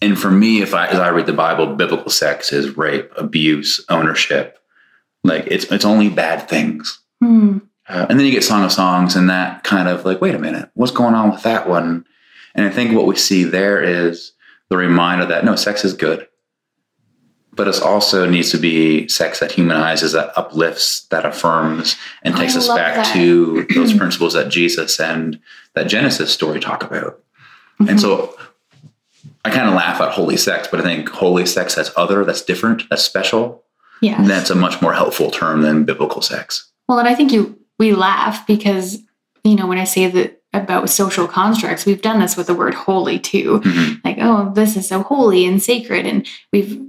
And 0.00 0.18
for 0.18 0.30
me, 0.30 0.62
if 0.62 0.74
I 0.74 0.86
as 0.86 0.98
I 1.00 1.08
read 1.08 1.26
the 1.26 1.32
Bible, 1.32 1.74
biblical 1.74 2.10
sex 2.10 2.52
is 2.52 2.76
rape, 2.76 3.10
abuse, 3.16 3.84
ownership. 3.88 4.58
Like 5.24 5.48
it's 5.50 5.64
it's 5.72 5.84
only 5.84 6.08
bad 6.08 6.48
things. 6.48 7.00
Hmm. 7.26 7.58
Uh, 7.88 8.06
and 8.08 8.18
then 8.18 8.26
you 8.26 8.32
get 8.32 8.44
Song 8.44 8.64
of 8.64 8.72
Songs 8.72 9.14
and 9.14 9.30
that 9.30 9.62
kind 9.62 9.88
of 9.88 10.04
like, 10.04 10.20
wait 10.20 10.34
a 10.34 10.38
minute, 10.38 10.70
what's 10.74 10.92
going 10.92 11.14
on 11.14 11.30
with 11.30 11.42
that 11.44 11.68
one? 11.68 12.04
And 12.54 12.66
I 12.66 12.70
think 12.70 12.96
what 12.96 13.06
we 13.06 13.16
see 13.16 13.44
there 13.44 13.82
is 13.82 14.32
the 14.70 14.76
reminder 14.76 15.26
that 15.26 15.44
no, 15.44 15.54
sex 15.56 15.84
is 15.84 15.92
good. 15.92 16.26
But 17.52 17.68
it 17.68 17.80
also 17.80 18.28
needs 18.28 18.50
to 18.50 18.58
be 18.58 19.08
sex 19.08 19.40
that 19.40 19.52
humanizes, 19.52 20.12
that 20.12 20.36
uplifts, 20.36 21.02
that 21.06 21.24
affirms, 21.24 21.96
and 22.22 22.34
I 22.34 22.38
takes 22.38 22.56
us 22.56 22.68
back 22.68 22.96
that. 22.96 23.14
to 23.14 23.66
those 23.74 23.94
principles 23.96 24.34
that 24.34 24.50
Jesus 24.50 25.00
and 25.00 25.40
that 25.74 25.84
Genesis 25.84 26.32
story 26.32 26.60
talk 26.60 26.82
about. 26.82 27.22
Mm-hmm. 27.80 27.90
And 27.90 28.00
so 28.00 28.36
I 29.44 29.50
kind 29.50 29.68
of 29.68 29.74
laugh 29.74 30.00
at 30.00 30.12
holy 30.12 30.36
sex, 30.36 30.68
but 30.70 30.80
I 30.80 30.82
think 30.82 31.08
holy 31.08 31.46
sex 31.46 31.74
that's 31.74 31.92
other, 31.96 32.24
that's 32.24 32.42
different, 32.42 32.82
that's 32.90 33.04
special. 33.04 33.64
yeah. 34.02 34.20
That's 34.26 34.50
a 34.50 34.54
much 34.54 34.82
more 34.82 34.92
helpful 34.92 35.30
term 35.30 35.62
than 35.62 35.84
biblical 35.84 36.20
sex. 36.20 36.70
Well, 36.88 36.98
and 36.98 37.08
I 37.08 37.14
think 37.14 37.32
you 37.32 37.58
we 37.78 37.92
laugh 37.92 38.46
because 38.46 38.98
you 39.44 39.54
know 39.54 39.66
when 39.66 39.78
I 39.78 39.84
say 39.84 40.06
that 40.08 40.40
about 40.52 40.88
social 40.88 41.28
constructs, 41.28 41.84
we've 41.84 42.00
done 42.00 42.20
this 42.20 42.36
with 42.36 42.46
the 42.46 42.54
word 42.54 42.74
holy 42.74 43.18
too. 43.18 43.60
Mhm. 43.60 44.04
Like, 44.04 44.16
oh, 44.20 44.52
this 44.54 44.76
is 44.76 44.88
so 44.88 45.02
holy 45.02 45.44
and 45.44 45.62
sacred, 45.62 46.06
and 46.06 46.26
we've 46.52 46.80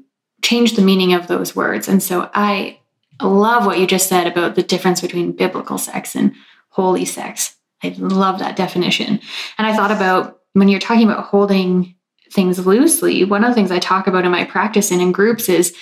changed 0.42 0.76
the 0.76 0.82
meaning 0.82 1.14
of 1.14 1.28
those 1.28 1.56
words. 1.56 1.88
And 1.88 2.02
so 2.02 2.30
I 2.34 2.80
love 3.22 3.66
what 3.66 3.80
you 3.80 3.88
just 3.88 4.08
said 4.08 4.28
about 4.28 4.56
the 4.56 4.64
difference 4.64 5.02
between 5.02 5.32
biblical 5.32 5.78
sex 5.78 6.16
and 6.16 6.34
holy 6.70 7.06
sex. 7.06 7.56
I 7.84 7.96
love 7.98 8.40
that 8.40 8.56
definition. 8.56 9.20
And 9.58 9.68
I 9.68 9.76
thought 9.76 9.92
about 9.92 10.40
when 10.54 10.68
you're 10.70 10.80
talking 10.80 11.10
about 11.10 11.26
holding 11.26 11.96
things 12.32 12.66
loosely, 12.66 13.24
one 13.24 13.44
of 13.44 13.50
the 13.50 13.56
things 13.56 13.72
I 13.72 13.80
talk 13.80 14.08
about 14.08 14.26
in 14.26 14.32
my 14.32 14.44
practice 14.46 14.92
and 14.92 15.02
in 15.02 15.12
groups 15.12 15.50
is, 15.50 15.76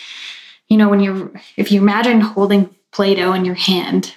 you 0.70 0.78
know, 0.78 0.90
when 0.90 1.00
you're, 1.00 1.32
if 1.58 1.72
you 1.72 1.82
imagine 1.82 2.22
holding 2.22 2.74
Play 2.96 3.16
Doh 3.16 3.34
in 3.34 3.46
your 3.46 3.56
hand 3.56 4.16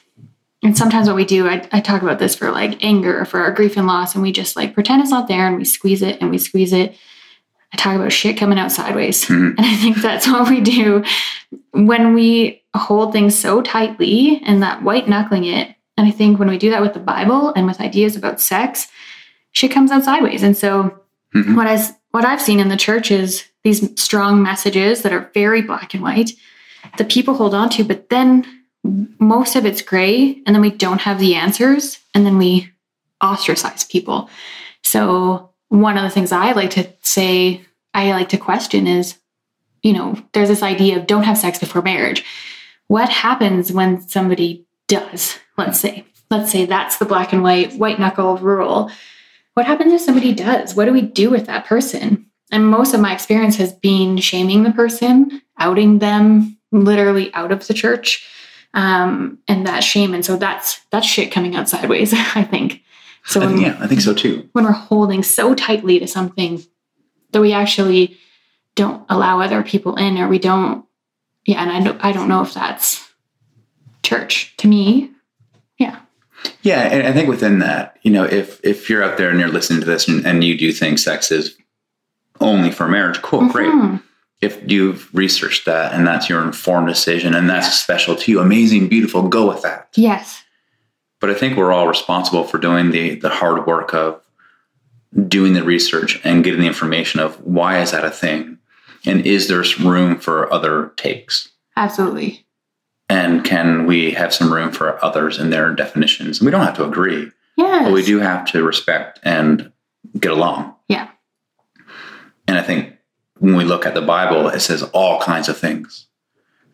and 0.62 0.76
sometimes 0.76 1.06
what 1.06 1.14
we 1.14 1.24
do, 1.24 1.46
I, 1.46 1.66
I 1.70 1.80
talk 1.80 2.02
about 2.02 2.18
this 2.18 2.34
for 2.34 2.50
like 2.50 2.82
anger, 2.84 3.24
for 3.24 3.38
our 3.40 3.52
grief 3.52 3.76
and 3.76 3.86
loss, 3.86 4.14
and 4.14 4.22
we 4.22 4.32
just 4.32 4.56
like 4.56 4.74
pretend 4.74 5.00
it's 5.00 5.10
not 5.10 5.28
there 5.28 5.46
and 5.46 5.56
we 5.56 5.64
squeeze 5.64 6.02
it 6.02 6.20
and 6.20 6.30
we 6.30 6.38
squeeze 6.38 6.72
it. 6.72 6.96
I 7.72 7.76
talk 7.76 7.94
about 7.94 8.10
shit 8.10 8.36
coming 8.36 8.58
out 8.58 8.72
sideways. 8.72 9.24
Mhm. 9.26 9.54
And 9.56 9.64
I 9.66 9.76
think 9.76 9.98
that's 9.98 10.26
what 10.26 10.48
we 10.50 10.60
do 10.60 11.04
when 11.70 12.12
we 12.12 12.62
hold 12.74 13.12
things 13.12 13.38
so 13.38 13.62
tightly 13.62 14.42
and 14.44 14.60
that 14.64 14.82
white 14.82 15.08
knuckling 15.08 15.44
it. 15.44 15.74
And 15.96 16.08
I 16.08 16.10
think 16.10 16.40
when 16.40 16.48
we 16.48 16.58
do 16.58 16.70
that 16.70 16.82
with 16.82 16.94
the 16.94 16.98
Bible 17.00 17.52
and 17.54 17.64
with 17.66 17.80
ideas 17.80 18.16
about 18.16 18.40
sex, 18.40 18.88
shit 19.52 19.70
comes 19.70 19.92
out 19.92 20.02
sideways. 20.04 20.42
And 20.42 20.56
so 20.56 20.92
Mhm. 21.36 21.54
what 21.56 21.68
I 21.68 21.78
what 22.10 22.24
I've 22.24 22.42
seen 22.42 22.58
in 22.58 22.68
the 22.68 22.76
church 22.76 23.12
is 23.12 23.44
these 23.62 23.88
strong 24.00 24.42
messages 24.42 25.02
that 25.02 25.12
are 25.12 25.30
very 25.34 25.62
black 25.62 25.94
and 25.94 26.02
white 26.02 26.32
that 26.96 27.08
people 27.10 27.34
hold 27.34 27.54
on 27.54 27.68
to, 27.70 27.84
but 27.84 28.08
then 28.08 28.44
most 28.84 29.56
of 29.56 29.66
it's 29.66 29.82
gray, 29.82 30.42
and 30.46 30.54
then 30.54 30.62
we 30.62 30.70
don't 30.70 31.00
have 31.00 31.18
the 31.18 31.34
answers, 31.34 31.98
and 32.14 32.24
then 32.24 32.38
we 32.38 32.70
ostracize 33.22 33.84
people. 33.84 34.30
So 34.82 35.50
one 35.68 35.98
of 35.98 36.04
the 36.04 36.10
things 36.10 36.32
I 36.32 36.52
like 36.52 36.70
to 36.70 36.88
say, 37.02 37.62
I 37.94 38.12
like 38.12 38.28
to 38.30 38.38
question 38.38 38.86
is, 38.86 39.18
you 39.82 39.92
know, 39.92 40.16
there's 40.32 40.48
this 40.48 40.62
idea 40.62 40.96
of 40.96 41.06
don't 41.06 41.24
have 41.24 41.38
sex 41.38 41.58
before 41.58 41.82
marriage. 41.82 42.24
What 42.86 43.08
happens 43.08 43.70
when 43.70 44.00
somebody 44.08 44.66
does? 44.86 45.38
Let's 45.56 45.78
say, 45.78 46.04
let's 46.30 46.50
say 46.50 46.64
that's 46.64 46.98
the 46.98 47.04
black 47.04 47.32
and 47.32 47.42
white, 47.42 47.74
white 47.74 47.98
knuckle 47.98 48.38
rule. 48.38 48.90
What 49.54 49.66
happens 49.66 49.92
if 49.92 50.00
somebody 50.00 50.32
does? 50.32 50.74
What 50.74 50.86
do 50.86 50.92
we 50.92 51.02
do 51.02 51.30
with 51.30 51.46
that 51.46 51.66
person? 51.66 52.26
And 52.50 52.66
most 52.66 52.94
of 52.94 53.00
my 53.00 53.12
experience 53.12 53.56
has 53.56 53.72
been 53.72 54.16
shaming 54.18 54.62
the 54.62 54.72
person, 54.72 55.42
outing 55.58 55.98
them 55.98 56.56
literally 56.72 57.32
out 57.34 57.52
of 57.52 57.66
the 57.66 57.74
church, 57.74 58.26
um, 58.78 59.38
and 59.48 59.66
that 59.66 59.82
shame. 59.82 60.14
And 60.14 60.24
so 60.24 60.36
that's 60.36 60.80
that's 60.90 61.06
shit 61.06 61.32
coming 61.32 61.56
out 61.56 61.68
sideways. 61.68 62.14
I 62.34 62.44
think. 62.44 62.82
So 63.24 63.42
I 63.42 63.48
think, 63.48 63.60
yeah, 63.60 63.76
I 63.80 63.88
think 63.88 64.00
so 64.00 64.14
too. 64.14 64.48
when 64.52 64.64
we're 64.64 64.70
holding 64.70 65.22
so 65.22 65.54
tightly 65.54 65.98
to 65.98 66.06
something 66.06 66.62
that 67.32 67.40
we 67.40 67.52
actually 67.52 68.16
don't 68.76 69.04
allow 69.10 69.40
other 69.40 69.62
people 69.64 69.96
in, 69.96 70.16
or 70.16 70.28
we 70.28 70.38
don't, 70.38 70.86
yeah. 71.44 71.60
And 71.60 71.70
I 71.72 71.82
don't 71.82 72.04
I 72.04 72.12
don't 72.12 72.28
know 72.28 72.40
if 72.40 72.54
that's 72.54 73.12
church 74.04 74.56
to 74.58 74.68
me. 74.68 75.10
Yeah. 75.78 75.98
Yeah, 76.62 76.82
and 76.82 77.04
I 77.04 77.12
think 77.12 77.28
within 77.28 77.58
that, 77.58 77.98
you 78.02 78.12
know, 78.12 78.22
if 78.22 78.64
if 78.64 78.88
you're 78.88 79.02
out 79.02 79.18
there 79.18 79.28
and 79.30 79.40
you're 79.40 79.48
listening 79.48 79.80
to 79.80 79.86
this 79.86 80.06
and, 80.06 80.24
and 80.24 80.44
you 80.44 80.56
do 80.56 80.72
think 80.72 81.00
sex 81.00 81.32
is 81.32 81.58
only 82.40 82.70
for 82.70 82.86
marriage, 82.86 83.20
cool, 83.22 83.48
great. 83.48 84.00
If 84.40 84.70
you've 84.70 85.12
researched 85.14 85.64
that 85.66 85.92
and 85.92 86.06
that's 86.06 86.28
your 86.28 86.42
informed 86.42 86.86
decision 86.88 87.34
and 87.34 87.48
that's 87.50 87.66
Yeah. 87.66 87.72
special 87.72 88.14
to 88.16 88.30
you, 88.30 88.40
amazing, 88.40 88.88
beautiful, 88.88 89.22
go 89.28 89.46
with 89.48 89.62
that. 89.62 89.88
Yes. 89.96 90.44
But 91.20 91.30
I 91.30 91.34
think 91.34 91.56
we're 91.56 91.72
all 91.72 91.88
responsible 91.88 92.44
for 92.44 92.58
doing 92.58 92.90
the 92.92 93.16
the 93.16 93.30
hard 93.30 93.66
work 93.66 93.92
of 93.94 94.20
doing 95.26 95.54
the 95.54 95.64
research 95.64 96.20
and 96.22 96.44
getting 96.44 96.60
the 96.60 96.66
information 96.66 97.18
of 97.18 97.34
why 97.40 97.80
is 97.80 97.90
that 97.90 98.04
a 98.04 98.10
thing, 98.10 98.58
and 99.06 99.26
is 99.26 99.48
there 99.48 99.64
room 99.80 100.18
for 100.20 100.52
other 100.52 100.92
takes, 100.96 101.48
Absolutely. 101.76 102.46
and 103.08 103.42
can 103.42 103.86
we 103.86 104.10
have 104.12 104.34
some 104.34 104.52
room 104.52 104.70
for 104.70 105.02
others 105.04 105.38
in 105.38 105.48
their 105.50 105.72
definitions? 105.74 106.40
We 106.42 106.50
don't 106.50 106.60
have 106.64 106.76
to 106.76 106.84
agree, 106.84 107.32
Yes. 107.56 107.84
but 107.84 107.92
we 107.92 108.04
do 108.04 108.18
have 108.20 108.44
to 108.52 108.62
respect 108.62 109.18
and 109.24 109.72
get 110.20 110.30
along. 110.30 110.74
Yeah. 110.88 111.08
And 112.46 112.58
I 112.58 112.62
think 112.62 112.92
when 113.38 113.56
we 113.56 113.64
look 113.64 113.86
at 113.86 113.94
the 113.94 114.02
Bible, 114.02 114.48
it 114.48 114.60
says 114.60 114.82
all 114.92 115.20
kinds 115.20 115.48
of 115.48 115.56
things 115.56 116.06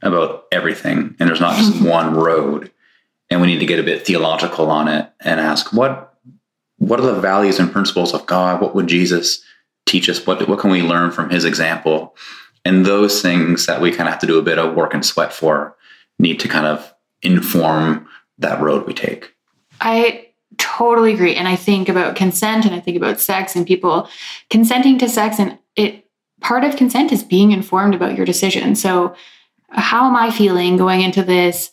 about 0.03 0.45
everything, 0.53 1.17
and 1.19 1.29
there's 1.29 1.41
not 1.41 1.57
just 1.57 1.83
one 1.87 2.15
road. 2.15 2.71
And 3.31 3.41
we 3.41 3.47
need 3.47 3.61
to 3.61 3.67
get 3.67 3.81
a 3.81 3.85
bit 3.85 4.07
theological 4.07 4.71
on 4.71 4.87
it 4.87 5.11
and 5.21 5.41
ask 5.41 5.73
what 5.73 6.15
what 6.79 7.01
are 7.01 7.07
the 7.07 7.21
values 7.21 7.59
and 7.59 7.73
principles 7.73 8.13
of 8.13 8.27
God? 8.27 8.61
What 8.61 8.75
would 8.75 8.87
Jesus 8.87 9.43
teach 9.87 10.09
us? 10.09 10.27
What 10.27 10.47
what 10.49 10.59
can 10.59 10.71
we 10.71 10.83
learn 10.83 11.11
from 11.11 11.31
His 11.31 11.45
example? 11.45 12.17
And 12.65 12.85
those 12.87 13.23
things 13.23 13.67
that 13.67 13.81
we 13.81 13.91
kind 13.91 14.09
of 14.09 14.13
have 14.13 14.21
to 14.21 14.27
do 14.27 14.39
a 14.39 14.43
bit 14.43 14.59
of 14.59 14.75
work 14.75 14.95
and 14.95 15.05
sweat 15.05 15.33
for 15.33 15.77
need 16.19 16.41
to 16.41 16.49
kind 16.49 16.67
of 16.67 16.95
inform 17.23 18.07
that 18.39 18.61
road 18.61 18.87
we 18.87 18.95
take. 18.95 19.35
I 19.81 20.29
totally 20.59 21.13
agree. 21.13 21.35
And 21.35 21.49
I 21.49 21.57
think 21.57 21.89
about 21.89 22.17
consent 22.17 22.65
and 22.65 22.75
I 22.75 22.81
think 22.81 22.97
about 22.97 23.21
sex 23.21 23.57
and 23.57 23.67
people 23.67 24.09
consenting 24.51 24.99
to 24.99 25.09
sex 25.09 25.39
and 25.39 25.59
it 25.77 26.04
part 26.45 26.63
of 26.65 26.77
consent 26.77 27.11
is 27.11 27.23
being 27.25 27.53
informed 27.53 27.95
about 27.95 28.17
your 28.17 28.27
decision. 28.27 28.75
So 28.77 29.17
how 29.71 30.07
am 30.07 30.15
I 30.15 30.31
feeling 30.31 30.77
going 30.77 31.01
into 31.01 31.23
this? 31.23 31.73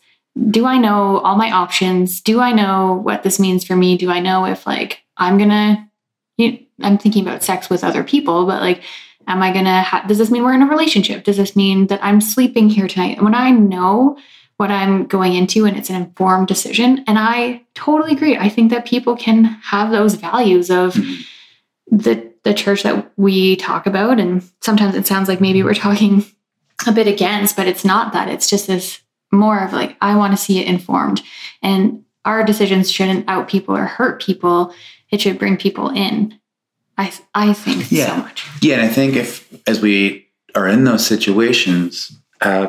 Do 0.50 0.66
I 0.66 0.78
know 0.78 1.20
all 1.20 1.36
my 1.36 1.52
options? 1.52 2.22
Do 2.22 2.40
I 2.40 2.52
know 2.54 2.94
what 3.04 3.24
this 3.24 3.40
means 3.40 3.64
for 3.66 3.76
me? 3.76 3.98
Do 3.98 4.10
I 4.10 4.20
know 4.22 4.46
if 4.46 4.66
like 4.66 5.02
I'm 5.18 5.38
gonna 5.38 5.88
you 6.38 6.58
I'm 6.82 6.98
thinking 6.98 7.24
about 7.28 7.44
sex 7.44 7.70
with 7.70 7.84
other 7.84 8.04
people, 8.04 8.46
but 8.46 8.62
like 8.62 8.82
am 9.28 9.44
I 9.44 9.52
gonna 9.54 9.82
ha- 9.84 10.06
does 10.08 10.18
this 10.18 10.32
mean 10.32 10.44
we're 10.44 10.54
in 10.54 10.62
a 10.64 10.68
relationship? 10.68 11.26
Does 11.26 11.38
this 11.38 11.56
mean 11.56 11.88
that 11.88 12.04
I'm 12.04 12.22
sleeping 12.22 12.70
here 12.70 12.88
tonight? 12.88 13.22
When 13.22 13.36
I 13.36 13.52
know 13.52 14.18
what 14.58 14.72
I'm 14.72 15.06
going 15.08 15.34
into 15.34 15.66
and 15.66 15.76
it's 15.76 15.90
an 15.90 15.96
informed 15.96 16.48
decision. 16.48 17.04
And 17.08 17.18
I 17.18 17.64
totally 17.74 18.12
agree. 18.14 18.38
I 18.38 18.48
think 18.48 18.70
that 18.70 18.86
people 18.86 19.16
can 19.18 19.44
have 19.46 19.90
those 19.90 20.14
values 20.14 20.70
of 20.70 20.94
Mhm. 20.94 21.18
the 21.90 22.31
the 22.44 22.54
church 22.54 22.84
that 22.84 23.12
we 23.18 23.56
talk 23.56 23.86
about. 23.86 24.20
And 24.20 24.44
sometimes 24.62 24.96
it 24.96 25.06
sounds 25.08 25.28
like 25.28 25.42
maybe 25.42 25.64
we're 25.64 25.74
talking 25.74 26.26
a 26.88 26.92
bit 26.92 27.08
against, 27.08 27.56
but 27.56 27.68
it's 27.68 27.86
not 27.86 28.14
that. 28.14 28.30
It's 28.30 28.50
just 28.50 28.68
this 28.68 29.02
more 29.32 29.60
of 29.60 29.72
like, 29.74 29.96
I 30.02 30.16
want 30.16 30.34
to 30.34 30.38
see 30.38 30.60
it 30.60 30.68
informed. 30.68 31.22
And 31.62 32.04
our 32.26 32.44
decisions 32.44 32.92
shouldn't 32.92 33.28
out 33.30 33.48
people 33.48 33.76
or 33.76 33.86
hurt 33.86 34.22
people. 34.22 34.74
It 35.10 35.22
should 35.22 35.40
bring 35.40 35.58
people 35.58 35.90
in. 35.90 36.38
I 36.98 37.12
I 37.34 37.54
think 37.54 37.86
so 37.86 37.96
Yeah. 37.96 38.18
much. 38.18 38.46
Yeah, 38.62 38.76
and 38.76 38.84
I 38.84 38.90
think 38.90 39.16
if 39.16 39.48
as 39.68 39.80
we 39.82 40.28
are 40.54 40.68
in 40.68 40.84
those 40.84 41.06
situations, 41.06 42.12
uh, 42.42 42.68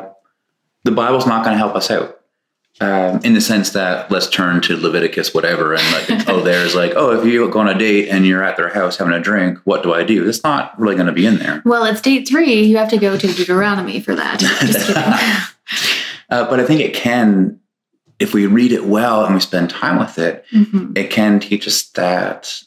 the 0.83 0.91
Bible's 0.91 1.27
not 1.27 1.43
going 1.43 1.53
to 1.53 1.57
help 1.57 1.75
us 1.75 1.91
out. 1.91 2.19
Um, 2.81 3.19
in 3.23 3.33
the 3.35 3.39
sense 3.41 3.69
that 3.71 4.09
let's 4.09 4.27
turn 4.27 4.59
to 4.63 4.75
Leviticus, 4.75 5.31
whatever, 5.33 5.75
and 5.75 5.83
like, 6.09 6.27
oh, 6.27 6.41
there's 6.41 6.73
like, 6.75 6.93
oh, 6.95 7.11
if 7.19 7.25
you 7.25 7.47
go 7.49 7.59
on 7.59 7.69
a 7.69 7.77
date 7.77 8.09
and 8.09 8.25
you're 8.25 8.43
at 8.43 8.57
their 8.57 8.69
house 8.73 8.97
having 8.97 9.13
a 9.13 9.19
drink, 9.19 9.59
what 9.63 9.83
do 9.83 9.93
I 9.93 10.03
do? 10.03 10.27
It's 10.27 10.43
not 10.43 10.77
really 10.79 10.95
going 10.95 11.05
to 11.05 11.13
be 11.13 11.25
in 11.27 11.37
there. 11.37 11.61
Well, 11.65 11.85
it's 11.85 12.01
date 12.01 12.27
three. 12.27 12.63
You 12.63 12.77
have 12.77 12.89
to 12.89 12.97
go 12.97 13.15
to 13.15 13.27
Deuteronomy 13.33 13.99
for 13.99 14.15
that. 14.15 14.39
Just 14.61 14.87
kidding. 14.87 15.03
Uh, 16.29 16.49
but 16.49 16.59
I 16.59 16.65
think 16.65 16.81
it 16.81 16.95
can, 16.95 17.59
if 18.19 18.33
we 18.33 18.47
read 18.47 18.71
it 18.71 18.85
well 18.85 19.23
and 19.23 19.35
we 19.35 19.39
spend 19.39 19.69
time 19.69 19.99
with 19.99 20.17
it, 20.17 20.43
Mhm. 20.51 20.97
it 20.97 21.11
can 21.11 21.39
teach 21.39 21.67
us 21.67 21.83
that 21.91 22.63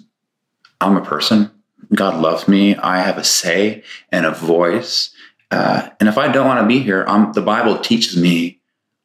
I'm 0.81 0.97
a 0.97 1.05
person. 1.05 1.51
God 1.95 2.21
loves 2.23 2.47
me. 2.47 2.77
I 2.77 3.01
have 3.01 3.19
a 3.19 3.25
say 3.25 3.83
and 4.13 4.25
a 4.25 4.31
voice. 4.31 5.11
Uh, 5.51 5.89
and 5.99 6.09
if 6.09 6.17
I 6.17 6.29
don't 6.29 6.47
want 6.47 6.61
to 6.61 6.67
be 6.67 6.79
here, 6.79 7.05
um, 7.09 7.33
the 7.35 7.43
Bible 7.43 7.79
teaches 7.79 8.17
me 8.17 8.56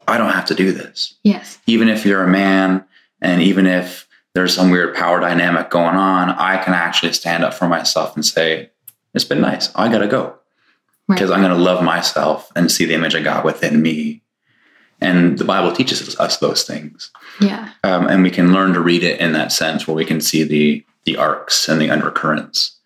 I 0.07 0.17
don't 0.17 0.31
have 0.33 0.45
to 0.45 0.55
do 0.55 0.71
this. 0.71 1.15
Yes. 1.23 1.59
Even 1.67 1.87
if 1.89 2.05
you're 2.05 2.23
a 2.23 2.27
man, 2.27 2.83
and 3.21 3.41
even 3.41 3.65
if 3.67 4.07
there's 4.33 4.53
some 4.55 4.71
weird 4.71 4.95
power 4.95 5.19
dynamic 5.19 5.69
going 5.69 5.95
on, 5.95 6.29
I 6.29 6.57
can 6.63 6.73
actually 6.73 7.13
stand 7.13 7.43
up 7.43 7.53
for 7.53 7.67
myself 7.67 8.15
and 8.15 8.25
say, 8.25 8.69
It's 9.13 9.25
been 9.25 9.41
nice. 9.41 9.69
I 9.75 9.89
got 9.91 9.99
to 9.99 10.07
go 10.07 10.35
Right. 11.07 11.15
because 11.17 11.31
I'm 11.31 11.41
going 11.41 11.51
to 11.55 11.61
love 11.61 11.83
myself 11.83 12.51
and 12.55 12.71
see 12.71 12.85
the 12.85 12.93
image 12.93 13.15
of 13.15 13.23
God 13.23 13.43
within 13.43 13.81
me. 13.81 14.21
And 15.01 15.37
the 15.37 15.43
Bible 15.45 15.71
teaches 15.75 16.17
us 16.19 16.37
those 16.37 16.63
things 16.63 17.11
Yeah. 17.39 17.69
um, 17.83 18.07
and 18.07 18.21
we 18.23 18.29
can 18.29 18.53
learn 18.53 18.73
to 18.73 18.79
read 18.79 19.03
it 19.03 19.19
in 19.19 19.33
that 19.33 19.51
sense 19.51 19.87
where 19.87 19.95
we 19.95 20.05
can 20.05 20.21
see 20.21 20.43
the 20.43 20.85
the 21.05 21.17
arcs 21.17 21.67
and 21.67 21.81
the 21.81 21.89
undercurrents 21.89 22.77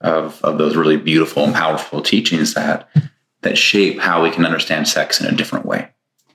of 0.00 0.40
of 0.44 0.56
those 0.58 0.76
really 0.76 0.96
beautiful 0.96 1.44
and 1.44 1.52
powerful 1.54 2.00
teachings 2.00 2.54
that 2.54 2.88
that 3.42 3.58
shape 3.58 3.98
how 3.98 4.22
we 4.22 4.30
can 4.30 4.46
understand 4.46 4.86
sex 4.86 5.20
in 5.20 5.26
a 5.26 5.32
different 5.36 5.66
way. 5.66 5.88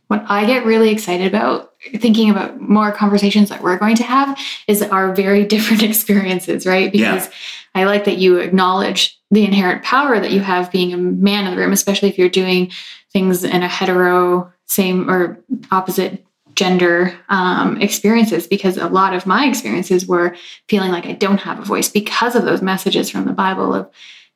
What 0.09 0.25
I 0.27 0.45
get 0.45 0.65
really 0.65 0.89
excited 0.89 1.27
about 1.27 1.73
thinking 1.97 2.31
about 2.31 2.59
more 2.59 2.91
conversations 2.91 3.49
that 3.49 3.61
we're 3.61 3.77
going 3.77 3.95
to 3.97 4.03
have 4.03 4.39
is 4.67 4.81
our 4.81 5.13
very 5.13 5.45
different 5.53 5.83
experiences, 5.83 6.65
right? 6.65 6.93
Yeah. 6.93 7.13
Because 7.13 7.29
I 7.75 7.83
like 7.83 8.05
that 8.05 8.17
you 8.17 8.37
acknowledge 8.37 9.19
the 9.29 9.45
inherent 9.45 9.83
power 9.83 10.19
that 10.19 10.31
you 10.31 10.39
have 10.39 10.71
being 10.71 10.93
a 10.93 10.97
man 10.97 11.45
in 11.45 11.51
the 11.51 11.61
room, 11.61 11.71
especially 11.71 12.09
if 12.09 12.17
you're 12.17 12.27
doing 12.27 12.71
things 13.13 13.43
in 13.43 13.61
a 13.61 13.67
hetero, 13.67 14.51
same 14.65 15.07
or 15.07 15.39
opposite 15.71 16.25
gender 16.55 17.13
um, 17.29 17.79
experiences. 17.79 18.47
Because 18.47 18.77
a 18.77 18.87
lot 18.87 19.13
of 19.13 19.27
my 19.27 19.45
experiences 19.45 20.07
were 20.07 20.35
feeling 20.67 20.91
like 20.91 21.05
I 21.05 21.13
don't 21.13 21.41
have 21.41 21.59
a 21.59 21.65
voice 21.65 21.87
because 21.87 22.35
of 22.35 22.45
those 22.45 22.63
messages 22.63 23.11
from 23.11 23.25
the 23.25 23.33
Bible 23.33 23.75
of 23.75 23.87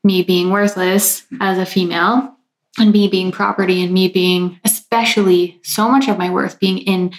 me 0.03 0.21
being 0.21 0.51
worthless 0.51 1.23
as 1.41 1.57
a 1.57 1.65
female 1.65 2.37
and 2.79 2.91
me 2.91 3.07
being 3.07 3.31
property 3.31 3.83
and 3.83 3.93
me 3.93 4.07
being 4.07 4.59
especially 4.65 5.59
so 5.63 5.89
much 5.89 6.07
of 6.07 6.17
my 6.17 6.29
worth 6.29 6.59
being 6.59 6.77
in 6.79 7.11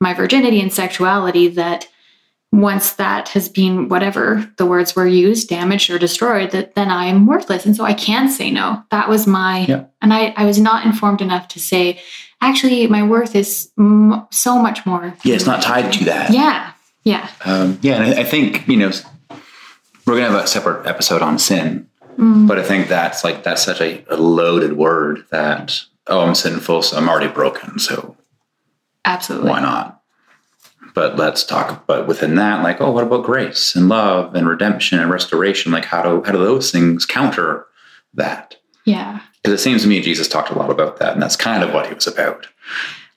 my 0.00 0.12
virginity 0.14 0.60
and 0.60 0.72
sexuality 0.72 1.48
that 1.48 1.88
once 2.52 2.92
that 2.94 3.28
has 3.30 3.48
been 3.48 3.88
whatever 3.88 4.50
the 4.56 4.64
words 4.66 4.94
were 4.96 5.06
used 5.06 5.48
damaged 5.48 5.90
or 5.90 5.98
destroyed 5.98 6.50
that 6.52 6.74
then 6.74 6.88
i'm 6.90 7.26
worthless 7.26 7.66
and 7.66 7.74
so 7.76 7.84
i 7.84 7.92
can 7.92 8.28
say 8.28 8.50
no 8.50 8.82
that 8.90 9.08
was 9.08 9.26
my 9.26 9.60
Yeah. 9.66 9.84
and 10.00 10.12
I, 10.14 10.32
I 10.36 10.44
was 10.44 10.58
not 10.58 10.86
informed 10.86 11.20
enough 11.20 11.48
to 11.48 11.58
say 11.60 12.00
actually 12.40 12.86
my 12.86 13.02
worth 13.02 13.34
is 13.34 13.70
m- 13.78 14.26
so 14.30 14.58
much 14.60 14.84
more. 14.86 15.14
Yeah, 15.24 15.34
it's 15.34 15.46
not 15.46 15.62
tied 15.62 15.92
to 15.94 16.04
that. 16.04 16.30
Yeah. 16.32 16.72
Yeah. 17.02 17.28
Um, 17.44 17.78
yeah, 17.82 17.94
and 18.02 18.14
I, 18.14 18.20
I 18.20 18.24
think 18.24 18.68
you 18.68 18.76
know 18.76 18.90
we're 20.06 20.14
gonna 20.16 20.30
have 20.30 20.44
a 20.44 20.46
separate 20.46 20.86
episode 20.86 21.22
on 21.22 21.38
sin, 21.38 21.88
Mm. 22.16 22.48
but 22.48 22.58
I 22.58 22.62
think 22.62 22.88
that's 22.88 23.24
like 23.24 23.42
that's 23.42 23.62
such 23.64 23.80
a, 23.80 24.04
a 24.08 24.16
loaded 24.16 24.74
word 24.76 25.24
that 25.30 25.80
oh 26.06 26.20
I'm 26.20 26.34
sinful, 26.34 26.82
so 26.82 26.96
I'm 26.96 27.08
already 27.08 27.28
broken, 27.28 27.78
so 27.78 28.16
Absolutely. 29.04 29.50
why 29.50 29.60
not? 29.60 30.02
But 30.94 31.16
let's 31.16 31.44
talk. 31.44 31.86
But 31.86 32.06
within 32.06 32.36
that, 32.36 32.62
like 32.62 32.80
oh, 32.80 32.90
what 32.90 33.04
about 33.04 33.24
grace 33.24 33.74
and 33.76 33.88
love 33.88 34.34
and 34.34 34.48
redemption 34.48 34.98
and 34.98 35.10
restoration? 35.10 35.72
Like 35.72 35.84
how 35.84 36.02
do 36.02 36.22
how 36.24 36.32
do 36.32 36.38
those 36.38 36.70
things 36.70 37.04
counter 37.04 37.66
that? 38.14 38.56
Yeah. 38.84 39.20
Because 39.42 39.60
it 39.60 39.62
seems 39.62 39.82
to 39.82 39.88
me 39.88 40.00
Jesus 40.00 40.26
talked 40.28 40.50
a 40.50 40.58
lot 40.58 40.70
about 40.70 40.98
that, 40.98 41.12
and 41.12 41.22
that's 41.22 41.36
kind 41.36 41.62
of 41.62 41.72
what 41.74 41.86
he 41.86 41.94
was 41.94 42.06
about. 42.06 42.46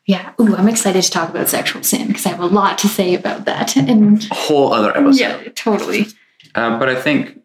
Yeah. 0.06 0.34
Ooh, 0.41 0.56
I'm 0.56 0.68
excited 0.68 1.04
to 1.04 1.12
talk 1.12 1.30
about 1.30 1.47
sexual 1.47 1.84
sin 1.84 2.08
because 2.08 2.26
I 2.26 2.30
have 2.30 2.39
a 2.39 2.47
lot 2.47 2.80
to 2.80 2.88
say 2.88 3.14
about 3.14 3.45
that. 3.45 3.76
And 3.78 4.26
A 4.32 4.34
whole 4.36 4.74
other 4.74 4.89
episode. 4.89 5.20
yeah, 5.22 5.43
totally. 5.56 6.08
Um, 6.56 6.80
but 6.80 6.89
I 6.89 6.95
think, 7.00 7.39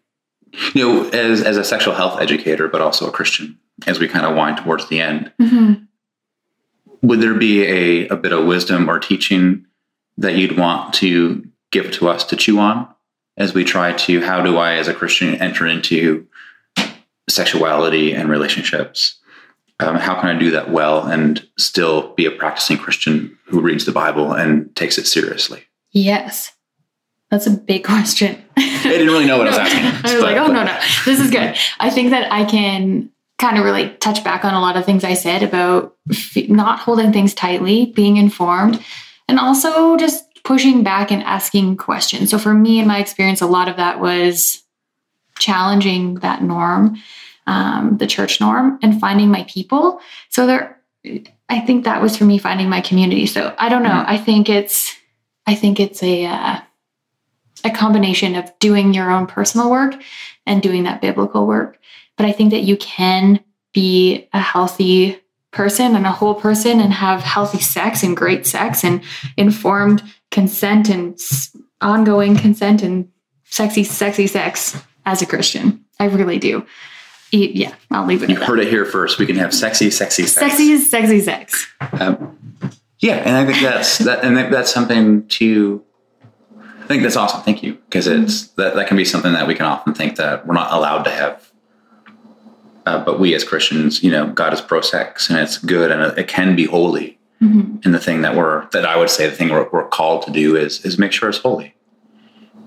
you 0.73 0.81
know, 0.81 1.09
as, 1.09 1.41
as 1.41 1.57
a 1.57 1.63
sexual 1.63 1.93
health 1.93 2.19
educator, 2.19 2.67
but 2.67 2.81
also 2.81 3.07
a 3.07 3.11
Christian, 3.11 3.57
as 3.87 3.99
we 3.99 4.07
kind 4.07 4.25
of 4.25 4.35
wind 4.35 4.57
towards 4.57 4.87
the 4.89 5.01
end, 5.01 5.31
hmm 5.39 5.73
would 7.05 7.21
there 7.21 7.33
be 7.33 7.63
a, 7.63 8.07
a 8.07 8.15
bit 8.15 8.33
of 8.33 8.45
wisdom 8.45 8.89
or 8.89 8.99
teaching 8.99 9.65
that 10.17 10.35
you'd 10.35 10.57
want 10.57 10.93
to 10.95 11.47
give 11.71 11.91
to 11.91 12.07
us 12.07 12.23
to 12.25 12.35
chew 12.35 12.59
on 12.59 12.87
as 13.37 13.53
we 13.53 13.63
try 13.63 13.91
to, 13.93 14.21
how 14.21 14.41
do 14.41 14.57
I, 14.57 14.75
as 14.75 14.87
a 14.87 14.93
Christian, 14.93 15.35
enter 15.35 15.67
into 15.67 16.25
sexuality 17.29 18.13
and 18.13 18.29
relationships? 18.29 19.19
Um, 19.81 19.97
how 19.97 20.19
can 20.19 20.35
I 20.35 20.39
do 20.39 20.51
that 20.51 20.71
well 20.71 21.05
and 21.05 21.45
still 21.57 22.13
be 22.13 22.25
a 22.25 22.31
practicing 22.31 22.77
Christian 22.77 23.37
who 23.45 23.59
reads 23.59 23.85
the 23.85 23.91
Bible 23.91 24.31
and 24.31 24.73
takes 24.75 24.97
it 24.97 25.05
seriously? 25.05 25.63
Yes. 25.91 26.53
That's 27.31 27.47
a 27.47 27.51
big 27.51 27.83
question. 27.83 28.41
I 28.57 28.81
didn't 28.83 29.07
really 29.07 29.25
know 29.25 29.37
what 29.37 29.47
I 29.47 29.51
was 29.51 29.59
asking. 29.73 30.11
I 30.11 30.13
was 30.15 30.23
like, 30.23 30.37
oh, 30.37 30.47
no, 30.47 30.63
no, 30.63 30.79
this 31.05 31.19
is 31.19 31.31
good. 31.31 31.57
I 31.79 31.89
think 31.89 32.11
that 32.11 32.31
I 32.31 32.45
can 32.45 33.09
kind 33.37 33.57
of 33.57 33.65
really 33.65 33.89
touch 33.97 34.23
back 34.23 34.45
on 34.45 34.53
a 34.53 34.61
lot 34.61 34.77
of 34.77 34.85
things 34.85 35.03
I 35.03 35.13
said 35.13 35.43
about 35.43 35.95
not 36.47 36.79
holding 36.79 37.11
things 37.11 37.33
tightly, 37.33 37.87
being 37.87 38.17
informed, 38.17 38.81
and 39.27 39.39
also 39.39 39.97
just 39.97 40.23
pushing 40.43 40.83
back 40.83 41.11
and 41.11 41.23
asking 41.23 41.75
questions. 41.77 42.29
So 42.29 42.37
for 42.37 42.53
me, 42.53 42.79
in 42.79 42.87
my 42.87 42.99
experience, 42.99 43.41
a 43.41 43.47
lot 43.47 43.67
of 43.67 43.77
that 43.77 43.99
was 43.99 44.63
challenging 45.39 46.15
that 46.15 46.43
norm, 46.43 46.97
um, 47.47 47.97
the 47.97 48.07
church 48.07 48.39
norm, 48.39 48.79
and 48.81 48.99
finding 49.01 49.29
my 49.29 49.43
people. 49.49 49.99
So 50.29 50.45
there, 50.45 50.79
I 51.49 51.59
think 51.59 51.83
that 51.83 52.01
was 52.01 52.15
for 52.15 52.23
me 52.23 52.37
finding 52.37 52.69
my 52.69 52.81
community. 52.81 53.25
So 53.25 53.53
I 53.57 53.67
don't 53.69 53.83
know. 53.83 53.89
Mhm. 53.89 54.05
I 54.07 54.17
think 54.17 54.47
it's, 54.47 54.95
I 55.47 55.55
think 55.55 55.79
it's 55.79 56.01
a. 56.03 56.25
Uh, 56.25 56.59
a 57.65 57.69
combination 57.69 58.35
of 58.35 58.49
doing 58.59 58.93
your 58.93 59.11
own 59.11 59.27
personal 59.27 59.69
work 59.69 59.95
and 60.45 60.61
doing 60.61 60.83
that 60.83 61.01
biblical 61.01 61.45
work. 61.47 61.77
But 62.15 62.25
I 62.27 62.31
think 62.31 62.51
that 62.51 62.63
you 62.63 62.77
can 62.77 63.43
be 63.73 64.29
a 64.31 64.39
healthy 64.39 65.19
person 65.51 65.95
and 65.95 66.05
a 66.05 66.11
whole 66.11 66.35
person 66.35 66.79
and 66.79 66.93
have 66.93 67.21
healthy 67.21 67.59
sex 67.59 68.03
and 68.03 68.15
great 68.15 68.45
sex 68.45 68.83
and 68.83 69.01
informed 69.35 70.03
consent 70.31 70.89
and 70.89 71.19
ongoing 71.81 72.35
consent 72.37 72.83
and 72.83 73.09
sexy, 73.45 73.83
sexy 73.83 74.27
sex 74.27 74.81
as 75.05 75.21
a 75.21 75.25
Christian. 75.25 75.83
I 75.99 76.05
really 76.05 76.39
do. 76.39 76.65
Yeah, 77.31 77.73
I'll 77.91 78.05
leave 78.05 78.23
it 78.23 78.29
You 78.29 78.35
at 78.35 78.39
that. 78.39 78.47
heard 78.47 78.59
it 78.59 78.69
here 78.69 78.85
first. 78.85 79.17
We 79.19 79.25
can 79.25 79.35
have 79.37 79.53
sexy, 79.53 79.89
sexy, 79.89 80.23
sex. 80.23 80.51
Sexy, 80.51 80.77
sexy 80.77 81.19
sex. 81.19 81.67
Um, 81.99 82.37
yeah, 82.99 83.15
and 83.15 83.35
I 83.35 83.45
think 83.45 83.61
that's 83.61 83.97
that, 83.99 84.23
and 84.23 84.37
that's 84.53 84.73
something 84.73 85.27
to. 85.29 85.83
I 86.85 86.87
think 86.87 87.01
that's 87.01 87.15
awesome. 87.15 87.41
Thank 87.41 87.63
you, 87.63 87.73
because 87.89 88.05
it's 88.05 88.49
that 88.49 88.75
that 88.75 88.87
can 88.87 88.95
be 88.95 89.05
something 89.05 89.33
that 89.33 89.47
we 89.47 89.55
can 89.55 89.65
often 89.65 89.95
think 89.95 90.17
that 90.17 90.45
we're 90.45 90.53
not 90.53 90.71
allowed 90.71 91.01
to 91.05 91.09
have. 91.09 91.51
Uh, 92.85 93.03
but 93.03 93.19
we 93.19 93.33
as 93.33 93.43
Christians, 93.43 94.03
you 94.03 94.11
know, 94.11 94.27
God 94.27 94.53
is 94.53 94.61
pro 94.61 94.81
sex, 94.81 95.27
and 95.27 95.39
it's 95.39 95.57
good, 95.57 95.89
and 95.89 96.15
it, 96.15 96.27
can 96.27 96.55
be 96.55 96.65
holy. 96.65 97.17
Mhm. 97.41 97.83
And 97.83 97.91
the 97.91 97.99
thing 97.99 98.21
that 98.21 98.35
we're 98.35 98.67
that 98.69 98.85
I 98.85 98.97
would 98.97 99.09
say 99.09 99.27
the 99.27 99.35
thing 99.35 99.49
we're, 99.49 99.67
we're 99.71 99.87
called 99.87 100.27
to 100.27 100.31
do 100.31 100.55
is 100.55 100.85
is 100.85 100.99
make 100.99 101.11
sure 101.11 101.27
it's 101.27 101.39
holy, 101.39 101.73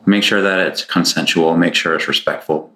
make 0.05 0.25
sure 0.25 0.43
that 0.43 0.59
it's 0.59 0.85
consensual, 0.85 1.57
make 1.57 1.77
sure 1.77 1.95
it's 1.95 2.09
respectful, 2.09 2.73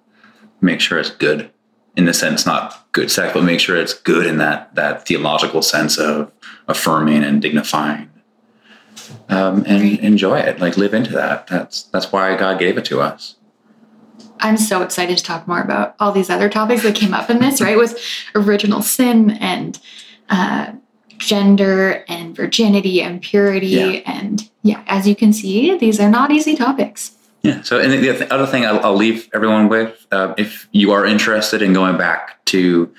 make 0.61 0.79
sure 0.79 0.97
it's 0.97 1.09
good 1.09 1.51
in 1.97 2.05
the 2.05 2.13
sense 2.13 2.45
not 2.45 2.87
good 2.93 3.11
sex, 3.11 3.33
but 3.33 3.43
make 3.43 3.59
sure 3.59 3.75
it's 3.75 3.93
good 3.93 4.25
in 4.25 4.37
that 4.37 4.73
that 4.75 5.05
theological 5.05 5.61
sense 5.61 5.97
of 5.97 6.31
affirming 6.69 7.21
and 7.21 7.41
dignifying, 7.41 8.09
um, 9.29 9.63
and 9.65 9.81
Great. 9.81 9.99
enjoy 10.01 10.39
it. 10.39 10.59
Like 10.59 10.77
live 10.77 10.93
into 10.93 11.11
that. 11.13 11.47
That's 11.47 11.83
that's 11.83 12.11
why 12.11 12.35
God 12.35 12.59
gave 12.59 12.77
it 12.77 12.85
to 12.85 13.01
us. 13.01 13.35
I'm 14.39 14.57
so 14.57 14.81
excited 14.81 15.17
to 15.17 15.23
talk 15.23 15.47
more 15.47 15.61
about 15.61 15.95
all 15.99 16.11
these 16.11 16.29
other 16.29 16.49
topics 16.49 16.83
that 16.83 16.95
came 16.95 17.13
up 17.13 17.29
in 17.29 17.39
this, 17.39 17.61
right? 17.61 17.77
With 17.77 17.97
original 18.35 18.81
sin 18.81 19.31
and 19.31 19.79
uh, 20.29 20.73
gender 21.17 22.03
and 22.07 22.35
virginity 22.35 23.01
and 23.01 23.21
purity. 23.21 23.67
Yeah. 23.67 24.01
And 24.05 24.49
yeah, 24.61 24.83
as 24.87 25.07
you 25.07 25.15
can 25.15 25.31
see, 25.31 25.77
these 25.77 25.99
are 25.99 26.09
not 26.09 26.31
easy 26.31 26.55
topics. 26.55 27.15
Yeah. 27.43 27.61
So, 27.61 27.79
and 27.79 27.91
the 27.91 28.33
other 28.33 28.45
thing 28.45 28.65
I'll, 28.65 28.79
I'll 28.85 28.95
leave 28.95 29.29
everyone 29.33 29.69
with, 29.69 30.05
uh, 30.11 30.33
if 30.37 30.67
you 30.71 30.91
are 30.91 31.05
interested 31.05 31.61
in 31.61 31.73
going 31.73 31.97
back 31.97 32.43
to 32.45 32.93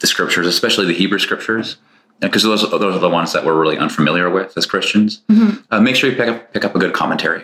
the 0.00 0.06
scriptures, 0.06 0.46
especially 0.46 0.86
the 0.86 0.94
Hebrew 0.94 1.18
scriptures, 1.18 1.76
because 2.20 2.42
those 2.42 2.62
those 2.70 2.94
are 2.96 2.98
the 2.98 3.08
ones 3.10 3.32
that 3.32 3.44
we're 3.44 3.58
really 3.60 3.78
unfamiliar 3.78 4.28
with 4.30 4.56
as 4.56 4.66
Christians, 4.66 5.22
Mhm. 5.30 5.62
uh, 5.70 5.80
make 5.80 5.96
sure 5.96 6.10
you 6.10 6.16
pick 6.16 6.28
up 6.28 6.52
pick 6.52 6.64
up 6.64 6.74
a 6.74 6.78
good 6.78 6.92
commentary, 6.92 7.42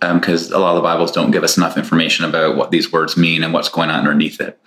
because 0.00 0.50
a 0.50 0.58
lot 0.58 0.70
of 0.70 0.76
the 0.76 0.82
Bibles 0.82 1.12
don't 1.12 1.30
give 1.30 1.44
us 1.44 1.56
enough 1.56 1.76
information 1.76 2.24
about 2.24 2.56
what 2.56 2.70
these 2.70 2.92
words 2.92 3.16
mean 3.16 3.42
and 3.44 3.52
what's 3.52 3.68
going 3.68 3.90
on 3.90 3.98
underneath 4.00 4.40
it, 4.40 4.58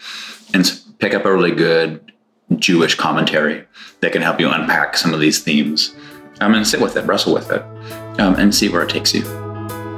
and 0.53 0.79
pick 0.99 1.13
up 1.13 1.25
a 1.25 1.33
really 1.33 1.51
good 1.51 1.99
Jewish 2.57 2.95
commentary 2.95 3.63
that 4.01 4.11
can 4.11 4.21
help 4.21 4.39
you 4.39 4.49
unpack 4.49 4.95
some 4.97 5.13
of 5.13 5.19
these 5.19 5.39
themes, 5.39 5.93
um, 6.39 6.53
and 6.53 6.65
sit 6.67 6.79
with 6.79 6.95
it, 6.95 7.05
wrestle 7.05 7.33
with 7.33 7.51
it, 7.51 7.61
um, 8.19 8.35
and 8.35 8.53
see 8.53 8.69
where 8.69 8.83
it 8.83 8.89
takes 8.89 9.13
you. 9.13 9.25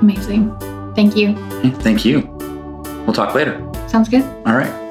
Amazing. 0.02 0.56
Thank 0.96 1.16
you. 1.16 1.36
Thank 1.82 2.06
you. 2.06 2.22
We'll 3.06 3.14
talk 3.14 3.36
later. 3.36 3.62
Sounds 3.88 4.08
good. 4.10 4.24
All 4.46 4.56
right. 4.56 4.89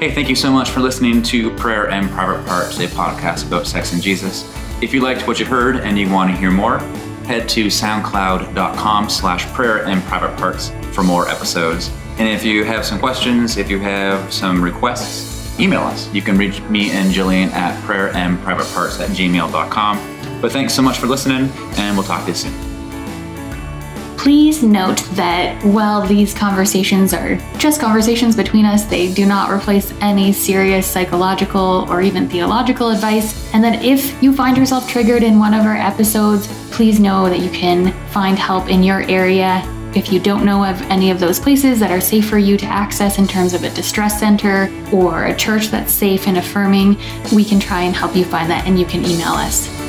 Hey, 0.00 0.10
thank 0.10 0.30
you 0.30 0.34
so 0.34 0.50
much 0.50 0.70
for 0.70 0.80
listening 0.80 1.20
to 1.24 1.54
Prayer 1.56 1.90
and 1.90 2.08
Private 2.08 2.46
Parts, 2.46 2.78
a 2.78 2.86
podcast 2.86 3.46
about 3.46 3.66
sex 3.66 3.92
and 3.92 4.00
Jesus. 4.00 4.50
If 4.80 4.94
you 4.94 5.02
liked 5.02 5.26
what 5.26 5.38
you 5.38 5.44
heard 5.44 5.76
and 5.76 5.98
you 5.98 6.08
want 6.08 6.30
to 6.30 6.36
hear 6.38 6.50
more, 6.50 6.78
head 7.26 7.50
to 7.50 7.66
soundcloud.com 7.66 9.10
slash 9.10 9.44
prayer 9.52 9.84
and 9.84 10.02
private 10.04 10.34
parts 10.38 10.70
for 10.92 11.02
more 11.02 11.28
episodes. 11.28 11.90
And 12.16 12.26
if 12.26 12.46
you 12.46 12.64
have 12.64 12.86
some 12.86 12.98
questions, 12.98 13.58
if 13.58 13.68
you 13.68 13.78
have 13.80 14.32
some 14.32 14.64
requests, 14.64 15.60
email 15.60 15.82
us. 15.82 16.10
You 16.14 16.22
can 16.22 16.38
reach 16.38 16.62
me 16.62 16.92
and 16.92 17.12
Jillian 17.12 17.52
at 17.52 17.78
prayer 17.84 18.08
and 18.16 18.40
private 18.40 18.68
parts 18.68 18.98
at 19.00 19.10
gmail.com. 19.10 20.40
But 20.40 20.50
thanks 20.50 20.72
so 20.72 20.80
much 20.80 20.96
for 20.96 21.08
listening, 21.08 21.50
and 21.76 21.94
we'll 21.94 22.06
talk 22.06 22.22
to 22.22 22.28
you 22.28 22.34
soon. 22.34 22.69
Please 24.20 24.62
note 24.62 24.98
that 25.12 25.64
while 25.64 26.06
these 26.06 26.34
conversations 26.34 27.14
are 27.14 27.36
just 27.56 27.80
conversations 27.80 28.36
between 28.36 28.66
us, 28.66 28.84
they 28.84 29.10
do 29.14 29.24
not 29.24 29.50
replace 29.50 29.94
any 30.02 30.30
serious 30.30 30.86
psychological 30.86 31.86
or 31.88 32.02
even 32.02 32.28
theological 32.28 32.90
advice. 32.90 33.50
And 33.54 33.64
that 33.64 33.82
if 33.82 34.22
you 34.22 34.36
find 34.36 34.58
yourself 34.58 34.86
triggered 34.86 35.22
in 35.22 35.38
one 35.38 35.54
of 35.54 35.64
our 35.64 35.74
episodes, 35.74 36.48
please 36.70 37.00
know 37.00 37.30
that 37.30 37.40
you 37.40 37.48
can 37.48 37.94
find 38.10 38.38
help 38.38 38.68
in 38.68 38.82
your 38.82 39.04
area. 39.04 39.62
If 39.96 40.12
you 40.12 40.20
don't 40.20 40.44
know 40.44 40.66
of 40.66 40.78
any 40.90 41.10
of 41.10 41.18
those 41.18 41.40
places 41.40 41.80
that 41.80 41.90
are 41.90 42.02
safe 42.02 42.28
for 42.28 42.36
you 42.36 42.58
to 42.58 42.66
access 42.66 43.18
in 43.18 43.26
terms 43.26 43.54
of 43.54 43.64
a 43.64 43.70
distress 43.70 44.20
center 44.20 44.70
or 44.92 45.24
a 45.24 45.34
church 45.34 45.68
that's 45.68 45.94
safe 45.94 46.28
and 46.28 46.36
affirming, 46.36 46.98
we 47.34 47.42
can 47.42 47.58
try 47.58 47.84
and 47.84 47.96
help 47.96 48.14
you 48.14 48.26
find 48.26 48.50
that 48.50 48.66
and 48.66 48.78
you 48.78 48.84
can 48.84 49.02
email 49.02 49.32
us. 49.32 49.79